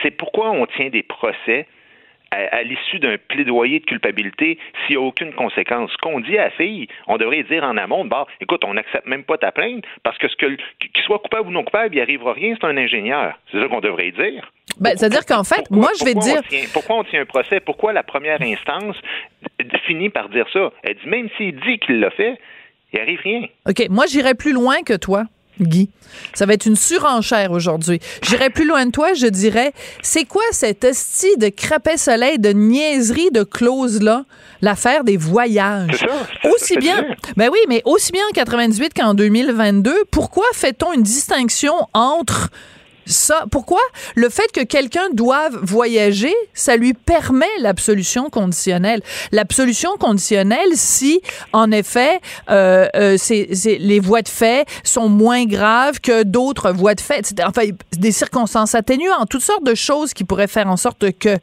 C'est 0.03 0.13
pourquoi 0.13 0.53
on 0.53 0.67
tient 0.67 0.89
des 0.89 1.03
procès 1.03 1.67
à, 2.33 2.57
à 2.57 2.63
l'issue 2.63 2.99
d'un 2.99 3.17
plaidoyer 3.29 3.81
de 3.81 3.85
culpabilité 3.87 4.59
s'il 4.87 4.97
n'y 4.97 5.03
a 5.03 5.07
aucune 5.07 5.33
conséquence. 5.33 5.91
Ce 5.93 5.97
qu'on 5.99 6.21
dit 6.21 6.39
à 6.39 6.45
la 6.45 6.51
fille, 6.51 6.87
on 7.09 7.17
devrait 7.17 7.43
dire 7.43 7.65
en 7.65 7.77
amont, 7.77 8.05
bah, 8.05 8.27
écoute, 8.41 8.63
on 8.65 8.75
n'accepte 8.75 9.07
même 9.07 9.25
pas 9.25 9.37
ta 9.39 9.51
plainte 9.53 9.85
parce 10.03 10.17
que 10.19 10.29
ce 10.29 10.37
que 10.37 10.47
qu'il 10.47 11.03
soit 11.05 11.19
coupable 11.19 11.49
ou 11.49 11.51
non 11.51 11.65
coupable, 11.65 11.95
il 11.97 12.01
arrivera 12.01 12.33
rien, 12.33 12.55
c'est 12.61 12.67
un 12.67 12.77
ingénieur. 12.77 13.35
C'est 13.51 13.61
ça 13.61 13.69
qu'on 13.69 13.81
devrait 13.81 14.13
dire. 14.13 14.51
Ben, 14.79 14.97
c'est-à-dire 14.97 15.27
qu'en 15.27 15.43
fait, 15.45 15.57
Pourquoi- 15.57 15.77
moi, 15.79 15.91
je 15.99 16.05
vais 16.05 16.15
dire. 16.15 16.43
tient- 16.49 16.69
pourquoi 16.73 16.97
on 16.99 17.05
tient 17.05 17.21
un 17.23 17.27
procès? 17.27 17.59
Pourquoi 17.61 17.93
la 17.93 18.03
première 18.05 18.41
instance 18.41 18.97
finit 19.87 20.09
par 20.11 20.29
dire 20.29 20.47
ça? 20.53 20.71
Elle 20.83 20.95
dit, 20.95 21.09
même 21.09 21.29
s'il 21.37 21.59
dit 21.61 21.79
qu'il 21.81 22.01
l'a 22.01 22.11
fait, 22.11 22.39
il 22.93 23.01
arrive 23.01 23.21
rien. 23.21 23.43
OK, 23.69 23.87
moi, 23.91 24.05
j'irai 24.07 24.35
plus 24.35 24.53
loin 24.53 24.83
que 24.87 24.97
toi. 24.97 25.25
Guy, 25.61 25.91
ça 26.35 26.47
va 26.47 26.55
être 26.55 26.67
une 26.67 26.77
surenchère 26.77 27.53
aujourd'hui. 27.53 28.01
J'irai 28.23 28.51
plus 28.51 28.67
loin 28.67 28.87
de 28.87 28.91
toi, 28.91 29.15
je 29.15 29.27
dirais, 29.27 29.73
c'est 30.03 30.25
quoi 30.25 30.43
cette 30.53 30.85
hostie 30.85 31.37
de 31.37 31.49
crapet 31.49 31.97
soleil, 31.97 32.39
de 32.39 32.51
niaiserie 32.51 33.31
de 33.31 33.43
clause-là, 33.43 34.25
l'affaire 34.63 35.05
des 35.05 35.17
voyages? 35.17 35.99
C'est 35.99 36.07
ça, 36.09 36.51
Aussi 36.55 36.77
bien, 36.77 37.05
ben 37.37 37.49
oui, 37.53 37.59
mais 37.69 37.83
aussi 37.85 38.13
bien 38.13 38.23
en 38.29 38.33
98 38.33 38.93
qu'en 38.95 39.15
2022, 39.15 40.05
pourquoi 40.11 40.47
fait-on 40.55 40.93
une 40.93 41.03
distinction 41.03 41.75
entre 41.95 42.51
ça, 43.07 43.45
pourquoi? 43.51 43.81
Le 44.15 44.29
fait 44.29 44.51
que 44.53 44.63
quelqu'un 44.63 45.09
doive 45.13 45.59
voyager, 45.63 46.35
ça 46.55 46.77
lui 46.77 46.95
permet 46.95 47.47
l'absolution 47.59 48.31
conditionnelle. 48.31 49.03
L'absolution 49.33 49.97
conditionnelle, 49.99 50.71
si 50.75 51.21
en 51.53 51.71
effet 51.71 52.21
euh, 52.51 52.89
euh, 52.95 53.17
les 53.65 54.01
voies 54.01 54.23
de 54.23 54.29
fait 54.29 54.67
sont 54.85 55.09
moins 55.09 55.45
graves 55.45 56.01
que 56.01 56.23
d'autres 56.23 56.73
voies 56.73 56.95
de 56.95 57.01
fait, 57.01 57.19
etc. 57.19 57.49
Enfin, 57.49 57.63
des 57.93 58.13
circonstances 58.13 58.75
atténuantes, 58.75 59.29
toutes 59.29 59.43
sortes 59.43 59.65
de 59.65 59.75
choses 59.75 60.15
qui 60.15 60.25
pourraient 60.25 60.47
faire 60.47 60.69
en 60.69 60.77
sorte 60.77 61.13
que. 61.19 61.39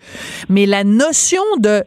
Mais 0.50 0.66
la 0.66 0.84
notion 0.84 1.44
de 1.58 1.84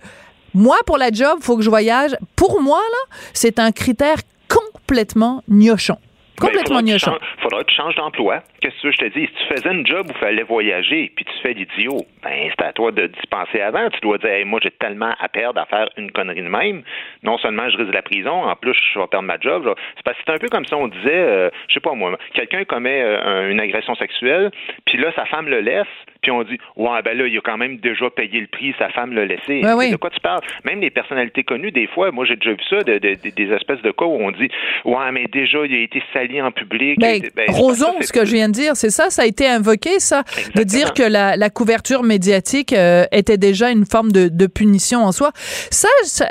moi 0.54 0.78
pour 0.86 0.98
la 0.98 1.10
job, 1.10 1.38
faut 1.40 1.56
que 1.56 1.62
je 1.62 1.70
voyage. 1.70 2.16
Pour 2.36 2.60
moi 2.60 2.80
là, 2.80 3.16
c'est 3.32 3.58
un 3.58 3.72
critère 3.72 4.18
complètement 4.48 5.42
gnochon. 5.48 5.96
Complètement 6.40 6.76
Ben, 6.78 6.84
gnochon. 6.92 7.18
Il 7.38 7.42
faudra 7.42 7.60
que 7.64 7.70
tu 7.70 7.76
changes 7.76 7.94
d'emploi. 7.96 8.42
Qu'est-ce 8.60 8.74
que 8.76 8.80
tu 8.80 8.86
veux 8.88 8.92
je 8.92 8.98
te 8.98 9.18
dis? 9.18 9.26
Si 9.26 9.32
tu 9.46 9.54
faisais 9.54 9.70
une 9.70 9.86
job 9.86 10.06
où 10.08 10.12
il 10.14 10.18
fallait 10.18 10.42
voyager, 10.42 11.12
puis 11.14 11.24
tu 11.24 11.32
fais 11.42 11.52
l'idiot, 11.52 12.04
ben 12.22 12.48
c'est 12.58 12.64
à 12.64 12.72
toi 12.72 12.90
de 12.92 13.06
d'y 13.06 13.26
penser 13.30 13.60
avant. 13.60 13.88
Tu 13.90 14.00
dois 14.00 14.18
dire, 14.18 14.30
Hey, 14.30 14.44
moi, 14.44 14.60
j'ai 14.62 14.70
tellement 14.70 15.14
à 15.20 15.28
perdre 15.28 15.60
à 15.60 15.66
faire 15.66 15.88
une 15.96 16.10
connerie 16.12 16.42
de 16.42 16.48
même. 16.48 16.82
Non 17.22 17.38
seulement 17.38 17.68
je 17.68 17.76
risque 17.76 17.88
de 17.90 17.94
la 17.94 18.02
prison, 18.02 18.44
en 18.44 18.56
plus, 18.56 18.74
je 18.94 18.98
vais 18.98 19.06
perdre 19.06 19.26
ma 19.26 19.38
job. 19.40 19.72
C'est 19.96 20.02
parce 20.04 20.16
que 20.16 20.22
c'est 20.26 20.32
un 20.32 20.38
peu 20.38 20.48
comme 20.48 20.64
si 20.64 20.74
on 20.74 20.88
disait, 20.88 21.10
euh, 21.14 21.50
je 21.68 21.74
sais 21.74 21.80
pas 21.80 21.92
moi, 21.94 22.16
quelqu'un 22.34 22.64
commet 22.64 23.02
euh, 23.02 23.20
un- 23.22 23.50
une 23.50 23.60
agression 23.60 23.94
sexuelle, 23.94 24.50
puis 24.86 24.98
là, 24.98 25.12
sa 25.16 25.24
femme 25.26 25.48
le 25.48 25.60
laisse, 25.60 25.86
puis 26.22 26.30
on 26.30 26.42
dit, 26.42 26.58
ouais, 26.76 27.02
ben 27.04 27.16
là, 27.16 27.26
il 27.26 27.36
a 27.36 27.40
quand 27.40 27.56
même 27.56 27.78
déjà 27.78 28.10
payé 28.10 28.40
le 28.40 28.46
prix, 28.46 28.74
sa 28.78 28.88
femme 28.90 29.12
l'a 29.12 29.24
laissé. 29.24 29.62
Ouais, 29.64 29.72
oui. 29.74 29.90
De 29.90 29.96
quoi 29.96 30.10
tu 30.10 30.20
parles? 30.20 30.40
Même 30.64 30.80
les 30.80 30.90
personnalités 30.90 31.42
connues, 31.44 31.70
des 31.72 31.86
fois, 31.86 32.10
moi, 32.10 32.24
j'ai 32.24 32.36
déjà 32.36 32.50
vu 32.52 32.62
ça, 32.68 32.82
de- 32.82 32.98
de- 32.98 33.14
de- 33.22 33.30
des 33.34 33.52
espèces 33.54 33.82
de 33.82 33.90
cas 33.90 34.04
où 34.04 34.18
on 34.20 34.30
dit, 34.30 34.48
ouais, 34.84 35.12
mais 35.12 35.26
déjà, 35.32 35.58
il 35.64 35.74
a 35.74 35.78
été 35.82 36.02
sali 36.12 36.40
en 36.42 36.50
public. 36.52 36.98
Ben, 37.00 37.20
Ben, 37.34 37.46
Roson, 37.50 37.94
ce 38.00 38.12
que 38.12 38.24
je 38.24 38.32
viens 38.32 38.48
de 38.48 38.54
dire, 38.54 38.76
c'est 38.76 38.90
ça, 38.90 39.10
ça 39.10 39.22
a 39.22 39.26
été 39.26 39.46
invoqué, 39.46 39.98
ça, 40.00 40.22
de 40.54 40.62
dire 40.62 40.92
que 40.94 41.02
la, 41.02 41.36
la 41.36 41.50
couverture 41.50 42.02
médiatique 42.02 42.72
euh, 42.72 43.04
était 43.12 43.38
déjà 43.38 43.70
une 43.70 43.84
forme 43.86 44.12
de, 44.12 44.28
de 44.28 44.46
punition 44.46 45.00
en 45.04 45.12
soi. 45.12 45.30
Ça, 45.70 45.88
ça, 46.04 46.26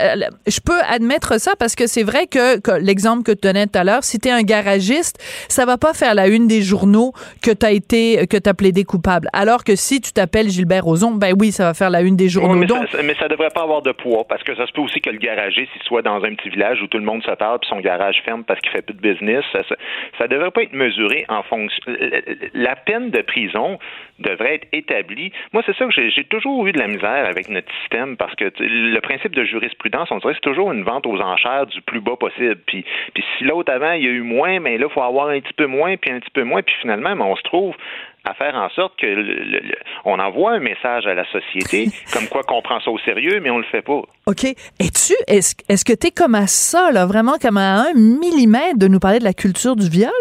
je 0.47 0.59
peux 0.59 0.79
admettre 0.87 1.39
ça 1.39 1.55
parce 1.57 1.75
que 1.75 1.87
c'est 1.87 2.03
vrai 2.03 2.27
que, 2.27 2.59
que 2.59 2.71
l'exemple 2.79 3.23
que 3.23 3.31
tu 3.31 3.41
donnais 3.47 3.65
tout 3.67 3.77
à 3.79 3.83
l'heure, 3.83 4.03
si 4.03 4.19
t'es 4.19 4.29
un 4.31 4.41
garagiste, 4.43 5.17
ça 5.47 5.65
va 5.65 5.77
pas 5.77 5.93
faire 5.93 6.13
la 6.15 6.27
une 6.27 6.47
des 6.47 6.61
journaux 6.61 7.13
que 7.41 7.51
t'as 7.51 7.71
été, 7.71 8.27
que 8.27 8.37
t'as 8.37 8.53
plaidé 8.53 8.83
coupable. 8.83 9.27
Alors 9.33 9.63
que 9.63 9.75
si 9.79 10.01
tu 10.01 10.11
t'appelles 10.11 10.49
Gilbert 10.49 10.83
Rozon, 10.83 11.11
ben 11.15 11.33
oui, 11.39 11.51
ça 11.51 11.63
va 11.65 11.73
faire 11.73 11.89
la 11.89 12.01
une 12.01 12.15
des 12.15 12.29
journaux. 12.29 12.55
mais, 12.55 12.65
Donc, 12.65 12.87
ça, 12.89 12.97
ça- 12.97 13.03
mais 13.03 13.15
ça 13.15 13.27
devrait 13.27 13.49
pas 13.49 13.63
avoir 13.63 13.81
de 13.81 13.91
poids 13.91 14.25
parce 14.27 14.43
que 14.43 14.55
ça 14.55 14.67
se 14.67 14.71
peut 14.71 14.81
aussi 14.81 14.99
que 15.01 15.09
le 15.09 15.17
garagiste 15.17 15.71
il 15.75 15.83
soit 15.83 16.01
dans 16.01 16.23
un 16.23 16.35
petit 16.35 16.49
village 16.49 16.81
où 16.81 16.87
tout 16.87 16.97
le 16.97 17.03
monde 17.05 17.23
se 17.23 17.31
parle 17.31 17.59
puis 17.59 17.69
son 17.69 17.79
garage 17.79 18.21
ferme 18.25 18.43
parce 18.43 18.59
qu'il 18.59 18.71
fait 18.71 18.81
plus 18.81 18.93
de 18.95 19.01
business. 19.01 19.43
Ça, 19.51 19.61
ça, 19.67 19.75
ça 20.17 20.27
devrait 20.27 20.51
pas 20.51 20.63
être 20.63 20.73
mesuré 20.73 21.25
en 21.29 21.43
fonction. 21.43 21.81
La 22.53 22.75
peine 22.75 23.09
de 23.09 23.21
prison 23.21 23.79
devrait 24.19 24.55
être 24.55 24.67
établie. 24.73 25.31
Moi, 25.53 25.63
c'est 25.65 25.75
ça 25.75 25.85
que 25.85 25.91
j'ai 25.91 26.23
toujours 26.25 26.65
eu 26.67 26.71
de 26.71 26.79
la 26.79 26.87
misère 26.87 27.25
avec 27.27 27.49
notre 27.49 27.67
système 27.81 28.17
parce 28.17 28.35
que 28.35 28.49
tu- 28.49 28.67
le 28.67 28.99
principe 29.01 29.33
de 29.35 29.43
jurisprudence, 29.43 30.09
on 30.11 30.17
dirait 30.17 30.33
que 30.33 30.39
c'est 30.43 30.49
toujours 30.49 30.71
une 30.71 30.83
vente 30.83 31.05
aux 31.07 31.19
enchères 31.19 31.65
du 31.67 31.81
plus 31.81 32.01
bas 32.01 32.15
possible. 32.19 32.57
Puis, 32.67 32.85
puis 33.13 33.23
si 33.37 33.43
l'autre 33.43 33.71
avant 33.71 33.91
il 33.93 34.03
y 34.03 34.07
a 34.07 34.11
eu 34.11 34.21
moins, 34.21 34.59
mais 34.59 34.77
là 34.77 34.87
il 34.89 34.93
faut 34.93 35.01
avoir 35.01 35.29
un 35.29 35.39
petit 35.39 35.53
peu 35.53 35.65
moins 35.67 35.95
puis 35.97 36.11
un 36.11 36.19
petit 36.19 36.31
peu 36.31 36.43
moins 36.43 36.61
puis 36.61 36.75
finalement, 36.81 37.15
ben, 37.15 37.25
on 37.25 37.35
se 37.35 37.43
trouve 37.43 37.75
à 38.25 38.33
faire 38.33 38.53
en 38.55 38.69
sorte 38.71 38.99
que 38.99 39.05
le- 39.05 39.21
le- 39.23 39.59
le- 39.59 39.75
on 40.03 40.19
envoie 40.19 40.51
un 40.51 40.59
message 40.59 41.07
à 41.07 41.13
la 41.13 41.23
société 41.31 41.85
comme 42.13 42.27
quoi 42.27 42.43
qu'on 42.43 42.61
prend 42.61 42.79
ça 42.81 42.91
au 42.91 42.99
sérieux, 42.99 43.39
mais 43.41 43.49
on 43.49 43.57
le 43.57 43.63
fait 43.63 43.81
pas. 43.81 44.01
OK. 44.27 44.43
Es-tu, 44.43 45.13
est-ce, 45.27 45.55
est-ce 45.69 45.85
que 45.85 45.93
t'es 45.93 46.11
comme 46.11 46.35
à 46.35 46.45
ça, 46.47 46.91
là, 46.91 47.05
vraiment 47.05 47.37
comme 47.41 47.57
à 47.57 47.85
un 47.89 47.93
millimètre 47.93 48.77
de 48.77 48.87
nous 48.87 48.99
parler 48.99 49.19
de 49.19 49.23
la 49.23 49.33
culture 49.33 49.75
du 49.77 49.89
viol? 49.89 50.11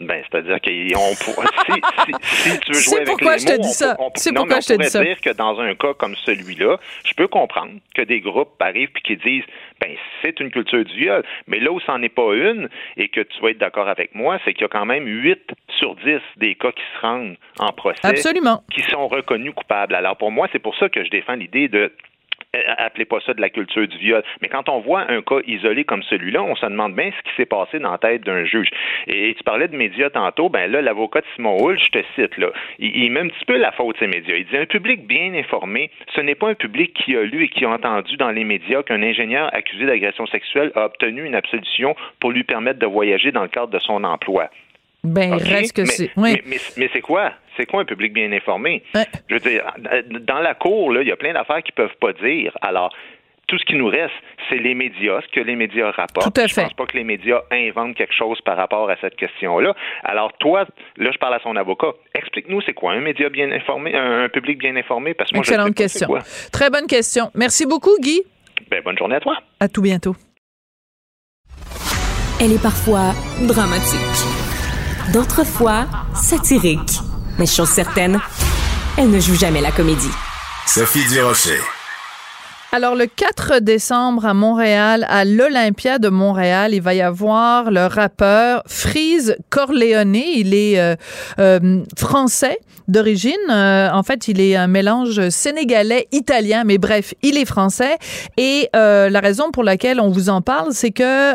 Ben, 0.00 0.22
c'est-à-dire 0.30 0.58
qu'on 0.60 1.14
pourrait. 1.32 1.46
Si, 1.70 2.12
si, 2.32 2.50
si, 2.50 2.60
tu 2.60 2.72
veux 2.72 2.78
jouer 2.80 3.00
avec 3.02 3.20
les 3.20 3.38
je 3.38 3.46
te 3.46 3.52
mots, 3.52 3.58
on 3.60 3.62
ça. 3.64 3.94
peut- 3.94 4.02
on- 4.02 4.10
C'est 4.16 4.30
non, 4.32 4.40
pourquoi 4.40 4.56
mais 4.56 4.62
je 4.62 4.66
te 4.68 4.72
on 4.72 4.76
dis 4.76 4.78
pourrait 4.78 4.90
ça. 4.90 5.04
dire 5.04 5.20
que 5.20 5.30
dans 5.30 5.60
un 5.60 5.74
cas 5.74 5.94
comme 5.94 6.16
celui-là, 6.24 6.78
je 7.04 7.12
peux 7.14 7.28
comprendre 7.28 7.72
que 7.94 8.02
des 8.02 8.20
groupes 8.20 8.50
arrivent 8.60 8.90
puis 8.92 9.02
qui 9.02 9.16
disent, 9.16 9.44
ben, 9.80 9.90
c'est 10.22 10.40
une 10.40 10.50
culture 10.50 10.84
du 10.84 10.94
viol. 10.94 11.22
Mais 11.46 11.60
là 11.60 11.70
où 11.70 11.80
c'en 11.80 12.00
est 12.02 12.08
pas 12.08 12.32
une, 12.34 12.68
et 12.96 13.08
que 13.08 13.20
tu 13.20 13.40
vas 13.42 13.50
être 13.50 13.58
d'accord 13.58 13.88
avec 13.88 14.14
moi, 14.14 14.38
c'est 14.44 14.52
qu'il 14.54 14.62
y 14.62 14.64
a 14.64 14.68
quand 14.68 14.86
même 14.86 15.06
8 15.06 15.38
sur 15.78 15.94
10 15.96 16.18
des 16.38 16.54
cas 16.54 16.72
qui 16.72 16.82
se 16.96 17.00
rendent 17.06 17.36
en 17.58 17.72
procès. 17.72 18.00
Absolument. 18.02 18.62
Qui 18.72 18.82
sont 18.82 19.06
reconnus 19.06 19.52
coupables. 19.54 19.94
Alors, 19.94 20.16
pour 20.16 20.30
moi, 20.32 20.48
c'est 20.52 20.58
pour 20.58 20.76
ça 20.76 20.88
que 20.88 21.04
je 21.04 21.10
défends 21.10 21.34
l'idée 21.34 21.68
de 21.68 21.92
appelez 22.78 23.04
pas 23.04 23.18
ça 23.24 23.32
de 23.34 23.40
la 23.40 23.48
culture 23.50 23.86
du 23.86 23.96
viol. 23.98 24.22
Mais 24.42 24.48
quand 24.48 24.68
on 24.68 24.80
voit 24.80 25.10
un 25.10 25.22
cas 25.22 25.38
isolé 25.46 25.84
comme 25.84 26.02
celui-là, 26.02 26.42
on 26.42 26.56
se 26.56 26.66
demande 26.66 26.94
bien 26.94 27.10
ce 27.16 27.30
qui 27.30 27.36
s'est 27.36 27.46
passé 27.46 27.78
dans 27.78 27.92
la 27.92 27.98
tête 27.98 28.22
d'un 28.22 28.44
juge. 28.44 28.68
Et, 29.06 29.34
tu 29.36 29.44
parlais 29.44 29.68
de 29.68 29.76
médias 29.76 30.10
tantôt, 30.10 30.48
ben 30.48 30.70
là, 30.70 30.82
l'avocat 30.82 31.20
de 31.20 31.26
Simon 31.36 31.56
Hull, 31.62 31.78
je 31.78 31.88
te 31.90 32.04
cite, 32.16 32.36
là, 32.38 32.48
il, 32.78 33.04
il 33.04 33.12
met 33.12 33.20
un 33.20 33.28
petit 33.28 33.44
peu 33.44 33.56
la 33.56 33.72
faute 33.72 33.96
ces 33.98 34.06
médias. 34.06 34.34
Il 34.36 34.46
dit 34.46 34.56
un 34.56 34.66
public 34.66 35.06
bien 35.06 35.32
informé, 35.34 35.90
ce 36.14 36.20
n'est 36.20 36.34
pas 36.34 36.48
un 36.50 36.54
public 36.54 36.92
qui 36.94 37.16
a 37.16 37.22
lu 37.22 37.44
et 37.44 37.48
qui 37.48 37.64
a 37.64 37.70
entendu 37.70 38.16
dans 38.16 38.30
les 38.30 38.44
médias 38.44 38.82
qu'un 38.82 39.02
ingénieur 39.02 39.48
accusé 39.54 39.86
d'agression 39.86 40.26
sexuelle 40.26 40.72
a 40.74 40.86
obtenu 40.86 41.24
une 41.24 41.34
absolution 41.34 41.94
pour 42.18 42.30
lui 42.32 42.44
permettre 42.44 42.78
de 42.78 42.86
voyager 42.86 43.30
dans 43.32 43.42
le 43.42 43.48
cadre 43.48 43.68
de 43.68 43.78
son 43.78 44.02
emploi. 44.04 44.50
Ben, 45.02 45.32
reste 45.34 45.74
que 45.76 45.86
c'est. 45.86 46.10
Oui. 46.16 46.32
mais, 46.34 46.42
mais- 46.46 46.56
mais 46.76 46.90
c'est 46.92 47.00
quoi? 47.00 47.32
C'est 47.60 47.66
quoi 47.66 47.82
un 47.82 47.84
public 47.84 48.14
bien 48.14 48.32
informé? 48.32 48.82
Ouais. 48.94 49.04
Je 49.28 49.34
veux 49.34 49.40
dire, 49.40 49.62
dans 50.22 50.38
la 50.38 50.54
cour, 50.54 50.96
il 50.98 51.06
y 51.06 51.12
a 51.12 51.16
plein 51.16 51.34
d'affaires 51.34 51.62
qu'ils 51.62 51.74
peuvent 51.74 51.94
pas 52.00 52.14
dire. 52.14 52.56
Alors, 52.62 52.90
tout 53.48 53.58
ce 53.58 53.64
qui 53.66 53.74
nous 53.74 53.88
reste, 53.88 54.14
c'est 54.48 54.56
les 54.56 54.74
médias, 54.74 55.20
ce 55.20 55.28
que 55.28 55.40
les 55.40 55.56
médias 55.56 55.90
rapportent. 55.90 56.34
Tout 56.34 56.40
à 56.40 56.46
Je 56.46 56.54
fait. 56.54 56.62
pense 56.62 56.72
pas 56.72 56.86
que 56.86 56.96
les 56.96 57.04
médias 57.04 57.42
inventent 57.50 57.96
quelque 57.96 58.14
chose 58.14 58.40
par 58.40 58.56
rapport 58.56 58.88
à 58.88 58.96
cette 59.02 59.14
question-là. 59.16 59.74
Alors, 60.04 60.32
toi, 60.38 60.64
là, 60.96 61.10
je 61.12 61.18
parle 61.18 61.34
à 61.34 61.40
son 61.42 61.54
avocat. 61.56 61.92
Explique-nous, 62.14 62.62
c'est 62.62 62.72
quoi 62.72 62.92
un 62.92 63.00
média 63.00 63.28
bien 63.28 63.52
informé, 63.52 63.94
un, 63.94 64.30
public 64.30 64.58
bien 64.58 64.74
informé? 64.76 65.12
Parce 65.12 65.30
que 65.30 65.36
moi, 65.36 65.42
je 65.42 65.48
sais 65.48 65.54
Excellente 65.56 65.76
pas 65.76 65.88
c'est 65.88 65.98
question. 65.98 66.06
quoi. 66.06 66.20
Très 66.52 66.70
bonne 66.70 66.86
question. 66.86 67.30
Merci 67.34 67.66
beaucoup, 67.66 67.94
Guy. 68.00 68.22
Ben, 68.70 68.82
bonne 68.82 68.96
journée 68.96 69.16
à 69.16 69.20
toi. 69.20 69.36
À 69.58 69.68
tout 69.68 69.82
bientôt. 69.82 70.16
Elle 72.40 72.52
est 72.52 72.62
parfois 72.62 73.12
dramatique, 73.46 75.12
d'autres 75.12 75.44
fois 75.44 75.84
satirique. 76.14 77.09
Mais 77.38 77.46
chose 77.46 77.70
certaine, 77.70 78.20
elle 78.96 79.10
ne 79.10 79.20
joue 79.20 79.34
jamais 79.34 79.60
la 79.60 79.72
comédie. 79.72 80.10
Sophie 80.66 81.06
Durocher. 81.08 81.60
Alors, 82.72 82.94
le 82.94 83.06
4 83.06 83.58
décembre 83.58 84.24
à 84.24 84.32
Montréal, 84.32 85.04
à 85.08 85.24
l'Olympia 85.24 85.98
de 85.98 86.08
Montréal, 86.08 86.72
il 86.72 86.80
va 86.80 86.94
y 86.94 87.00
avoir 87.00 87.72
le 87.72 87.86
rappeur 87.86 88.62
Freeze 88.66 89.36
Corleone. 89.50 90.14
Il 90.14 90.54
est 90.54 90.78
euh, 90.78 90.94
euh, 91.40 91.80
français 91.98 92.60
d'origine. 92.86 93.32
Euh, 93.50 93.88
en 93.92 94.04
fait, 94.04 94.28
il 94.28 94.40
est 94.40 94.54
un 94.54 94.68
mélange 94.68 95.30
sénégalais-italien, 95.30 96.62
mais 96.64 96.78
bref, 96.78 97.12
il 97.22 97.36
est 97.38 97.44
français. 97.44 97.98
Et 98.36 98.68
euh, 98.76 99.08
la 99.08 99.18
raison 99.18 99.50
pour 99.50 99.64
laquelle 99.64 99.98
on 99.98 100.10
vous 100.10 100.28
en 100.28 100.40
parle, 100.40 100.72
c'est 100.72 100.92
que 100.92 101.32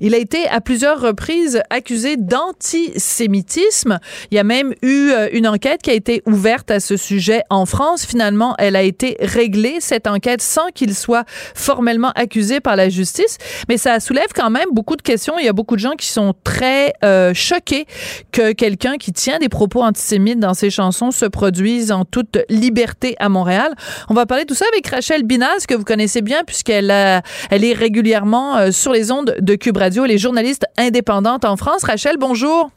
il 0.00 0.14
a 0.14 0.18
été 0.18 0.46
à 0.48 0.60
plusieurs 0.60 1.00
reprises 1.00 1.62
accusé 1.70 2.18
d'antisémitisme. 2.18 3.98
Il 4.30 4.34
y 4.34 4.38
a 4.38 4.44
même 4.44 4.74
eu 4.82 5.12
une 5.32 5.48
enquête 5.48 5.80
qui 5.80 5.90
a 5.90 5.94
été 5.94 6.22
ouverte 6.26 6.70
à 6.70 6.80
ce 6.80 6.98
sujet 6.98 7.42
en 7.48 7.64
France. 7.64 8.04
Finalement, 8.04 8.54
elle 8.58 8.76
a 8.76 8.82
été 8.82 9.16
réglée, 9.20 9.76
cette 9.80 10.06
enquête, 10.06 10.25
sans 10.40 10.68
qu'il 10.74 10.94
soit 10.94 11.24
formellement 11.54 12.12
accusé 12.14 12.60
par 12.60 12.76
la 12.76 12.88
justice. 12.88 13.38
Mais 13.68 13.76
ça 13.76 14.00
soulève 14.00 14.28
quand 14.34 14.50
même 14.50 14.68
beaucoup 14.72 14.96
de 14.96 15.02
questions. 15.02 15.38
Il 15.38 15.44
y 15.44 15.48
a 15.48 15.52
beaucoup 15.52 15.76
de 15.76 15.80
gens 15.80 15.94
qui 15.96 16.08
sont 16.08 16.34
très 16.44 16.92
euh, 17.04 17.32
choqués 17.34 17.86
que 18.32 18.52
quelqu'un 18.52 18.96
qui 18.96 19.12
tient 19.12 19.38
des 19.38 19.48
propos 19.48 19.82
antisémites 19.82 20.40
dans 20.40 20.54
ses 20.54 20.70
chansons 20.70 21.10
se 21.10 21.26
produise 21.26 21.92
en 21.92 22.04
toute 22.04 22.38
liberté 22.48 23.16
à 23.18 23.28
Montréal. 23.28 23.74
On 24.08 24.14
va 24.14 24.26
parler 24.26 24.44
de 24.44 24.48
tout 24.48 24.54
ça 24.54 24.66
avec 24.72 24.86
Rachel 24.86 25.22
Binaz, 25.22 25.66
que 25.66 25.74
vous 25.74 25.84
connaissez 25.84 26.22
bien, 26.22 26.42
puisqu'elle 26.44 26.90
est 26.90 27.72
régulièrement 27.72 28.56
euh, 28.56 28.70
sur 28.70 28.92
les 28.92 29.10
ondes 29.12 29.36
de 29.38 29.54
Cube 29.54 29.76
Radio. 29.76 30.04
Elle 30.04 30.12
est 30.12 30.18
journaliste 30.18 30.66
indépendante 30.76 31.44
en 31.44 31.56
France. 31.56 31.84
Rachel, 31.84 32.16
bonjour. 32.18 32.70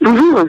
Bonjour. 0.00 0.44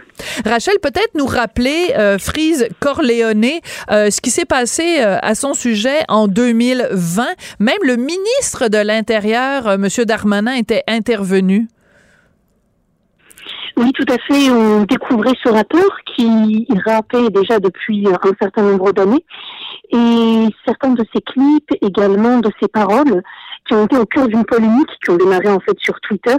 Rachel, 0.46 0.76
peut-être 0.82 1.12
nous 1.16 1.26
rappeler, 1.26 1.94
euh, 1.98 2.18
Freeze 2.18 2.68
Corleone, 2.80 3.60
euh, 3.92 4.10
ce 4.10 4.22
qui 4.22 4.30
s'est 4.30 4.46
passé 4.46 4.98
euh, 5.00 5.18
à 5.22 5.36
son 5.36 5.54
sujet 5.54 6.00
en 6.10 6.28
2020. 6.28 7.26
Même 7.60 7.78
le 7.84 7.96
ministre 7.96 8.68
de 8.68 8.78
l'Intérieur, 8.78 9.68
euh, 9.68 9.76
M. 9.76 9.88
Darmanin, 10.06 10.54
était 10.54 10.84
intervenu. 10.88 11.68
Oui, 13.78 13.92
tout 13.94 14.06
à 14.10 14.18
fait. 14.18 14.50
On 14.50 14.84
découvrait 14.84 15.36
ce 15.44 15.50
rappeur 15.50 15.90
qui 16.16 16.68
rappait 16.86 17.30
déjà 17.30 17.60
depuis 17.60 18.08
un 18.08 18.32
certain 18.42 18.64
nombre 18.64 18.92
d'années. 18.92 19.24
Et 19.92 20.48
certains 20.66 20.90
de 20.90 21.06
ses 21.14 21.22
clips, 21.22 21.72
également 21.82 22.40
de 22.40 22.50
ses 22.60 22.68
paroles, 22.68 23.22
qui 23.68 23.76
ont 23.76 23.86
été 23.86 23.98
au 23.98 24.06
cœur 24.06 24.28
d'une 24.28 24.46
polémique, 24.46 24.90
qui 25.04 25.12
ont 25.12 25.18
démarré 25.18 25.50
en 25.50 25.60
fait 25.60 25.78
sur 25.80 26.00
Twitter. 26.02 26.36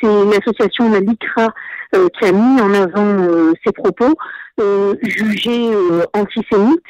C'est 0.00 0.24
l'association 0.24 0.90
La 0.90 1.00
LICRA 1.00 1.52
euh, 1.94 2.08
qui 2.18 2.28
a 2.28 2.32
mis 2.32 2.60
en 2.60 2.74
avant 2.74 3.18
euh, 3.18 3.52
ses 3.64 3.72
propos, 3.72 4.14
euh, 4.60 4.94
jugés 5.02 5.70
antisémites. 6.12 6.82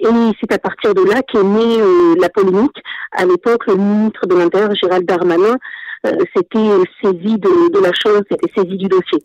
Et 0.00 0.06
c'est 0.40 0.52
à 0.52 0.58
partir 0.58 0.94
de 0.94 1.02
là 1.02 1.22
qu'est 1.22 1.42
née 1.42 1.78
la 2.20 2.28
polémique. 2.28 2.76
À 3.12 3.24
l'époque, 3.24 3.66
le 3.66 3.76
ministre 3.76 4.26
de 4.26 4.34
l'Intérieur, 4.34 4.74
Gérald 4.74 5.06
Darmanin, 5.06 5.56
s'était 6.34 6.70
saisi 7.00 7.38
de, 7.38 7.70
de 7.70 7.78
la 7.80 7.92
chose, 7.92 8.22
s'était 8.28 8.50
saisi 8.56 8.76
du 8.76 8.88
dossier. 8.88 9.22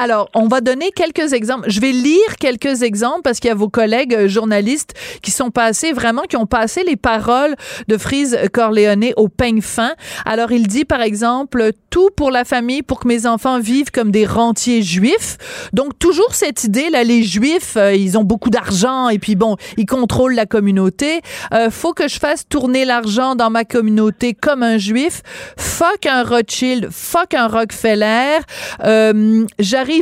Alors, 0.00 0.28
on 0.32 0.46
va 0.46 0.60
donner 0.60 0.92
quelques 0.92 1.32
exemples. 1.32 1.68
Je 1.68 1.80
vais 1.80 1.90
lire 1.90 2.36
quelques 2.38 2.82
exemples 2.82 3.22
parce 3.24 3.40
qu'il 3.40 3.48
y 3.48 3.50
a 3.50 3.56
vos 3.56 3.68
collègues 3.68 4.14
euh, 4.14 4.28
journalistes 4.28 4.94
qui 5.22 5.32
sont 5.32 5.50
passés 5.50 5.92
vraiment, 5.92 6.22
qui 6.22 6.36
ont 6.36 6.46
passé 6.46 6.84
les 6.84 6.94
paroles 6.94 7.56
de 7.88 7.98
Freeze 7.98 8.38
Corleone 8.52 9.06
au 9.16 9.26
peigne 9.26 9.60
fin. 9.60 9.94
Alors, 10.24 10.52
il 10.52 10.68
dit, 10.68 10.84
par 10.84 11.02
exemple, 11.02 11.72
tout 11.90 12.10
pour 12.16 12.30
la 12.30 12.44
famille, 12.44 12.82
pour 12.82 13.00
que 13.00 13.08
mes 13.08 13.26
enfants 13.26 13.58
vivent 13.58 13.90
comme 13.90 14.12
des 14.12 14.24
rentiers 14.24 14.82
juifs. 14.82 15.36
Donc, 15.72 15.98
toujours 15.98 16.32
cette 16.32 16.62
idée, 16.62 16.90
là, 16.90 17.02
les 17.02 17.24
juifs, 17.24 17.76
euh, 17.76 17.92
ils 17.92 18.16
ont 18.16 18.22
beaucoup 18.22 18.50
d'argent 18.50 19.08
et 19.08 19.18
puis 19.18 19.34
bon, 19.34 19.56
ils 19.78 19.86
contrôlent 19.86 20.36
la 20.36 20.46
communauté. 20.46 21.22
Euh, 21.52 21.70
faut 21.70 21.92
que 21.92 22.06
je 22.06 22.20
fasse 22.20 22.46
tourner 22.48 22.84
l'argent 22.84 23.34
dans 23.34 23.50
ma 23.50 23.64
communauté 23.64 24.32
comme 24.32 24.62
un 24.62 24.78
juif. 24.78 25.22
Fuck 25.56 26.06
un 26.06 26.22
Rothschild, 26.22 26.88
fuck 26.92 27.34
un 27.34 27.48
Rockefeller. 27.48 28.38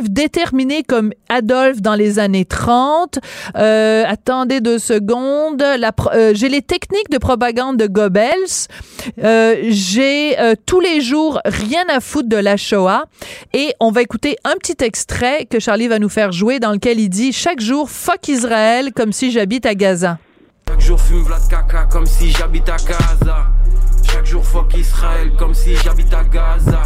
Déterminé 0.08 0.82
comme 0.82 1.12
Adolphe 1.28 1.80
dans 1.80 1.94
les 1.94 2.18
années 2.18 2.44
30. 2.44 3.18
Euh, 3.56 4.04
attendez 4.06 4.60
deux 4.60 4.78
secondes. 4.78 5.62
Euh, 5.62 6.32
J'ai 6.34 6.48
les 6.48 6.62
techniques 6.62 7.10
de 7.10 7.18
propagande 7.18 7.76
de 7.76 7.86
Goebbels. 7.86 8.68
Euh, 9.22 9.56
J'ai 9.64 10.36
tous 10.66 10.80
les 10.80 11.00
jours 11.00 11.40
rien 11.44 11.84
à 11.88 12.00
foutre 12.00 12.28
de 12.28 12.36
la 12.36 12.56
Shoah. 12.56 13.04
Et 13.52 13.74
on 13.80 13.90
va 13.90 14.02
écouter 14.02 14.36
un 14.44 14.54
petit 14.54 14.84
extrait 14.84 15.46
que 15.46 15.58
Charlie 15.60 15.88
va 15.88 15.98
nous 15.98 16.08
faire 16.08 16.32
jouer 16.32 16.58
dans 16.58 16.72
lequel 16.72 16.98
il 17.00 17.08
dit 17.08 17.32
chaque 17.32 17.60
jour 17.60 17.90
fuck 17.90 18.28
Israël 18.28 18.92
comme 18.92 19.12
si 19.12 19.30
j'habite 19.30 19.66
à 19.66 19.74
Gaza. 19.74 20.18
Chaque 20.68 20.80
jour 20.80 21.00
fume 21.00 21.22
v'là 21.22 21.38
de 21.38 21.48
caca 21.48 21.84
comme 21.90 22.06
si 22.06 22.30
j'habite 22.32 22.68
à 22.68 22.76
Gaza. 22.76 23.46
Chaque 24.12 24.26
jour 24.26 24.44
fuck 24.44 24.74
Israël 24.76 25.30
comme 25.38 25.54
si 25.54 25.76
j'habite 25.76 26.12
à 26.12 26.24
Gaza. 26.24 26.82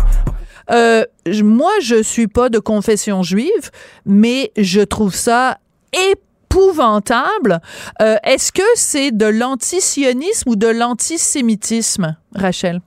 Euh, 0.70 1.04
moi, 1.42 1.72
je 1.80 2.02
suis 2.02 2.28
pas 2.28 2.48
de 2.48 2.58
confession 2.58 3.22
juive, 3.22 3.70
mais 4.06 4.52
je 4.56 4.80
trouve 4.80 5.14
ça 5.14 5.58
épouvantable. 6.12 7.60
Euh, 8.00 8.16
Est-ce 8.24 8.52
que 8.52 8.62
c'est 8.74 9.10
de 9.10 9.26
l'antisionisme 9.26 10.50
ou 10.50 10.56
de 10.56 10.68
l'antisémitisme, 10.68 12.16
Rachel? 12.34 12.80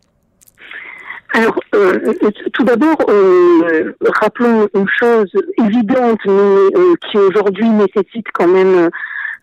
Alors, 1.36 1.59
euh, 1.73 1.99
euh, 2.05 2.29
tout 2.53 2.63
d'abord, 2.63 2.97
euh, 3.09 3.93
rappelons 4.21 4.69
une 4.75 4.88
chose 4.99 5.31
évidente, 5.65 6.19
mais 6.25 6.31
euh, 6.31 6.93
qui 7.09 7.17
aujourd'hui 7.17 7.67
nécessite 7.69 8.27
quand 8.36 8.47
même 8.47 8.89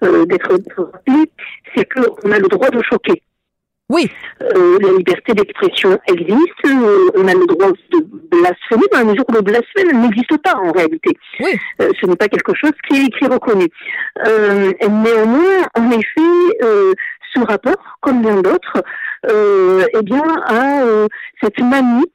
euh, 0.05 0.24
d'être 0.24 0.53
rappelée, 0.78 1.32
c'est 1.74 1.88
qu'on 1.93 2.30
a 2.30 2.38
le 2.38 2.47
droit 2.47 2.70
de 2.70 2.80
choquer. 2.88 3.22
Oui. 3.91 4.09
Euh, 4.41 4.78
la 4.80 4.93
liberté 4.93 5.34
d'expression 5.34 5.99
existe, 6.07 6.64
euh, 6.64 7.11
on 7.16 7.26
a 7.26 7.34
le 7.34 7.45
droit 7.47 7.72
de 7.91 7.99
blasphémer, 8.30 8.86
dans 8.93 8.99
la 9.01 9.05
mesure 9.05 9.24
où 9.28 9.32
le 9.32 9.43
blasphème 9.43 10.01
n'existe 10.01 10.36
pas 10.38 10.55
en 10.55 10.70
réalité. 10.70 11.11
Oui. 11.41 11.59
Euh, 11.82 11.91
ce 12.01 12.07
n'est 12.07 12.14
pas 12.14 12.28
quelque 12.28 12.55
chose 12.55 12.70
qui 12.88 13.05
est, 13.05 13.09
qui 13.09 13.24
est 13.24 13.26
reconnu. 13.26 13.66
Euh, 14.26 14.72
néanmoins, 14.88 15.66
en 15.74 15.91
effet, 15.91 16.59
euh, 16.62 16.93
ce 17.34 17.41
rapport, 17.41 17.99
comme 18.01 18.22
bien 18.22 18.41
d'autres, 18.41 18.80
euh, 19.29 19.85
eh 19.93 20.03
bien, 20.03 20.23
a 20.47 20.83
euh, 20.83 21.07
cette 21.43 21.59
manie 21.61 22.07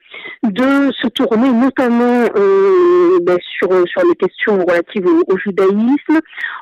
de 0.43 0.91
se 0.91 1.07
tourner 1.07 1.51
notamment 1.51 2.25
euh, 2.35 3.19
ben, 3.21 3.37
sur 3.41 3.69
sur 3.87 4.01
les 4.07 4.15
questions 4.15 4.57
relatives 4.65 5.05
au, 5.05 5.37
judaïsme, 5.37 6.19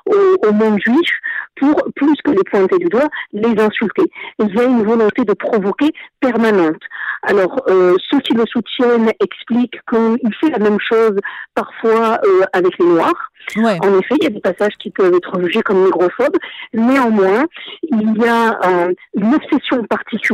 au, 0.08 0.52
monde 0.52 0.80
juif, 0.86 1.12
pour 1.56 1.76
plus 1.96 2.16
que 2.24 2.32
les 2.32 2.44
pointer 2.44 2.78
du 2.78 2.88
doigt, 2.88 3.08
les 3.32 3.60
insulter. 3.62 4.04
Il 4.40 4.54
y 4.54 4.60
a 4.60 4.64
une 4.64 4.84
volonté 4.84 5.24
de 5.24 5.34
provoquer 5.34 5.92
permanente. 6.20 6.82
Alors, 7.22 7.62
ceux 7.68 8.20
qui 8.20 8.34
le 8.34 8.46
soutiennent 8.46 9.12
expliquent 9.22 9.80
qu'il 9.90 10.36
fait 10.42 10.50
la 10.50 10.60
même 10.60 10.80
chose 10.80 11.16
parfois 11.56 12.20
avec 12.52 12.78
les 12.80 12.86
Noirs. 12.86 13.32
En 13.58 14.00
effet, 14.00 14.16
il 14.20 14.24
y 14.24 14.28
a 14.28 14.30
des 14.30 14.40
passages 14.40 14.74
qui 14.80 14.90
peuvent 14.90 15.14
être 15.14 15.40
jugés 15.42 15.62
comme 15.62 15.84
négrophobes. 15.84 16.38
Néanmoins, 16.74 17.46
il 17.84 18.18
y 18.18 18.28
a 18.28 18.60
euh, 18.66 18.94
une 19.16 19.36
obsession 19.36 19.84
particulière 19.84 20.33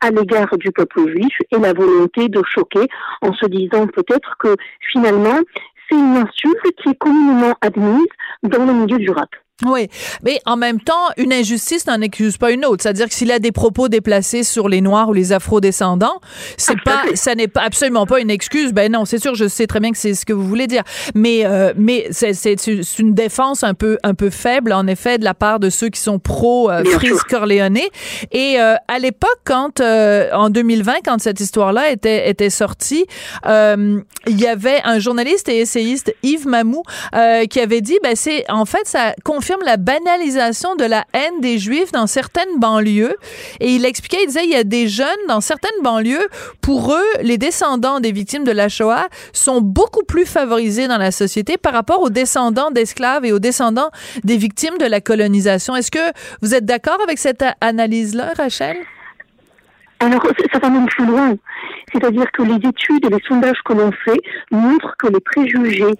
à 0.00 0.10
l'égard 0.10 0.56
du 0.58 0.70
peuple 0.70 1.08
juif 1.08 1.34
et 1.50 1.58
la 1.58 1.72
volonté 1.72 2.28
de 2.28 2.42
choquer 2.54 2.86
en 3.22 3.32
se 3.34 3.46
disant 3.46 3.86
peut-être 3.86 4.36
que 4.38 4.54
finalement, 4.92 5.40
c'est 5.88 5.96
une 5.96 6.16
insulte 6.16 6.76
qui 6.82 6.90
est 6.90 6.98
communément 6.98 7.54
admise 7.60 8.08
dans 8.42 8.64
le 8.64 8.72
milieu 8.72 8.98
du 8.98 9.10
rap. 9.10 9.30
Oui, 9.66 9.88
mais 10.22 10.40
en 10.46 10.56
même 10.56 10.80
temps, 10.80 11.08
une 11.16 11.32
injustice 11.32 11.84
n'en 11.88 12.00
accuse 12.00 12.36
pas 12.36 12.52
une 12.52 12.64
autre. 12.64 12.84
C'est-à-dire 12.84 13.08
que 13.08 13.14
s'il 13.14 13.32
a 13.32 13.40
des 13.40 13.50
propos 13.50 13.88
déplacés 13.88 14.44
sur 14.44 14.68
les 14.68 14.80
Noirs 14.80 15.08
ou 15.08 15.12
les 15.12 15.32
Afro-descendants, 15.32 16.20
c'est 16.56 16.80
pas, 16.84 17.02
ça 17.14 17.34
n'est 17.34 17.48
pas 17.48 17.62
absolument 17.62 18.06
pas 18.06 18.20
une 18.20 18.30
excuse. 18.30 18.72
Ben 18.72 18.92
non, 18.92 19.04
c'est 19.04 19.18
sûr, 19.18 19.34
je 19.34 19.48
sais 19.48 19.66
très 19.66 19.80
bien 19.80 19.90
que 19.90 19.98
c'est 19.98 20.14
ce 20.14 20.24
que 20.24 20.32
vous 20.32 20.46
voulez 20.46 20.68
dire, 20.68 20.84
mais 21.16 21.44
euh, 21.44 21.72
mais 21.76 22.06
c'est 22.12 22.54
une 23.00 23.14
défense 23.14 23.64
un 23.64 23.74
peu 23.74 23.98
un 24.04 24.14
peu 24.14 24.30
faible 24.30 24.72
en 24.72 24.86
effet 24.86 25.18
de 25.18 25.24
la 25.24 25.34
part 25.34 25.58
de 25.58 25.70
ceux 25.70 25.88
qui 25.88 26.00
sont 26.00 26.20
pro 26.20 26.70
euh, 26.70 26.84
Frise 26.84 27.22
Corleone. 27.24 27.78
Et 28.30 28.60
euh, 28.60 28.76
à 28.86 29.00
l'époque, 29.00 29.40
quand 29.44 29.80
euh, 29.80 30.30
en 30.34 30.50
2020, 30.50 30.98
quand 31.04 31.20
cette 31.20 31.40
histoire-là 31.40 31.90
était 31.90 32.30
était 32.30 32.50
sortie, 32.50 33.06
il 33.44 34.40
y 34.40 34.46
avait 34.46 34.80
un 34.84 35.00
journaliste 35.00 35.48
et 35.48 35.58
essayiste 35.58 36.14
Yves 36.22 36.46
Mamou 36.46 36.84
qui 37.50 37.58
avait 37.58 37.80
dit, 37.80 37.98
ben 38.04 38.14
c'est 38.14 38.48
en 38.48 38.64
fait 38.64 38.86
ça 38.86 39.14
confirme 39.24 39.47
la 39.64 39.76
banalisation 39.76 40.76
de 40.76 40.84
la 40.84 41.04
haine 41.12 41.40
des 41.40 41.58
Juifs 41.58 41.92
dans 41.92 42.06
certaines 42.06 42.58
banlieues. 42.58 43.16
Et 43.60 43.72
il 43.74 43.84
expliquait, 43.84 44.22
il 44.22 44.26
disait, 44.26 44.44
il 44.44 44.50
y 44.50 44.56
a 44.56 44.64
des 44.64 44.88
jeunes 44.88 45.06
dans 45.28 45.40
certaines 45.40 45.82
banlieues, 45.82 46.28
pour 46.60 46.92
eux, 46.92 47.06
les 47.22 47.38
descendants 47.38 48.00
des 48.00 48.12
victimes 48.12 48.44
de 48.44 48.52
la 48.52 48.68
Shoah 48.68 49.08
sont 49.32 49.60
beaucoup 49.60 50.04
plus 50.04 50.26
favorisés 50.26 50.88
dans 50.88 50.98
la 50.98 51.10
société 51.10 51.56
par 51.56 51.72
rapport 51.72 52.02
aux 52.02 52.10
descendants 52.10 52.70
d'esclaves 52.70 53.24
et 53.24 53.32
aux 53.32 53.38
descendants 53.38 53.90
des 54.24 54.36
victimes 54.36 54.78
de 54.78 54.86
la 54.86 55.00
colonisation. 55.00 55.76
Est-ce 55.76 55.90
que 55.90 56.12
vous 56.42 56.54
êtes 56.54 56.64
d'accord 56.64 56.98
avec 57.02 57.18
cette 57.18 57.44
analyse-là, 57.60 58.32
Rachel? 58.36 58.76
Alors, 60.00 60.24
ça 60.52 60.58
va 60.60 60.70
même 60.70 60.86
plus 60.86 61.06
loin. 61.06 61.34
C'est-à-dire 61.92 62.30
que 62.32 62.42
les 62.42 62.68
études 62.68 63.04
et 63.04 63.08
les 63.08 63.22
sondages 63.26 63.60
que 63.64 63.72
l'on 63.72 63.90
fait 63.92 64.20
montrent 64.50 64.94
que 64.98 65.08
les 65.08 65.20
préjugés 65.20 65.94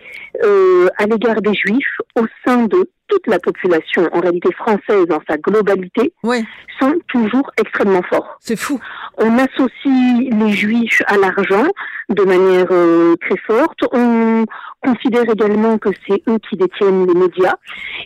euh, 0.45 0.89
à 0.99 1.07
l'égard 1.07 1.41
des 1.41 1.55
Juifs 1.55 2.01
au 2.17 2.25
sein 2.47 2.65
de 2.67 2.89
toute 3.09 3.27
la 3.27 3.39
population, 3.39 4.09
en 4.13 4.21
réalité 4.21 4.53
française 4.53 5.07
dans 5.09 5.21
sa 5.29 5.39
globalité, 5.39 6.13
sont 6.79 6.95
toujours 7.09 7.51
extrêmement 7.59 8.03
forts. 8.03 8.37
C'est 8.41 8.59
fou. 8.59 8.79
On 9.17 9.37
associe 9.39 10.31
les 10.31 10.53
Juifs 10.53 11.03
à 11.07 11.17
l'argent 11.17 11.67
de 12.11 12.23
manière 12.23 12.67
euh, 12.71 13.17
très 13.17 13.39
forte. 13.47 13.81
On 13.93 14.45
considère 14.83 15.29
également 15.29 15.79
que 15.79 15.89
c'est 16.07 16.23
eux 16.29 16.39
qui 16.49 16.57
détiennent 16.57 17.07
les 17.07 17.15
médias. 17.15 17.55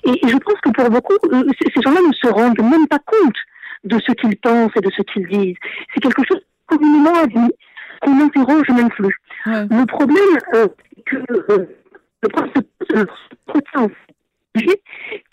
Et, 0.04 0.20
je 0.26 0.36
pense 0.36 0.60
que 0.62 0.70
pour 0.70 0.88
beaucoup, 0.88 1.16
euh, 1.32 1.42
ces 1.60 1.82
gens-là 1.82 2.00
ne 2.06 2.14
se 2.14 2.28
rendent 2.28 2.62
même 2.62 2.86
pas 2.88 3.00
compte 3.04 3.36
de 3.84 3.98
ce 3.98 4.12
qu'ils 4.12 4.36
pensent 4.36 4.72
et 4.76 4.80
de 4.80 4.90
ce 4.90 5.02
qu'ils 5.02 5.26
disent. 5.26 5.56
C'est 5.94 6.00
quelque 6.00 6.22
chose 6.26 6.40
communément 6.66 7.14
admis 7.14 7.52
qu'on 8.00 8.14
n'interroge 8.14 8.68
même 8.70 8.90
plus. 8.90 9.14
Le 9.46 9.84
problème, 9.86 10.38
euh, 10.54 10.68
que 11.06 11.16
euh, 11.50 11.66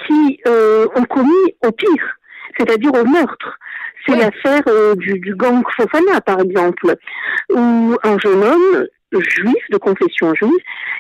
qui 0.08 0.40
euh, 0.48 0.88
ont 0.96 1.04
commis 1.04 1.56
au 1.66 1.72
pire, 1.72 2.18
c'est-à-dire 2.58 2.92
au 2.94 3.06
meurtre. 3.06 3.60
C'est 4.08 4.16
l'affaire 4.16 4.64
euh, 4.68 4.96
du, 4.96 5.20
du, 5.20 5.36
gang 5.36 5.64
Fofana, 5.76 6.22
par 6.22 6.40
exemple, 6.40 6.96
où 7.54 7.96
un 8.04 8.18
jeune 8.20 8.44
homme 8.44 8.88
juif, 9.12 9.64
de 9.72 9.78
confession 9.78 10.34
juive, 10.36 10.52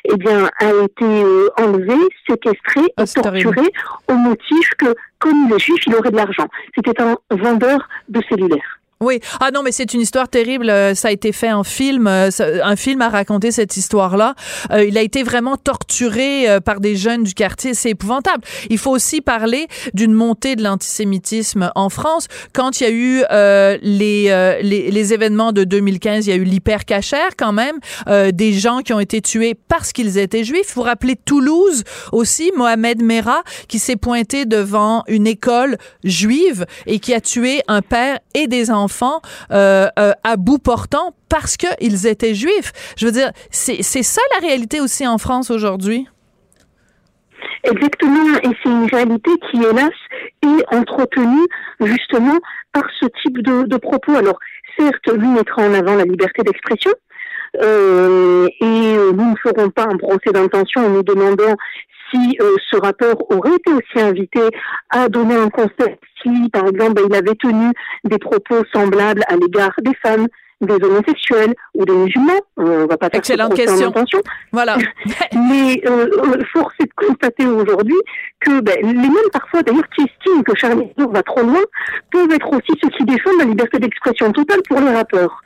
eh 0.05 0.17
bien, 0.17 0.49
a 0.59 0.69
été 0.83 1.05
euh, 1.05 1.49
enlevé, 1.57 1.95
séquestré 2.27 2.81
ah, 2.97 3.03
et 3.03 3.21
torturé 3.21 3.67
au 4.07 4.13
motif 4.13 4.69
que, 4.77 4.95
comme 5.19 5.47
il 5.47 5.55
est 5.55 5.59
juif, 5.59 5.79
il 5.85 5.95
aurait 5.95 6.11
de 6.11 6.15
l'argent. 6.15 6.47
C'était 6.75 7.01
un 7.01 7.17
vendeur 7.29 7.87
de 8.07 8.21
cellulaire. 8.29 8.78
Oui. 9.01 9.21
Ah 9.39 9.51
non, 9.51 9.63
mais 9.63 9.71
c'est 9.71 9.93
une 9.93 10.01
histoire 10.01 10.27
terrible. 10.27 10.69
Euh, 10.69 10.93
ça 10.93 11.07
a 11.07 11.11
été 11.11 11.31
fait 11.31 11.53
en 11.53 11.63
film. 11.63 12.05
Euh, 12.05 12.29
un 12.61 12.75
film 12.75 13.01
a 13.01 13.07
raconté 13.07 13.49
cette 13.49 13.77
histoire-là. 13.77 14.35
Euh, 14.71 14.83
il 14.83 14.97
a 14.97 15.01
été 15.01 15.23
vraiment 15.23 15.55
torturé 15.55 16.47
par 16.65 16.81
des 16.81 16.97
jeunes 16.97 17.23
du 17.23 17.33
quartier. 17.33 17.73
C'est 17.73 17.91
épouvantable. 17.91 18.43
Il 18.69 18.77
faut 18.77 18.91
aussi 18.91 19.21
parler 19.21 19.67
d'une 19.93 20.11
montée 20.11 20.57
de 20.57 20.63
l'antisémitisme 20.63 21.71
en 21.75 21.87
France. 21.87 22.27
Quand 22.51 22.81
il 22.81 22.83
y 22.83 22.87
a 22.87 22.91
eu 22.91 23.23
les, 23.81 24.91
les, 24.91 25.13
événements 25.13 25.53
de 25.53 25.63
2015, 25.63 26.27
il 26.27 26.29
y 26.29 26.33
a 26.33 26.35
eu 26.35 26.43
l'hypercachère 26.43 27.37
quand 27.37 27.53
même. 27.53 27.79
des 28.07 28.53
gens 28.53 28.79
qui 28.79 28.91
ont 28.91 28.99
été 28.99 29.21
tués 29.21 29.55
parce 29.67 29.93
qu'ils 29.93 30.17
étaient 30.17 30.43
juifs. 30.43 30.73
Vous 30.75 30.81
vous 30.81 30.87
rappelez 30.87 31.15
Toulouse 31.15 31.83
aussi, 32.11 32.51
Mohamed 32.55 33.01
Merah, 33.01 33.43
qui 33.67 33.79
s'est 33.79 33.95
pointé 33.95 34.45
devant 34.45 35.03
une 35.07 35.27
école 35.27 35.77
juive 36.03 36.65
et 36.85 36.99
qui 36.99 37.13
a 37.13 37.21
tué 37.21 37.61
un 37.67 37.81
père 37.81 38.19
et 38.33 38.47
des 38.47 38.71
enfants 38.71 38.88
euh, 39.51 39.87
euh, 39.97 40.11
à 40.23 40.35
bout 40.37 40.59
portant 40.59 41.13
parce 41.29 41.57
qu'ils 41.57 42.07
étaient 42.07 42.33
juifs. 42.33 42.71
Je 42.97 43.05
veux 43.05 43.11
dire, 43.11 43.31
c'est 43.51 43.83
ça 43.83 44.21
la 44.35 44.47
réalité 44.47 44.81
aussi 44.81 45.07
en 45.07 45.17
France 45.17 45.51
aujourd'hui? 45.51 46.07
Exactement, 47.63 48.37
et 48.43 48.49
c'est 48.63 48.69
une 48.69 48.85
réalité 48.85 49.31
qui, 49.49 49.57
hélas, 49.57 49.91
est 50.43 50.75
entretenue 50.75 51.45
justement 51.81 52.37
par 52.71 52.83
ce 52.99 53.05
type 53.21 53.41
de, 53.41 53.77
propos. 53.77 54.15
Alors, 54.15 54.39
certes, 54.77 55.07
lui 55.07 55.27
mettra 55.27 55.63
en 55.63 55.73
avant 55.73 55.95
la 55.95 56.05
liberté 56.05 56.41
d'expression, 56.43 56.91
euh, 57.61 58.47
et 58.61 58.95
nous 59.13 59.31
ne 59.31 59.35
ferons 59.41 59.69
pas 59.69 59.83
un 59.83 59.97
procès 59.97 60.31
d'intention 60.31 60.85
en 60.85 60.89
nous 60.89 61.03
demandant 61.03 61.55
si 62.11 62.37
euh, 62.41 62.55
ce 62.69 62.77
rappeur 62.77 63.15
aurait 63.31 63.55
été 63.55 63.71
aussi 63.71 63.99
invité 63.99 64.41
à 64.89 65.09
donner 65.09 65.35
un 65.35 65.49
conseil 65.49 65.97
si, 66.21 66.49
par 66.49 66.67
exemple, 66.67 66.93
ben, 66.93 67.05
il 67.09 67.15
avait 67.15 67.35
tenu 67.35 67.71
des 68.03 68.17
propos 68.17 68.63
semblables 68.73 69.23
à 69.27 69.35
l'égard 69.35 69.73
des 69.81 69.93
femmes, 70.01 70.27
des 70.61 70.75
homosexuels 70.75 71.53
ou 71.73 71.85
des 71.85 71.93
musulmans. 71.93 72.39
On 72.57 72.85
va 72.85 72.97
pas 72.97 73.09
faire 73.09 73.19
Excellente 73.19 73.53
question. 73.55 73.93
Voilà. 74.51 74.77
Mais 75.33 75.81
euh, 75.85 76.07
euh, 76.11 76.43
force 76.51 76.73
est 76.79 76.85
de 76.85 77.07
constater 77.07 77.47
aujourd'hui 77.47 77.95
que 78.41 78.59
ben, 78.59 78.75
les 78.81 78.93
mêmes 78.93 79.31
parfois, 79.31 79.63
d'ailleurs, 79.63 79.87
qui 79.95 80.03
estiment 80.03 80.43
que 80.43 80.55
Charlie 80.57 80.91
Hebdo 80.97 81.09
va 81.11 81.23
trop 81.23 81.41
loin, 81.41 81.61
peuvent 82.11 82.31
être 82.31 82.51
aussi 82.51 82.79
ceux 82.81 82.89
qui 82.89 83.05
défendent 83.05 83.39
la 83.39 83.45
liberté 83.45 83.79
d'expression 83.79 84.31
totale 84.31 84.59
pour 84.67 84.81
les 84.81 84.93
rappeurs. 84.93 85.41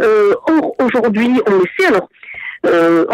Euh, 0.00 0.34
or, 0.48 0.74
aujourd'hui, 0.84 1.40
on 1.46 1.52
le 1.52 1.64
sait. 1.78 1.86
Alors, 1.86 2.08
euh, 2.66 3.04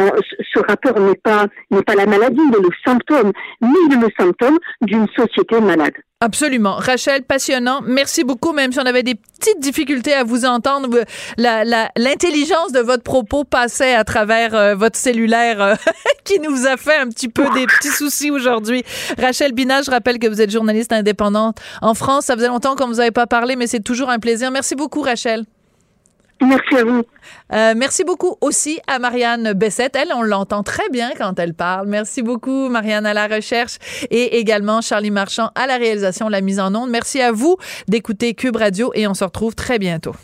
ce 0.53 0.61
rapport 0.61 0.99
n'est 1.01 1.15
pas 1.17 1.47
n'est 1.71 1.83
pas 1.83 1.95
la 1.95 2.07
maladie, 2.07 2.41
mais 2.51 2.59
le 2.59 2.71
symptôme, 2.85 3.33
ni 3.61 3.95
le 3.95 4.09
symptôme 4.19 4.59
d'une 4.83 5.07
société 5.17 5.61
malade. 5.61 5.95
Absolument. 6.25 6.77
Rachel, 6.77 7.23
passionnant. 7.23 7.81
Merci 7.85 8.25
beaucoup, 8.25 8.53
même 8.53 8.73
si 8.73 8.79
on 8.79 8.87
avait 8.87 9.03
des 9.03 9.15
petites 9.15 9.61
difficultés 9.61 10.15
à 10.15 10.25
vous 10.25 10.47
entendre. 10.47 10.89
L'intelligence 11.37 12.73
de 12.73 12.81
votre 12.81 13.03
propos 13.03 13.45
passait 13.45 13.95
à 13.95 14.05
travers 14.05 14.55
euh, 14.55 14.75
votre 14.75 14.97
cellulaire 14.97 15.61
euh, 15.61 15.75
qui 16.25 16.41
nous 16.41 16.67
a 16.67 16.79
fait 16.79 16.97
un 16.97 17.09
petit 17.09 17.29
peu 17.29 17.45
des 17.53 17.67
petits 17.67 17.89
soucis 17.89 18.31
aujourd'hui. 18.31 18.85
Rachel 19.19 19.53
Bina, 19.53 19.83
je 19.83 19.91
rappelle 19.91 20.19
que 20.19 20.27
vous 20.27 20.41
êtes 20.41 20.51
journaliste 20.51 20.93
indépendante 20.93 21.59
en 21.83 21.93
France. 21.93 22.25
Ça 22.25 22.37
faisait 22.37 22.49
longtemps 22.49 22.75
qu'on 22.75 22.87
vous 22.87 23.01
avait 23.01 23.11
pas 23.11 23.27
parlé, 23.27 23.55
mais 23.55 23.67
c'est 23.67 23.83
toujours 23.83 24.09
un 24.09 24.19
plaisir. 24.19 24.51
Merci 24.51 24.77
beaucoup, 24.77 25.03
Rachel. 25.03 25.45
Merci 26.41 26.77
à 26.77 26.85
vous. 26.85 27.03
Euh, 27.53 27.75
merci 27.77 28.05
beaucoup 28.05 28.37
aussi 28.41 28.81
à 28.87 28.99
Marianne 28.99 29.53
Bessette. 29.53 29.97
Elle, 29.97 30.13
on 30.15 30.23
l'entend 30.23 30.63
très 30.63 30.89
bien 30.91 31.11
quand 31.17 31.39
elle 31.39 31.55
parle. 31.55 31.87
Merci 31.89 32.23
beaucoup, 32.23 32.69
Marianne, 32.69 33.07
à 33.07 33.15
la 33.15 33.29
recherche 33.29 33.79
et 34.11 34.39
également 34.39 34.81
Charlie 34.81 35.11
Marchand 35.11 35.51
à 35.55 35.67
la 35.67 35.77
réalisation, 35.77 36.29
la 36.29 36.41
mise 36.41 36.61
en 36.61 36.75
onde. 36.75 36.91
Merci 36.91 37.21
à 37.21 37.33
vous 37.33 37.57
d'écouter 37.89 38.35
Cube 38.35 38.57
Radio 38.57 38.91
et 38.95 39.07
on 39.07 39.15
se 39.15 39.25
retrouve 39.25 39.55
très 39.55 39.79
bientôt. 39.79 40.15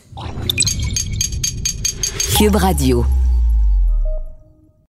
Cube 2.37 2.57
Radio. 2.57 3.05